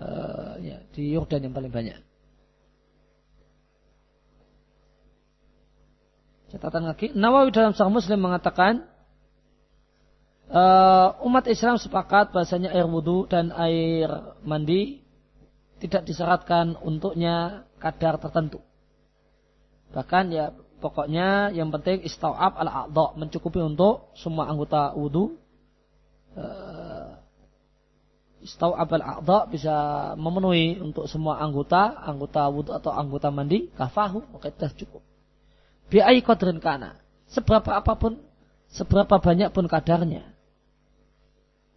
uh, 0.00 0.56
ya, 0.62 0.78
di 0.94 1.12
Yordan 1.12 1.44
yang 1.44 1.52
paling 1.52 1.74
banyak. 1.74 2.13
Catatan 6.54 6.86
lagi, 6.86 7.10
Nawawi 7.10 7.50
dalam 7.50 7.74
Sahih 7.74 7.90
Muslim 7.90 8.30
mengatakan 8.30 8.86
uh, 10.54 11.18
umat 11.26 11.50
Islam 11.50 11.82
sepakat 11.82 12.30
bahasanya 12.30 12.70
air 12.70 12.86
wudhu 12.86 13.26
dan 13.26 13.50
air 13.58 14.06
mandi 14.46 15.02
tidak 15.82 16.06
disyaratkan 16.06 16.78
untuknya 16.78 17.66
kadar 17.82 18.22
tertentu. 18.22 18.62
Bahkan 19.98 20.30
ya 20.30 20.54
pokoknya 20.78 21.50
yang 21.50 21.74
penting 21.74 22.06
istau'ab 22.06 22.54
al 22.54 22.70
aqda 22.86 23.18
mencukupi 23.18 23.58
untuk 23.58 24.14
semua 24.14 24.46
anggota 24.46 24.94
wudhu. 24.94 25.34
Uh, 26.38 27.18
istau'ab 28.46 28.94
al 28.94 29.18
aqda 29.18 29.50
bisa 29.50 29.74
memenuhi 30.14 30.78
untuk 30.78 31.10
semua 31.10 31.42
anggota, 31.42 31.98
anggota 31.98 32.46
wudhu 32.46 32.70
atau 32.78 32.94
anggota 32.94 33.34
mandi, 33.34 33.74
kafahu, 33.74 34.22
maka 34.30 34.54
itu 34.54 34.86
cukup 34.86 35.02
biai 35.88 36.20
kodrin 36.20 36.60
kana. 36.60 37.00
Seberapa 37.28 37.74
apa 37.80 37.96
pun, 37.98 38.20
seberapa 38.70 39.18
banyak 39.18 39.50
pun 39.50 39.66
kadarnya. 39.66 40.34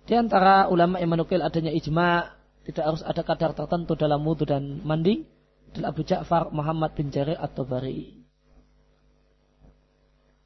Di 0.08 0.16
antara 0.16 0.72
ulama 0.72 1.04
yang 1.04 1.18
menukil 1.18 1.44
adanya 1.44 1.72
ijma, 1.74 2.32
tidak 2.68 2.84
harus 2.84 3.04
ada 3.04 3.22
kadar 3.24 3.52
tertentu 3.56 3.96
dalam 3.96 4.24
wudhu 4.24 4.48
dan 4.48 4.84
mandi, 4.84 5.28
adalah 5.72 5.92
Abu 5.92 6.04
Ja'far 6.08 6.52
Muhammad 6.52 6.96
bin 6.96 7.12
Jarir 7.12 7.36
atau 7.40 7.68
Bari. 7.68 8.24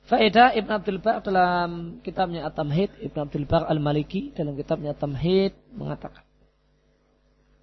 Faedah 0.09 0.57
Ibn 0.57 0.69
Abdul 0.81 0.99
Bar 0.99 1.23
dalam 1.23 2.01
kitabnya 2.03 2.43
At-Tamhid, 2.49 2.99
Ibn 2.99 3.17
Abdul 3.29 3.47
Bar 3.47 3.69
Al-Maliki 3.69 4.33
dalam 4.35 4.57
kitabnya 4.59 4.91
At-Tamhid 4.91 5.55
mengatakan. 5.71 6.25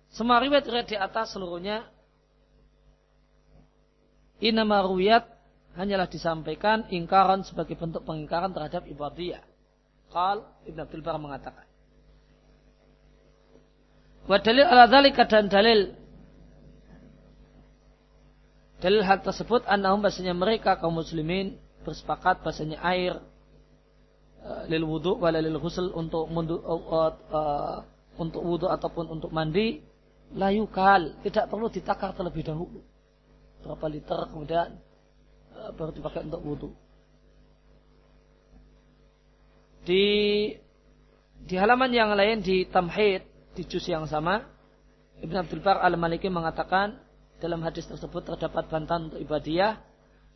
Semua 0.08 0.40
riwayat 0.40 0.64
di 0.88 0.96
atas 0.96 1.36
seluruhnya 1.36 1.84
inama 4.40 4.80
ruyat 4.82 5.28
hanyalah 5.76 6.08
disampaikan 6.08 6.88
ingkaran 6.88 7.44
sebagai 7.44 7.76
bentuk 7.76 8.06
pengingkaran 8.06 8.54
terhadap 8.54 8.88
ibadiyah. 8.88 9.44
Qal 10.08 10.46
Ibn 10.64 10.78
Abdul 10.88 11.04
Bar 11.04 11.20
mengatakan. 11.20 11.68
Wa 14.28 14.40
dalil 14.40 14.64
ala 14.64 14.88
dhalika 14.88 15.24
dan 15.28 15.48
dalil 15.48 15.92
dalil 18.78 19.02
hal 19.02 19.24
tersebut 19.24 19.66
annahum 19.66 20.04
bahasanya 20.04 20.36
mereka 20.36 20.78
kaum 20.78 20.94
muslimin 21.00 21.58
bersepakat 21.82 22.44
bahasanya 22.44 22.78
air 22.84 23.18
uh, 24.44 24.62
lil 24.70 24.84
wudu 24.86 25.18
wala 25.18 25.40
lil 25.42 25.58
ghusl 25.58 25.90
untuk 25.96 26.30
mundu, 26.30 26.60
uh, 26.62 27.12
uh, 27.32 27.76
untuk 28.20 28.44
wudu 28.44 28.70
ataupun 28.70 29.08
untuk 29.10 29.34
mandi 29.34 29.82
layukal 30.36 31.16
tidak 31.24 31.48
perlu 31.48 31.72
ditakar 31.72 32.12
terlebih 32.12 32.44
dahulu 32.46 32.84
berapa 33.64 33.86
liter 33.90 34.20
kemudian 34.30 34.78
baru 35.74 35.90
dipakai 35.94 36.26
untuk 36.26 36.42
wudhu. 36.42 36.70
Di 39.82 40.04
di 41.38 41.54
halaman 41.56 41.90
yang 41.94 42.12
lain 42.12 42.44
di 42.44 42.68
Tamhid 42.68 43.24
di 43.56 43.62
juz 43.64 43.86
yang 43.88 44.04
sama 44.04 44.44
Ibn 45.18 45.42
Abdul 45.42 45.64
Bar 45.64 45.82
al-Maliki 45.82 46.30
mengatakan 46.30 46.94
dalam 47.42 47.62
hadis 47.66 47.86
tersebut 47.86 48.22
terdapat 48.22 48.70
bantahan 48.70 49.10
untuk 49.10 49.18
ibadiyah 49.22 49.78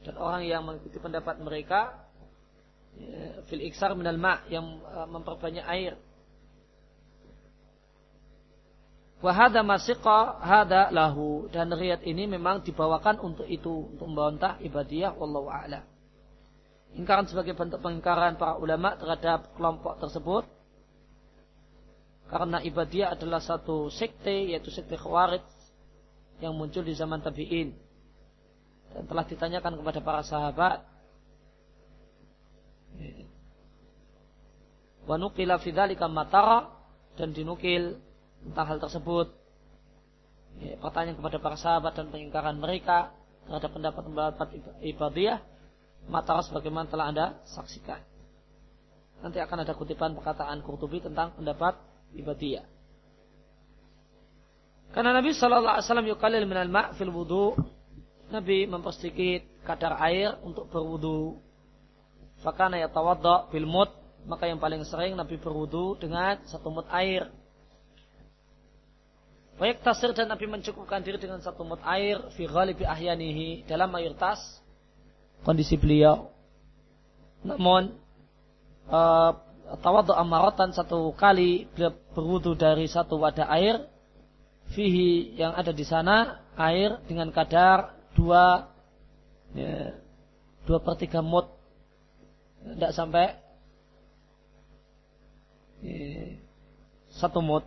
dan 0.03 0.15
orang 0.19 0.43
yang 0.43 0.67
mengikuti 0.67 0.99
pendapat 0.99 1.39
mereka 1.39 2.11
ya, 2.99 3.43
fil 3.47 3.63
iksar 3.63 3.95
minal 3.95 4.19
ma' 4.19 4.43
yang 4.51 4.83
uh, 4.83 5.07
memperbanyak 5.07 5.63
air 5.67 5.95
Wahada 9.23 9.63
masiqa 9.63 10.43
hada 10.43 10.91
lahu. 10.91 11.47
Dan 11.55 11.71
riat 11.71 12.03
ini 12.03 12.27
memang 12.27 12.67
dibawakan 12.67 13.23
untuk 13.23 13.47
itu 13.47 13.95
untuk 13.95 14.11
membantah 14.11 14.59
ibadiyah 14.59 15.15
wallahu 15.15 15.47
a'lam. 15.47 15.87
Ingkaran 16.93 17.31
sebagai 17.31 17.57
bentuk 17.57 17.81
pengingkaran 17.81 18.37
para 18.37 18.59
ulama 18.59 18.99
terhadap 18.99 19.55
kelompok 19.57 19.97
tersebut 19.97 20.45
karena 22.29 22.65
ibadiyah 22.65 23.13
adalah 23.13 23.45
satu 23.45 23.89
sekte 23.93 24.53
yaitu 24.53 24.69
sekte 24.73 24.97
khawarij 24.97 25.45
yang 26.41 26.53
muncul 26.57 26.81
di 26.81 26.93
zaman 26.93 27.21
tabi'in. 27.21 27.73
Dan 28.93 29.05
telah 29.09 29.25
ditanyakan 29.25 29.81
kepada 29.81 30.01
para 30.05 30.21
sahabat 30.27 30.85
wa 35.07 35.17
nuqila 35.17 35.57
matara? 36.13 36.73
Dan 37.13 37.37
dinukil 37.37 38.01
tentang 38.47 38.67
hal 38.67 38.79
tersebut. 38.83 39.31
Ya, 40.61 40.77
pertanyaan 40.79 41.17
kepada 41.17 41.39
para 41.41 41.57
sahabat 41.57 41.97
dan 41.97 42.13
pengingkaran 42.13 42.61
mereka 42.61 43.15
terhadap 43.49 43.71
pendapat-pendapat 43.75 44.49
ibadiyah 44.85 45.41
mata 46.07 46.43
sebagaimana 46.43 46.91
telah 46.91 47.07
anda 47.11 47.27
saksikan. 47.47 48.03
Nanti 49.23 49.39
akan 49.39 49.63
ada 49.63 49.73
kutipan 49.79 50.19
perkataan 50.19 50.67
Qurtubi 50.67 50.99
tentang 50.99 51.31
pendapat 51.39 51.79
ibadiyah. 52.19 52.67
Karena 54.93 55.17
Nabi 55.17 55.33
Shallallahu 55.33 55.79
Alaihi 55.79 55.87
Wasallam 55.89 56.09
yukalil 56.11 56.45
minal 56.45 56.69
ma' 56.69 56.93
fil 56.99 57.09
wudu. 57.09 57.57
Nabi 58.29 58.69
mempersedikit 58.69 59.65
kadar 59.65 59.97
air 60.05 60.37
untuk 60.45 60.69
berwudu. 60.69 61.41
Fakana 62.45 62.77
ya 62.77 62.93
tawadda 62.93 63.49
bil 63.49 63.65
mut. 63.65 63.89
Maka 64.29 64.47
yang 64.51 64.61
paling 64.61 64.85
sering 64.85 65.17
Nabi 65.17 65.41
berwudu 65.41 65.97
dengan 65.97 66.43
satu 66.45 66.69
mut 66.69 66.85
air. 66.93 67.31
Baik 69.63 69.79
tasir 69.87 70.11
dan 70.11 70.27
Nabi 70.27 70.51
mencukupkan 70.51 71.07
diri 71.07 71.23
dengan 71.23 71.39
satu 71.39 71.63
mut 71.63 71.79
air 71.87 72.19
fi 72.35 72.51
ghalibi 72.51 72.83
ahyanihi 72.83 73.63
dalam 73.71 73.95
mayoritas 73.95 74.59
kondisi 75.47 75.79
beliau. 75.79 76.35
Namun 77.47 77.95
uh, 78.91 79.31
tawadhu 79.79 80.19
amaratan 80.19 80.75
satu 80.75 81.15
kali 81.15 81.71
beliau 81.79 81.95
berwudu 82.11 82.59
dari 82.59 82.91
satu 82.91 83.23
wadah 83.23 83.47
air 83.55 83.87
fihi 84.75 85.39
yang 85.39 85.55
ada 85.55 85.71
di 85.71 85.87
sana 85.87 86.43
air 86.59 86.99
dengan 87.07 87.31
kadar 87.31 87.95
dua 88.19 88.67
ya, 89.55 89.95
dua 90.67 90.83
per 90.83 90.99
tiga 90.99 91.23
mut. 91.23 91.47
Tidak 92.67 92.91
sampai 92.91 93.31
ya, 95.87 96.35
satu 97.15 97.39
mut 97.39 97.63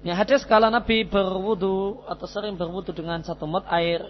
Ya 0.00 0.16
hadis 0.16 0.48
kala 0.48 0.72
Nabi 0.72 1.04
berwudu 1.04 2.00
atau 2.08 2.24
sering 2.24 2.56
berwudu 2.56 2.88
dengan 2.96 3.20
satu 3.20 3.44
mut 3.44 3.68
air 3.68 4.00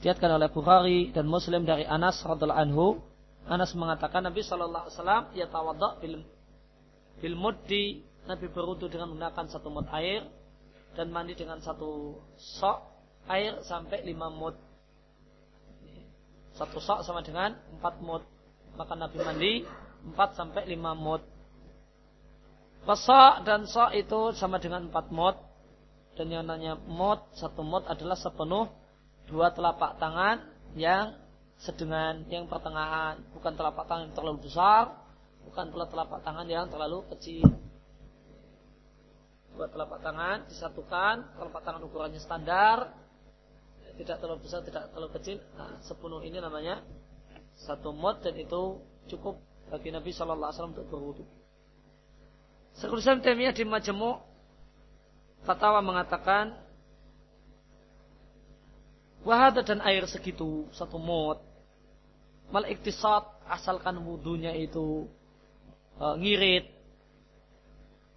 diatkan 0.00 0.32
oleh 0.32 0.48
Bukhari 0.48 1.12
dan 1.12 1.28
Muslim 1.28 1.68
dari 1.68 1.84
Anas 1.84 2.24
radhiallahu 2.24 2.56
anhu. 2.56 3.04
Anas 3.44 3.76
mengatakan 3.76 4.24
Nabi 4.24 4.40
Shallallahu 4.40 4.88
Alaihi 4.88 4.96
Wasallam 4.96 5.24
ya 5.36 5.46
tawadha 5.52 6.00
bil 6.00 6.24
bil 7.20 7.36
muddi 7.36 8.00
Nabi 8.24 8.48
berwudu 8.48 8.88
dengan 8.88 9.12
menggunakan 9.12 9.44
satu 9.52 9.68
mut 9.68 9.92
air 9.92 10.24
dan 10.96 11.12
mandi 11.12 11.36
dengan 11.36 11.60
satu 11.60 12.16
sok 12.40 12.80
air 13.28 13.60
sampai 13.60 14.00
lima 14.08 14.32
mut. 14.32 14.56
Satu 16.56 16.80
sok 16.80 17.04
sama 17.04 17.20
dengan 17.20 17.60
empat 17.76 18.00
mut. 18.00 18.24
Maka 18.72 18.96
Nabi 18.96 19.20
mandi 19.20 19.52
empat 20.00 20.32
sampai 20.32 20.64
lima 20.64 20.96
mut. 20.96 21.20
Pesok 22.80 23.44
dan 23.44 23.68
sok 23.68 23.92
itu 23.92 24.32
sama 24.36 24.56
dengan 24.56 24.88
empat 24.88 25.12
mut. 25.12 25.36
Dan 26.16 26.32
yang 26.32 26.44
namanya 26.44 26.76
mut, 26.76 27.32
satu 27.36 27.64
mut 27.64 27.84
adalah 27.88 28.16
sepenuh 28.16 28.68
dua 29.30 29.54
telapak 29.54 29.96
tangan 29.96 30.42
yang 30.74 31.16
sedengan 31.60 32.24
yang 32.32 32.48
pertengahan. 32.48 33.20
Bukan 33.36 33.52
telapak 33.56 33.84
tangan 33.84 34.10
yang 34.10 34.16
terlalu 34.16 34.38
besar, 34.48 34.96
bukan 35.44 35.70
pula 35.70 35.86
telapak 35.86 36.20
tangan 36.24 36.46
yang 36.48 36.66
terlalu 36.72 37.04
kecil. 37.14 37.46
Dua 39.54 39.66
telapak 39.68 40.00
tangan 40.00 40.48
disatukan, 40.48 41.36
telapak 41.36 41.62
tangan 41.62 41.82
ukurannya 41.84 42.20
standar, 42.20 42.96
tidak 44.00 44.16
terlalu 44.24 44.40
besar, 44.40 44.64
tidak 44.64 44.88
terlalu 44.88 45.10
kecil. 45.20 45.36
Nah, 45.56 45.76
sepenuh 45.84 46.24
ini 46.24 46.40
namanya 46.40 46.80
satu 47.60 47.92
mut 47.92 48.24
dan 48.24 48.32
itu 48.40 48.80
cukup 49.12 49.36
bagi 49.68 49.92
Nabi 49.92 50.10
Shallallahu 50.16 50.48
Alaihi 50.48 50.56
Wasallam 50.56 50.74
untuk 50.80 50.88
berwudu. 50.88 51.24
Syekhul 52.78 53.02
Islam 53.02 53.24
Taimiyah 53.24 53.54
di 53.54 53.64
Majmu' 53.66 54.20
Fatwa 55.42 55.80
mengatakan 55.80 56.52
Wahada 59.20 59.60
dan 59.60 59.84
air 59.84 60.08
segitu 60.08 60.64
satu 60.72 60.96
mut 60.96 61.44
mal 62.48 62.64
iktisad 62.66 63.20
asalkan 63.46 64.00
wudhunya 64.00 64.56
itu 64.56 65.06
e, 66.00 66.04
ngirit 66.18 66.66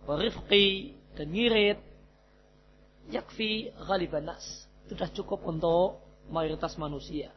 berifqi 0.08 0.96
dan 1.14 1.28
ngirit 1.28 1.80
yakfi 3.12 3.76
ghaliban 3.84 4.32
nas. 4.32 4.64
Sudah 4.88 5.12
cukup 5.12 5.44
untuk 5.44 6.00
mayoritas 6.32 6.80
manusia 6.80 7.36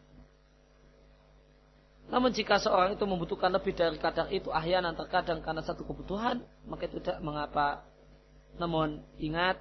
namun 2.07 2.30
jika 2.30 2.62
seorang 2.62 2.94
itu 2.94 3.02
membutuhkan 3.02 3.50
lebih 3.50 3.74
dari 3.74 3.98
kadar 3.98 4.30
itu 4.30 4.54
ahyanan 4.54 4.94
terkadang 4.94 5.42
karena 5.42 5.62
satu 5.66 5.82
kebutuhan, 5.82 6.38
maka 6.70 6.86
tidak 6.86 7.18
mengapa. 7.18 7.82
Namun 8.62 9.02
ingat 9.18 9.59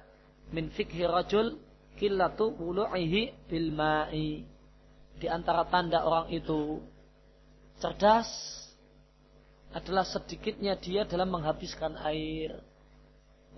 min 0.54 0.70
fikhi 0.70 1.02
rajul 1.02 1.58
killatu 1.98 2.54
wulu'ihi 2.54 3.50
bil 3.50 3.74
ma'i. 3.74 4.46
Di 5.18 5.26
antara 5.26 5.66
tanda 5.66 6.06
orang 6.06 6.30
itu 6.30 6.78
cerdas 7.82 8.30
adalah 9.74 10.06
sedikitnya 10.06 10.78
dia 10.78 11.02
dalam 11.02 11.34
menghabiskan 11.34 11.98
air. 12.06 12.62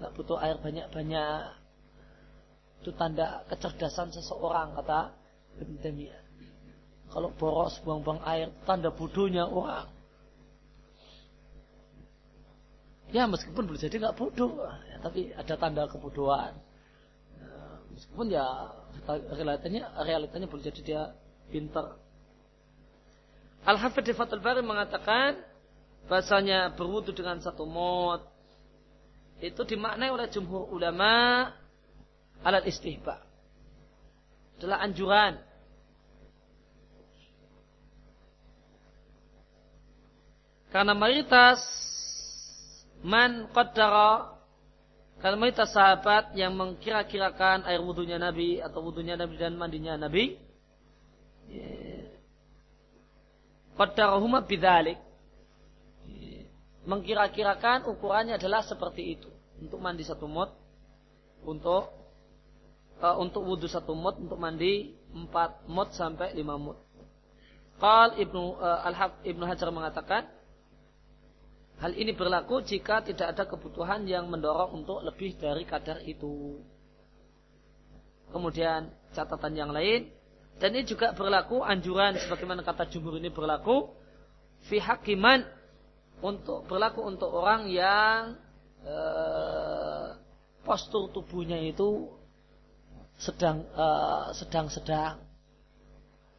Tidak 0.01 0.11
butuh 0.17 0.41
air 0.41 0.57
banyak-banyak. 0.65 1.45
Itu 2.81 2.97
tanda 2.97 3.45
kecerdasan 3.53 4.17
seseorang 4.17 4.81
kata 4.81 5.13
Ibn 5.61 5.77
Taimiyah. 5.83 6.28
Kalau 7.09 7.33
boros 7.33 7.81
buang-buang 7.85 8.21
air, 8.29 8.53
tanda 8.69 8.93
bodohnya 8.93 9.49
orang. 9.49 9.89
Ya 13.09 13.25
meskipun 13.25 13.65
boleh 13.65 13.81
jadi 13.81 13.97
nggak 13.97 14.17
bodoh, 14.21 14.61
ya, 14.61 15.01
tapi 15.01 15.33
ada 15.33 15.55
tanda 15.57 15.89
kebodohan. 15.89 16.53
Ya, 17.41 17.53
meskipun 17.97 18.27
ya 18.29 18.45
realitanya 19.33 19.89
realitanya 20.05 20.45
boleh 20.45 20.69
jadi 20.69 20.81
dia 20.85 21.03
pinter. 21.49 21.97
Al-Hafidh 23.65 24.13
Fatul 24.13 24.45
Bari 24.45 24.61
mengatakan 24.61 25.41
bahasanya 26.09 26.77
berwudu 26.77 27.17
dengan 27.17 27.41
satu 27.41 27.65
mod 27.65 28.25
itu 29.39 29.61
dimaknai 29.65 30.11
oleh 30.11 30.27
jumhur 30.29 30.69
ulama 30.73 31.47
alat 32.43 32.65
istihba 32.67 33.23
adalah 34.59 34.83
anjuran 34.83 35.39
Karena 40.69 40.93
mayoritas 40.93 41.65
man 43.01 43.49
qaddara 43.55 44.37
karena 45.19 45.37
mayoritas 45.39 45.75
sahabat 45.75 46.35
yang 46.39 46.55
mengkira-kirakan 46.55 47.67
air 47.67 47.83
wudhunya 47.83 48.21
Nabi 48.23 48.63
atau 48.63 48.85
wudhunya 48.87 49.19
Nabi 49.19 49.35
dan 49.35 49.59
mandinya 49.59 49.99
Nabi 49.99 50.39
qaddarahuma 53.79 54.47
bidzalik 54.47 54.99
mengkira-kirakan 56.87 57.87
ukurannya 57.87 58.39
adalah 58.39 58.63
seperti 58.63 59.19
itu 59.19 59.29
untuk 59.59 59.83
mandi 59.83 60.07
satu 60.07 60.25
mut 60.25 60.55
untuk 61.43 61.91
uh, 63.03 63.17
untuk 63.19 63.43
wudhu 63.47 63.67
satu 63.67 63.95
mut 63.95 64.19
untuk 64.19 64.39
mandi 64.39 64.95
empat 65.13 65.67
mut 65.67 65.93
sampai 65.95 66.33
lima 66.35 66.57
mut. 66.57 66.79
Qal 67.79 68.19
Ibnu 68.19 68.59
uh, 68.59 68.87
Al 68.87 68.95
Ibnu 69.23 69.45
Hajar 69.47 69.71
mengatakan 69.71 70.27
Hal 71.79 71.95
ini 71.95 72.11
berlaku 72.11 72.59
jika 72.67 73.07
tidak 73.07 73.39
ada 73.39 73.47
kebutuhan 73.47 74.03
yang 74.03 74.27
mendorong 74.27 74.83
untuk 74.83 74.99
lebih 75.07 75.39
dari 75.39 75.63
kadar 75.63 76.03
itu. 76.03 76.59
Kemudian 78.35 78.91
catatan 79.15 79.55
yang 79.55 79.71
lain 79.71 80.11
dan 80.59 80.75
ini 80.75 80.85
juga 80.85 81.15
berlaku 81.15 81.63
anjuran 81.63 82.19
sebagaimana 82.19 82.67
kata 82.67 82.91
jumhur 82.91 83.17
ini 83.23 83.31
berlaku 83.31 83.95
fi 84.67 84.83
hakiman 84.83 85.47
untuk 86.19 86.67
berlaku 86.67 87.07
untuk 87.07 87.31
orang 87.31 87.71
yang 87.71 88.35
eh, 88.83 90.19
postur 90.67 91.15
tubuhnya 91.15 91.63
itu 91.63 92.11
sedang 93.23 93.63
eh, 93.63 94.27
sedang-sedang 94.35 95.23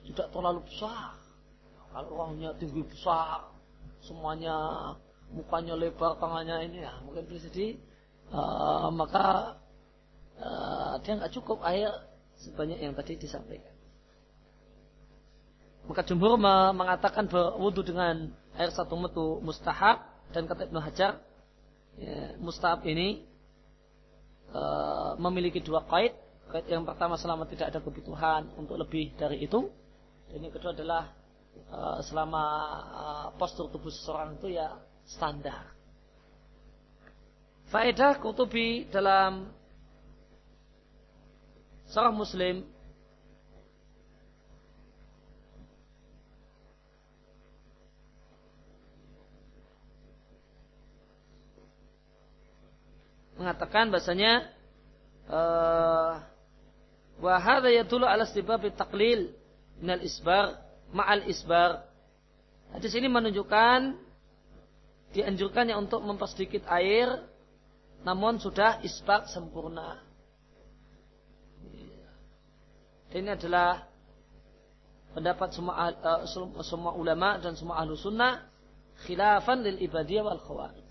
tidak 0.03 0.27
terlalu 0.35 0.67
besar. 0.67 1.15
Kalau 1.89 2.09
orangnya 2.21 2.53
tinggi 2.59 2.85
besar, 2.85 3.49
semuanya 4.05 4.57
mukanya 5.29 5.77
lebar, 5.77 6.17
tangannya 6.17 6.65
ini 6.65 6.81
ya 6.81 6.93
mungkin 7.05 7.25
bisa 7.29 7.49
di 7.53 7.77
uh, 8.33 8.89
maka 8.89 9.57
uh, 10.41 10.97
dia 11.05 11.17
nggak 11.17 11.33
cukup 11.37 11.61
air 11.65 11.93
sebanyak 12.41 12.81
yang 12.81 12.93
tadi 12.97 13.19
disampaikan. 13.19 13.75
Maka 15.89 16.05
jumhur 16.05 16.37
mengatakan 16.73 17.25
berwudu 17.25 17.81
dengan 17.81 18.29
air 18.53 18.69
satu 18.69 18.93
metu 18.93 19.41
mustahab 19.41 20.05
dan 20.29 20.45
kata 20.45 20.69
Ibnu 20.69 20.77
Hajar 20.77 21.17
ya, 21.97 22.37
mustahab 22.37 22.85
ini 22.85 23.25
uh, 24.53 25.17
memiliki 25.17 25.61
dua 25.61 25.85
kait. 25.89 26.13
Kait 26.49 26.65
yang 26.69 26.85
pertama 26.85 27.17
selama 27.17 27.45
tidak 27.45 27.73
ada 27.73 27.81
kebutuhan 27.81 28.49
untuk 28.57 28.77
lebih 28.77 29.13
dari 29.17 29.45
itu. 29.45 29.69
Dan 30.29 30.45
yang 30.45 30.53
kedua 30.53 30.73
adalah 30.73 31.13
selama 32.05 32.43
postur 33.37 33.69
tubuh 33.69 33.93
seseorang 33.93 34.37
itu 34.37 34.57
ya 34.57 34.73
standar. 35.09 35.73
Faedah 37.73 38.17
kutubi 38.21 38.85
dalam 38.89 39.49
Sarah 41.89 42.13
Muslim 42.13 42.65
mengatakan 53.37 53.89
bahasanya 53.89 54.49
uh, 55.31 56.21
wa 57.23 57.33
hadha 57.39 57.71
yadullu 57.71 58.05
ala 58.05 58.27
istibab 58.27 58.61
taqlil 58.75 59.33
minal 59.79 60.03
isbar 60.03 60.59
ma'al 60.93 61.25
isbar. 61.29 61.85
Hadis 62.75 62.93
ini 62.93 63.09
menunjukkan 63.09 64.08
dianjurkannya 65.13 65.75
untuk 65.77 66.05
mempersedikit 66.05 66.69
air 66.69 67.25
namun 68.05 68.39
sudah 68.39 68.79
isbak 68.85 69.27
sempurna. 69.27 69.99
Dan 73.09 73.25
ini 73.25 73.29
adalah 73.33 73.89
pendapat 75.17 75.49
semua 75.51 75.73
uh, 75.89 76.21
semua 76.61 76.93
ulama 76.93 77.41
dan 77.41 77.57
semua 77.57 77.81
ahlu 77.81 77.97
sunnah 77.97 78.45
khilafan 79.03 79.65
lil 79.65 79.81
ibadiyah 79.81 80.23
wal 80.23 80.39
khawarij. 80.39 80.89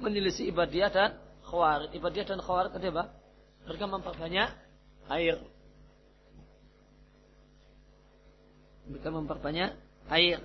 Menyelisih 0.00 0.48
ibadiyah 0.54 0.88
dan 0.88 1.10
khawarij. 1.44 1.92
Ibadiyah 1.92 2.26
dan 2.30 2.40
khawarij 2.40 2.72
tadi 2.72 2.88
apa? 2.94 3.12
Mereka 3.68 3.84
memperbanyak 3.90 4.48
air. 5.10 5.36
Mereka 8.90 9.08
memperbanyak 9.14 9.70
air. 10.10 10.42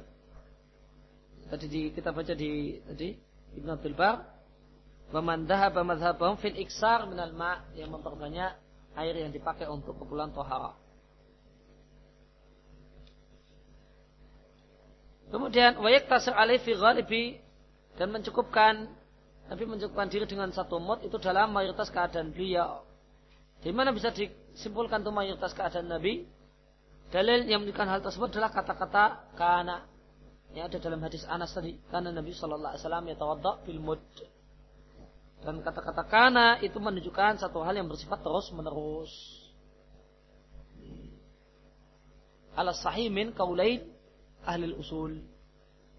Tadi 1.49 1.65
di, 1.65 1.81
kita 1.93 2.13
baca 2.13 2.33
di 2.33 2.77
tadi 2.85 3.09
Ibn 3.57 3.69
Abdul 3.77 3.97
Bar, 3.97 4.21
"Waman 5.13 5.49
dhahaba 5.49 5.81
madhhabahum 5.81 6.37
fil 6.37 6.57
iksar 6.57 7.09
minal 7.09 7.33
ma' 7.33 7.65
yang 7.73 7.89
memperbanyak 7.89 8.65
air 8.95 9.15
yang 9.17 9.31
dipakai 9.31 9.67
untuk 9.67 9.99
keperluan 9.99 10.31
tohara. 10.31 10.73
Kemudian 15.29 15.81
wayak 15.83 16.07
tasir 16.07 16.31
alih 16.31 16.61
fi 16.63 16.71
ghalibi 16.77 17.23
dan 17.99 18.13
mencukupkan 18.13 18.87
Nabi 19.45 19.63
mencukupkan 19.69 20.09
diri 20.09 20.25
dengan 20.25 20.49
satu 20.49 20.81
mut 20.81 21.05
itu 21.05 21.21
dalam 21.21 21.53
mayoritas 21.53 21.93
keadaan 21.93 22.33
beliau. 22.33 22.81
Di 23.61 23.69
mana 23.69 23.93
bisa 23.93 24.09
disimpulkan 24.09 25.05
itu 25.05 25.11
mayoritas 25.13 25.53
keadaan 25.53 25.85
Nabi? 25.85 26.25
Dalil 27.13 27.45
yang 27.45 27.61
menunjukkan 27.61 27.87
hal 27.87 28.01
tersebut 28.01 28.33
adalah 28.33 28.51
kata-kata 28.51 29.03
kana. 29.37 29.85
Ya 30.55 30.71
ada 30.71 30.77
dalam 30.79 31.03
hadis 31.03 31.27
Anas 31.27 31.51
tadi, 31.51 31.75
karena 31.91 32.15
Nabi 32.15 32.31
Shallallahu 32.31 32.71
Alaihi 32.73 32.83
Wasallam 32.87 33.05
yatawadda 33.11 33.51
bil 33.67 33.81
mud. 33.83 34.03
Dan 35.43 35.61
kata-kata 35.61 36.03
kana 36.07 36.57
itu 36.63 36.79
menunjukkan 36.79 37.37
satu 37.37 37.61
hal 37.61 37.75
yang 37.75 37.85
bersifat 37.85 38.23
terus 38.23 38.49
menerus. 38.55 39.11
Ala 42.55 42.71
sahih 42.71 43.11
min 43.11 43.35
kaulain 43.35 43.83
ahli 44.47 44.71
usul. 44.73 45.21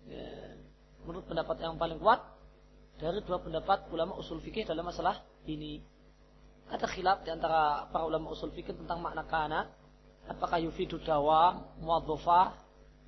Ya. 0.09 0.57
Menurut 1.05 1.29
pendapat 1.29 1.63
yang 1.63 1.79
paling 1.79 2.01
kuat 2.03 2.25
dari 2.97 3.21
dua 3.23 3.39
pendapat 3.39 3.93
ulama 3.93 4.17
usul 4.17 4.41
fikih 4.41 4.65
dalam 4.65 4.89
masalah 4.89 5.21
ini. 5.47 5.85
Ada 6.67 6.89
khilaf 6.91 7.23
di 7.23 7.31
antara 7.31 7.87
para 7.93 8.03
ulama 8.03 8.33
usul 8.35 8.51
fikih 8.51 8.75
tentang 8.75 8.99
makna 8.99 9.23
kana. 9.29 9.71
Apakah 10.27 10.59
yufidu 10.59 10.99
dawam, 11.07 11.63
muadzofah, 11.79 12.51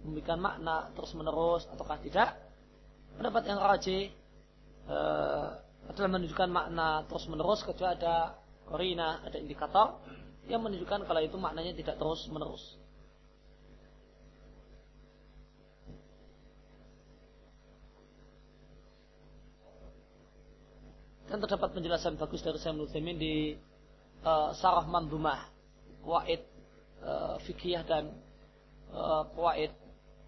memberikan 0.06 0.38
makna 0.38 0.94
terus 0.94 1.10
menerus 1.18 1.66
ataukah 1.66 1.98
tidak? 1.98 2.38
Pendapat 3.18 3.42
yang 3.50 3.58
rajih 3.58 4.14
uh, 4.86 5.58
adalah 5.90 6.10
menunjukkan 6.14 6.50
makna 6.50 7.02
terus 7.10 7.26
menerus 7.26 7.66
kecuali 7.66 7.98
ada 7.98 8.38
korina, 8.70 9.24
ada 9.26 9.34
indikator 9.34 9.98
yang 10.46 10.62
menunjukkan 10.62 11.04
kalau 11.04 11.20
itu 11.20 11.34
maknanya 11.34 11.74
tidak 11.74 11.98
terus 11.98 12.30
menerus. 12.30 12.78
Dan 21.28 21.44
terdapat 21.44 21.76
penjelasan 21.76 22.16
bagus 22.16 22.40
dari 22.40 22.56
Syekh 22.56 22.72
Nutaimin 22.72 23.20
di 23.20 23.52
uh, 24.24 24.56
Sarah 24.56 24.88
Mandumah, 24.88 25.44
Kuwait 26.00 26.57
uh, 27.04 27.36
Fikih 27.42 27.82
dan 27.86 28.14
uh, 28.92 29.26
Kuwait 29.34 29.72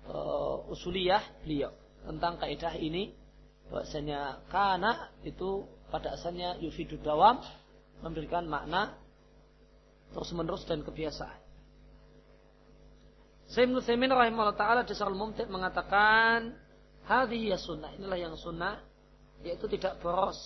uh, 0.09 0.71
Usuliyah 0.71 1.23
beliau 1.43 1.73
tentang 2.07 2.41
kaidah 2.41 2.75
ini 2.77 3.13
bahwasanya 3.71 4.43
kana 4.51 5.15
itu 5.23 5.65
pada 5.91 6.19
asalnya 6.19 6.59
yufidu 6.59 6.99
dawam 6.99 7.39
memberikan 8.03 8.47
makna 8.49 8.99
terus 10.11 10.31
menerus 10.35 10.67
dan 10.67 10.83
kebiasaan. 10.83 11.39
Syekh 13.51 13.71
Nutaimin 13.71 14.11
rahimahullah 14.11 14.59
taala 14.59 14.83
di 14.87 14.95
Sarul 14.95 15.19
Mumtid 15.19 15.51
mengatakan 15.51 16.55
hadhihi 17.07 17.51
ya 17.51 17.59
sunnah 17.59 17.91
inilah 17.99 18.19
yang 18.19 18.35
sunnah 18.39 18.79
yaitu 19.43 19.67
tidak 19.67 19.99
boros 19.99 20.39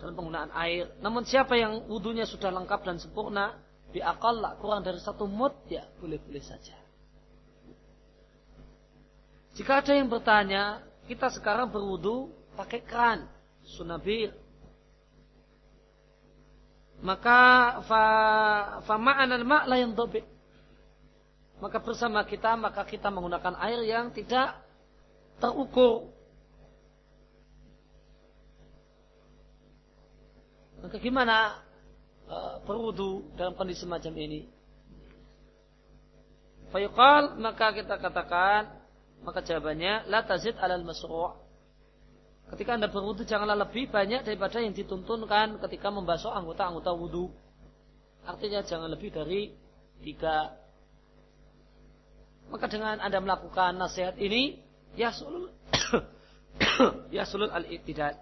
dalam 0.00 0.12
penggunaan 0.12 0.52
air. 0.52 0.92
Namun 1.00 1.24
siapa 1.24 1.56
yang 1.56 1.88
wudhunya 1.88 2.28
sudah 2.28 2.52
lengkap 2.52 2.84
dan 2.84 2.96
sempurna, 3.00 3.56
lah 4.00 4.58
kurang 4.60 4.82
dari 4.82 4.98
satu 4.98 5.24
mut, 5.28 5.54
ya 5.70 5.84
boleh-boleh 6.00 6.42
saja. 6.42 6.74
Jika 9.56 9.80
ada 9.80 9.92
yang 9.96 10.12
bertanya, 10.12 10.84
kita 11.08 11.32
sekarang 11.32 11.72
berwudhu 11.72 12.28
pakai 12.58 12.84
keran, 12.84 13.24
sunabir. 13.64 14.36
Maka 17.00 17.40
fa 17.84 18.02
fa 18.84 18.94
ma'anal 18.96 19.44
ma' 19.44 19.68
yang 19.76 19.92
dobit. 19.92 20.24
Maka 21.60 21.80
bersama 21.80 22.24
kita, 22.28 22.52
maka 22.56 22.84
kita 22.84 23.08
menggunakan 23.08 23.56
air 23.64 23.80
yang 23.84 24.12
tidak 24.12 24.60
terukur 25.40 26.16
Maka 30.86 31.02
gimana 31.02 31.65
berwudu 32.66 33.30
dalam 33.38 33.54
kondisi 33.54 33.86
semacam 33.86 34.12
ini? 34.18 34.40
Fayuqal 36.74 37.38
maka 37.38 37.70
kita 37.72 37.94
katakan 38.02 38.74
maka 39.22 39.40
jawabannya 39.42 40.10
la 40.10 40.26
tazid 40.26 40.58
alal 40.58 40.82
masru' 40.82 41.46
Ketika 42.46 42.78
Anda 42.78 42.86
berwudu 42.86 43.26
janganlah 43.26 43.58
lebih 43.66 43.90
banyak 43.90 44.22
daripada 44.22 44.62
yang 44.62 44.70
dituntunkan 44.70 45.58
ketika 45.66 45.90
membasuh 45.90 46.30
anggota-anggota 46.30 46.94
wudu. 46.94 47.34
Artinya 48.22 48.62
jangan 48.62 48.86
lebih 48.86 49.10
dari 49.10 49.50
tiga. 49.98 50.54
Maka 52.46 52.70
dengan 52.70 53.02
Anda 53.02 53.18
melakukan 53.18 53.74
nasihat 53.74 54.14
ini, 54.22 54.62
ya 54.94 55.10
sulul 55.10 55.50
ya 57.16 57.26
sulul 57.26 57.50
al-ittidal. 57.50 58.14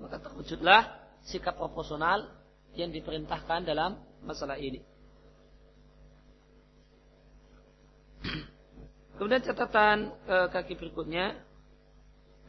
Maka 0.00 0.16
terwujudlah 0.16 0.88
sikap 1.28 1.60
proporsional 1.60 2.24
yang 2.76 2.90
diperintahkan 2.92 3.68
dalam 3.68 3.98
masalah 4.24 4.56
ini. 4.56 4.80
Kemudian 9.18 9.44
catatan 9.44 10.10
e, 10.24 10.36
kaki 10.50 10.74
berikutnya, 10.74 11.36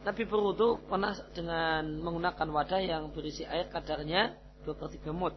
Nabi 0.04 0.22
berwudu 0.26 0.84
pernah 0.84 1.14
dengan 1.32 1.86
menggunakan 2.02 2.48
wadah 2.50 2.80
yang 2.82 3.14
berisi 3.14 3.46
air 3.46 3.70
kadarnya 3.70 4.36
2 4.66 4.74
per 4.74 4.88
3 4.90 5.12
mud. 5.14 5.34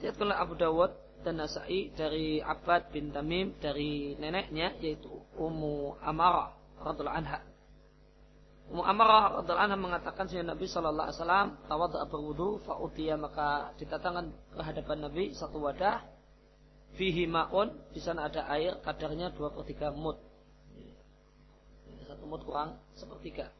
Diatkan 0.00 0.32
Abu 0.32 0.56
Dawud 0.56 0.90
dan 1.20 1.36
Nasai 1.36 1.92
dari 1.92 2.40
Abbad 2.40 2.88
bin 2.88 3.12
Tamim 3.12 3.52
dari 3.60 4.16
neneknya 4.16 4.72
yaitu 4.80 5.12
Ummu 5.36 6.00
Amarah 6.00 6.56
radhiallahu 6.80 7.18
anha. 7.20 7.49
Ummu 8.70 8.86
Amarah 8.86 9.42
radhiallahu 9.42 9.66
anha 9.66 9.74
mengatakan 9.74 10.30
sehingga 10.30 10.54
Nabi 10.54 10.70
sallallahu 10.70 11.10
alaihi 11.10 11.18
wasallam 11.18 11.48
tawadha 11.66 12.06
berwudu 12.06 12.62
fa 12.62 12.78
utiya 12.78 13.18
maka 13.18 13.74
ditatangkan 13.82 14.30
ke 14.30 14.60
hadapan 14.62 15.10
Nabi 15.10 15.34
satu 15.34 15.58
wadah 15.58 16.06
fihi 16.94 17.26
ma'un 17.26 17.74
di 17.90 17.98
sana 17.98 18.30
ada 18.30 18.46
air 18.46 18.78
kadarnya 18.78 19.34
2 19.34 19.42
per 19.58 19.62
3 19.66 19.90
mud. 19.90 20.22
Satu 22.06 22.24
mud 22.30 22.46
kurang 22.46 22.78
sepertiga. 22.94 23.50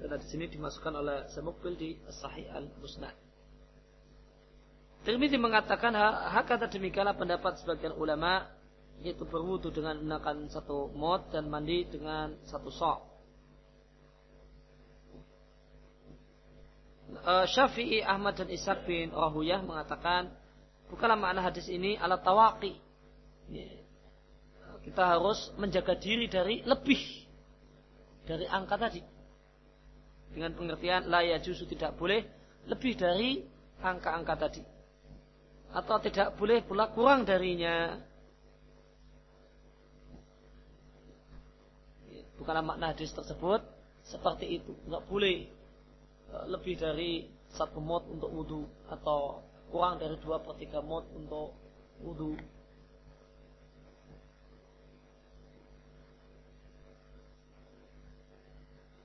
Dan 0.00 0.16
di 0.16 0.26
sini 0.26 0.48
dimasukkan 0.48 0.94
oleh 0.96 1.28
Semukbil 1.30 1.76
di 1.76 1.90
Sahih 2.08 2.48
Al-Musnad. 2.56 3.12
Tirmidzi 5.04 5.36
mengatakan 5.36 5.92
hak 5.92 6.48
kata 6.48 6.72
demikianlah 6.72 7.20
pendapat 7.20 7.60
sebagian 7.60 7.92
ulama 8.00 8.48
yaitu 9.04 9.28
berwudu 9.28 9.68
dengan 9.68 10.00
menggunakan 10.00 10.48
satu 10.48 10.88
mud 10.96 11.28
dan 11.28 11.52
mandi 11.52 11.84
dengan 11.84 12.32
satu 12.48 12.72
sok. 12.72 13.11
Uh, 17.20 17.46
Syafi'i, 17.48 18.00
Ahmad 18.00 18.38
dan 18.40 18.48
Ishaq 18.48 18.88
bin 18.88 19.12
Rahuyah 19.12 19.60
mengatakan 19.60 20.32
bukanlah 20.88 21.16
makna 21.16 21.44
hadis 21.44 21.68
ini 21.68 21.96
alat 22.00 22.24
tawaki. 22.24 22.76
Ya. 23.52 23.68
Kita 24.82 25.14
harus 25.14 25.38
menjaga 25.54 25.94
diri 25.94 26.26
dari 26.26 26.64
lebih 26.66 26.98
dari 28.26 28.46
angka 28.50 28.76
tadi. 28.80 29.02
Dengan 30.32 30.56
pengertian 30.56 31.12
la 31.12 31.20
ya 31.20 31.38
tidak 31.38 31.94
boleh 32.00 32.24
lebih 32.66 32.96
dari 32.96 33.44
angka-angka 33.78 34.34
tadi. 34.48 34.62
Atau 35.72 36.00
tidak 36.02 36.34
boleh 36.40 36.64
pula 36.64 36.90
kurang 36.90 37.22
darinya. 37.28 38.00
Ya, 42.10 42.22
bukanlah 42.40 42.64
makna 42.64 42.90
hadis 42.96 43.12
tersebut 43.12 43.60
seperti 44.02 44.58
itu. 44.60 44.72
Enggak 44.88 45.04
boleh 45.06 45.36
Eh, 45.36 45.51
lebih 46.48 46.80
dari 46.80 47.28
satu 47.52 47.78
mod 47.78 48.08
untuk 48.08 48.32
wudhu 48.32 48.62
atau 48.88 49.44
kurang 49.68 50.00
dari 50.00 50.16
dua 50.20 50.40
per 50.40 50.56
tiga 50.56 50.80
mod 50.80 51.04
untuk 51.12 51.52
wudhu. 52.00 52.36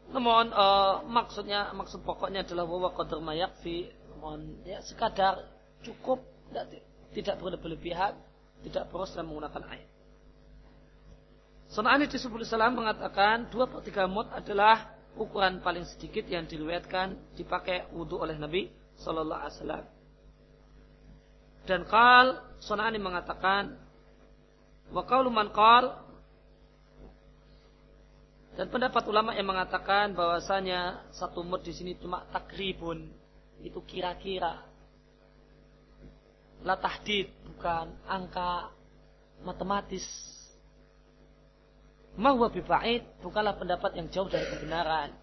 Namun 0.07 0.55
uh, 0.55 1.03
maksudnya 1.03 1.75
maksud 1.75 2.07
pokoknya 2.07 2.47
adalah 2.47 2.63
bahwa 2.63 2.89
qadar 2.95 3.19
mayak 3.19 3.59
fi 3.59 3.91
namun 4.15 4.63
ya 4.63 4.79
sekadar 4.81 5.45
cukup 5.83 6.23
tidak, 6.49 6.81
tidak 7.11 7.35
berlebihan 7.59 8.15
tidak 8.65 8.89
terus 8.89 9.13
dalam 9.13 9.29
menggunakan 9.29 9.63
air. 9.69 9.87
Sunani 11.67 12.07
di 12.07 12.17
Salam 12.17 12.79
mengatakan 12.79 13.51
dua 13.51 13.67
per 13.67 13.83
tiga 13.83 14.07
mod 14.07 14.31
adalah 14.31 14.96
ukuran 15.17 15.59
paling 15.59 15.83
sedikit 15.83 16.29
yang 16.29 16.45
diriwayatkan 16.45 17.35
dipakai 17.35 17.89
wudhu 17.91 18.21
oleh 18.21 18.37
Nabi 18.37 18.69
Sallallahu 19.01 19.41
Alaihi 19.41 19.57
Wasallam. 19.57 19.85
Dan 21.67 21.81
kal 21.83 22.25
Sonani 22.63 22.97
mengatakan 22.97 23.75
wa 24.93 25.03
man 25.27 25.51
qal. 25.51 25.85
Dan 28.57 28.73
pendapat 28.73 29.05
ulama 29.05 29.37
yang 29.37 29.45
mengatakan 29.45 30.17
bahwasanya 30.17 31.05
satu 31.13 31.45
mud 31.45 31.61
di 31.61 31.77
sini 31.77 31.93
cuma 32.01 32.25
takribun 32.33 33.05
itu 33.61 33.77
kira-kira. 33.85 34.65
La 36.65 36.73
tahdid 36.73 37.29
bukan 37.45 37.93
angka 38.09 38.73
matematis 39.45 40.01
Mahwa 42.17 42.49
biba'id 42.49 43.05
bukanlah 43.21 43.53
pendapat 43.61 43.93
yang 43.93 44.09
jauh 44.09 44.25
dari 44.25 44.49
kebenaran. 44.49 45.13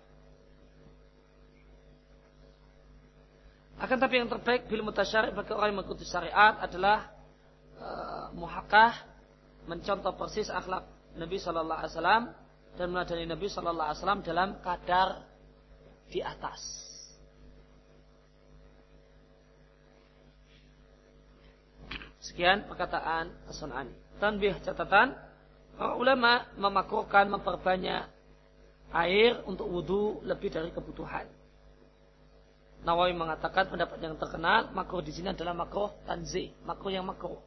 Akan 3.82 3.98
tapi 3.98 4.22
yang 4.22 4.30
terbaik 4.30 4.70
bil 4.70 4.86
mutasyari 4.86 5.34
bagi 5.34 5.50
orang 5.50 5.74
yang 5.74 5.78
mengikuti 5.82 6.06
syariat 6.06 6.54
adalah 6.62 7.10
uh, 7.82 8.30
muhakah 8.30 8.94
mencontoh 9.66 10.14
persis 10.14 10.46
akhlak 10.46 10.86
Nabi 11.18 11.42
Shallallahu 11.42 11.80
Alaihi 11.82 11.94
Wasallam 11.98 12.24
dan 12.78 12.86
meladani 12.94 13.26
Nabi 13.26 13.46
Shallallahu 13.50 13.88
Alaihi 13.90 13.98
Wasallam 13.98 14.22
dalam 14.22 14.48
kadar 14.62 15.08
di 16.06 16.22
atas. 16.22 16.62
Sekian 22.22 22.64
perkataan 22.64 23.28
As-Sunani. 23.52 23.92
Tanbih 24.16 24.56
catatan, 24.64 25.12
para 25.74 25.94
ulama 25.98 26.46
memakruhkan 26.55 27.26
memperbanyak 27.30 28.06
air 28.94 29.42
untuk 29.44 29.66
wudhu 29.66 30.22
lebih 30.22 30.55
dari 30.55 30.70
kebutuhan. 30.70 31.26
Nawawi 32.84 33.16
mengatakan 33.16 33.66
pendapat 33.72 33.96
yang 33.98 34.14
terkenal 34.20 34.70
makruh 34.76 35.01
di 35.01 35.10
sini 35.10 35.32
adalah 35.32 35.56
makruh 35.56 35.88
tanzi, 36.05 36.52
makruh 36.68 36.92
yang 36.92 37.09
makruh, 37.09 37.40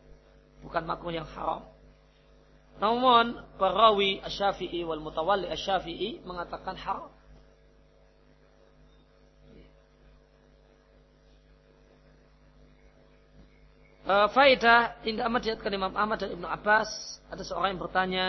bukan 0.65 0.83
makruh 0.83 1.13
yang 1.13 1.29
haram. 1.29 1.61
Namun 2.77 3.41
perawi 3.57 4.21
Asy-Syafi'i 4.21 4.85
wal 4.85 5.01
mutawalli 5.01 5.49
Asy-Syafi'i 5.49 6.25
mengatakan 6.25 6.77
haram. 6.77 7.13
Uh, 14.07 14.31
Faidah 14.31 15.03
indah 15.03 15.27
amat 15.27 15.41
diatkan 15.43 15.67
Imam 15.75 15.91
Ahmad 15.91 16.23
dan 16.23 16.31
Ibnu 16.31 16.47
Abbas 16.47 17.19
ada 17.27 17.43
seorang 17.43 17.75
yang 17.75 17.81
bertanya 17.83 18.25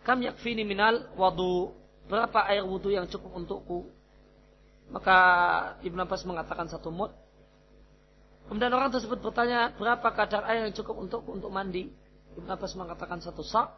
kam 0.00 0.24
yakfini 0.24 0.64
minal 0.64 1.12
wadu 1.12 1.76
berapa 2.08 2.48
air 2.48 2.64
wudhu 2.64 2.88
yang 2.88 3.04
cukup 3.04 3.36
untukku 3.36 3.84
maka 4.90 5.16
Ibn 5.86 5.98
Abbas 6.02 6.26
mengatakan 6.26 6.66
satu 6.66 6.90
mut. 6.90 7.14
Kemudian 8.50 8.74
orang 8.74 8.90
tersebut 8.90 9.22
bertanya, 9.22 9.70
berapa 9.78 10.10
kadar 10.10 10.42
air 10.50 10.66
yang 10.66 10.74
cukup 10.74 10.98
untuk 10.98 11.22
untuk 11.30 11.50
mandi? 11.54 11.86
Ibn 12.34 12.50
Abbas 12.50 12.74
mengatakan 12.74 13.22
satu 13.22 13.46
sak. 13.46 13.70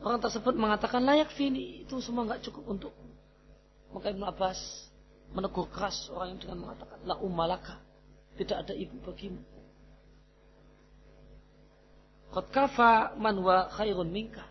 Orang 0.00 0.24
tersebut 0.24 0.56
mengatakan 0.56 1.04
layak 1.04 1.28
fini 1.36 1.84
itu 1.84 2.00
semua 2.00 2.24
nggak 2.24 2.40
cukup 2.48 2.64
untuk. 2.64 2.92
Maka 3.92 4.08
Ibn 4.16 4.24
Abbas 4.32 4.88
menegur 5.36 5.68
keras 5.68 6.08
orang 6.08 6.34
yang 6.34 6.40
dengan 6.40 6.58
mengatakan 6.64 6.98
la 7.04 7.20
umalaka 7.20 7.76
tidak 8.40 8.64
ada 8.64 8.72
ibu 8.72 8.96
bagimu. 9.04 9.44
Qad 12.30 12.46
kafa 12.54 13.18
man 13.18 13.42
wa 13.42 13.66
khairun 13.74 14.10
minka. 14.10 14.46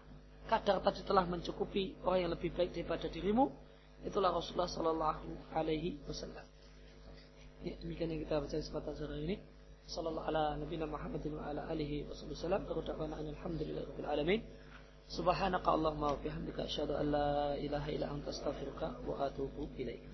Kadar 0.49 0.81
tadi 0.81 1.05
telah 1.05 1.23
mencukupi 1.29 1.99
orang 2.03 2.25
yang 2.25 2.31
lebih 2.33 2.49
baik 2.57 2.73
daripada 2.73 3.05
dirimu 3.05 3.69
Itulah 3.99 4.31
Rasulullah 4.31 4.71
Sallallahu 4.71 5.51
Alaihi 5.51 5.99
Wasallam. 6.07 6.45
Ya, 7.67 7.75
demikian 7.83 8.07
yang 8.15 8.23
kita 8.23 8.39
baca 8.39 8.55
kesempatan 8.55 8.95
sore 8.95 9.19
ini. 9.19 9.35
Sallallahu 9.89 10.23
ala 10.31 10.55
nabiyina 10.55 10.87
Muhammadin 10.87 11.35
wa 11.35 11.51
ala 11.51 11.67
alihi 11.67 12.07
wasallam. 12.07 12.63
Berdoa 12.63 12.95
alhamdulillah 12.95 13.83
rabbil 13.89 14.07
alamin. 14.07 14.39
Subhanaka 15.09 15.67
Allahumma 15.67 16.15
wa 16.15 16.21
bihamdika 16.21 16.69
asyhadu 16.69 16.95
an 16.95 17.05
la 17.11 17.57
ilaha 17.59 17.89
illa 17.91 18.07
anta 18.07 18.31
astaghfiruka 18.31 19.03
wa 19.03 19.27
atubu 19.27 19.67
ilaik. 19.75 20.05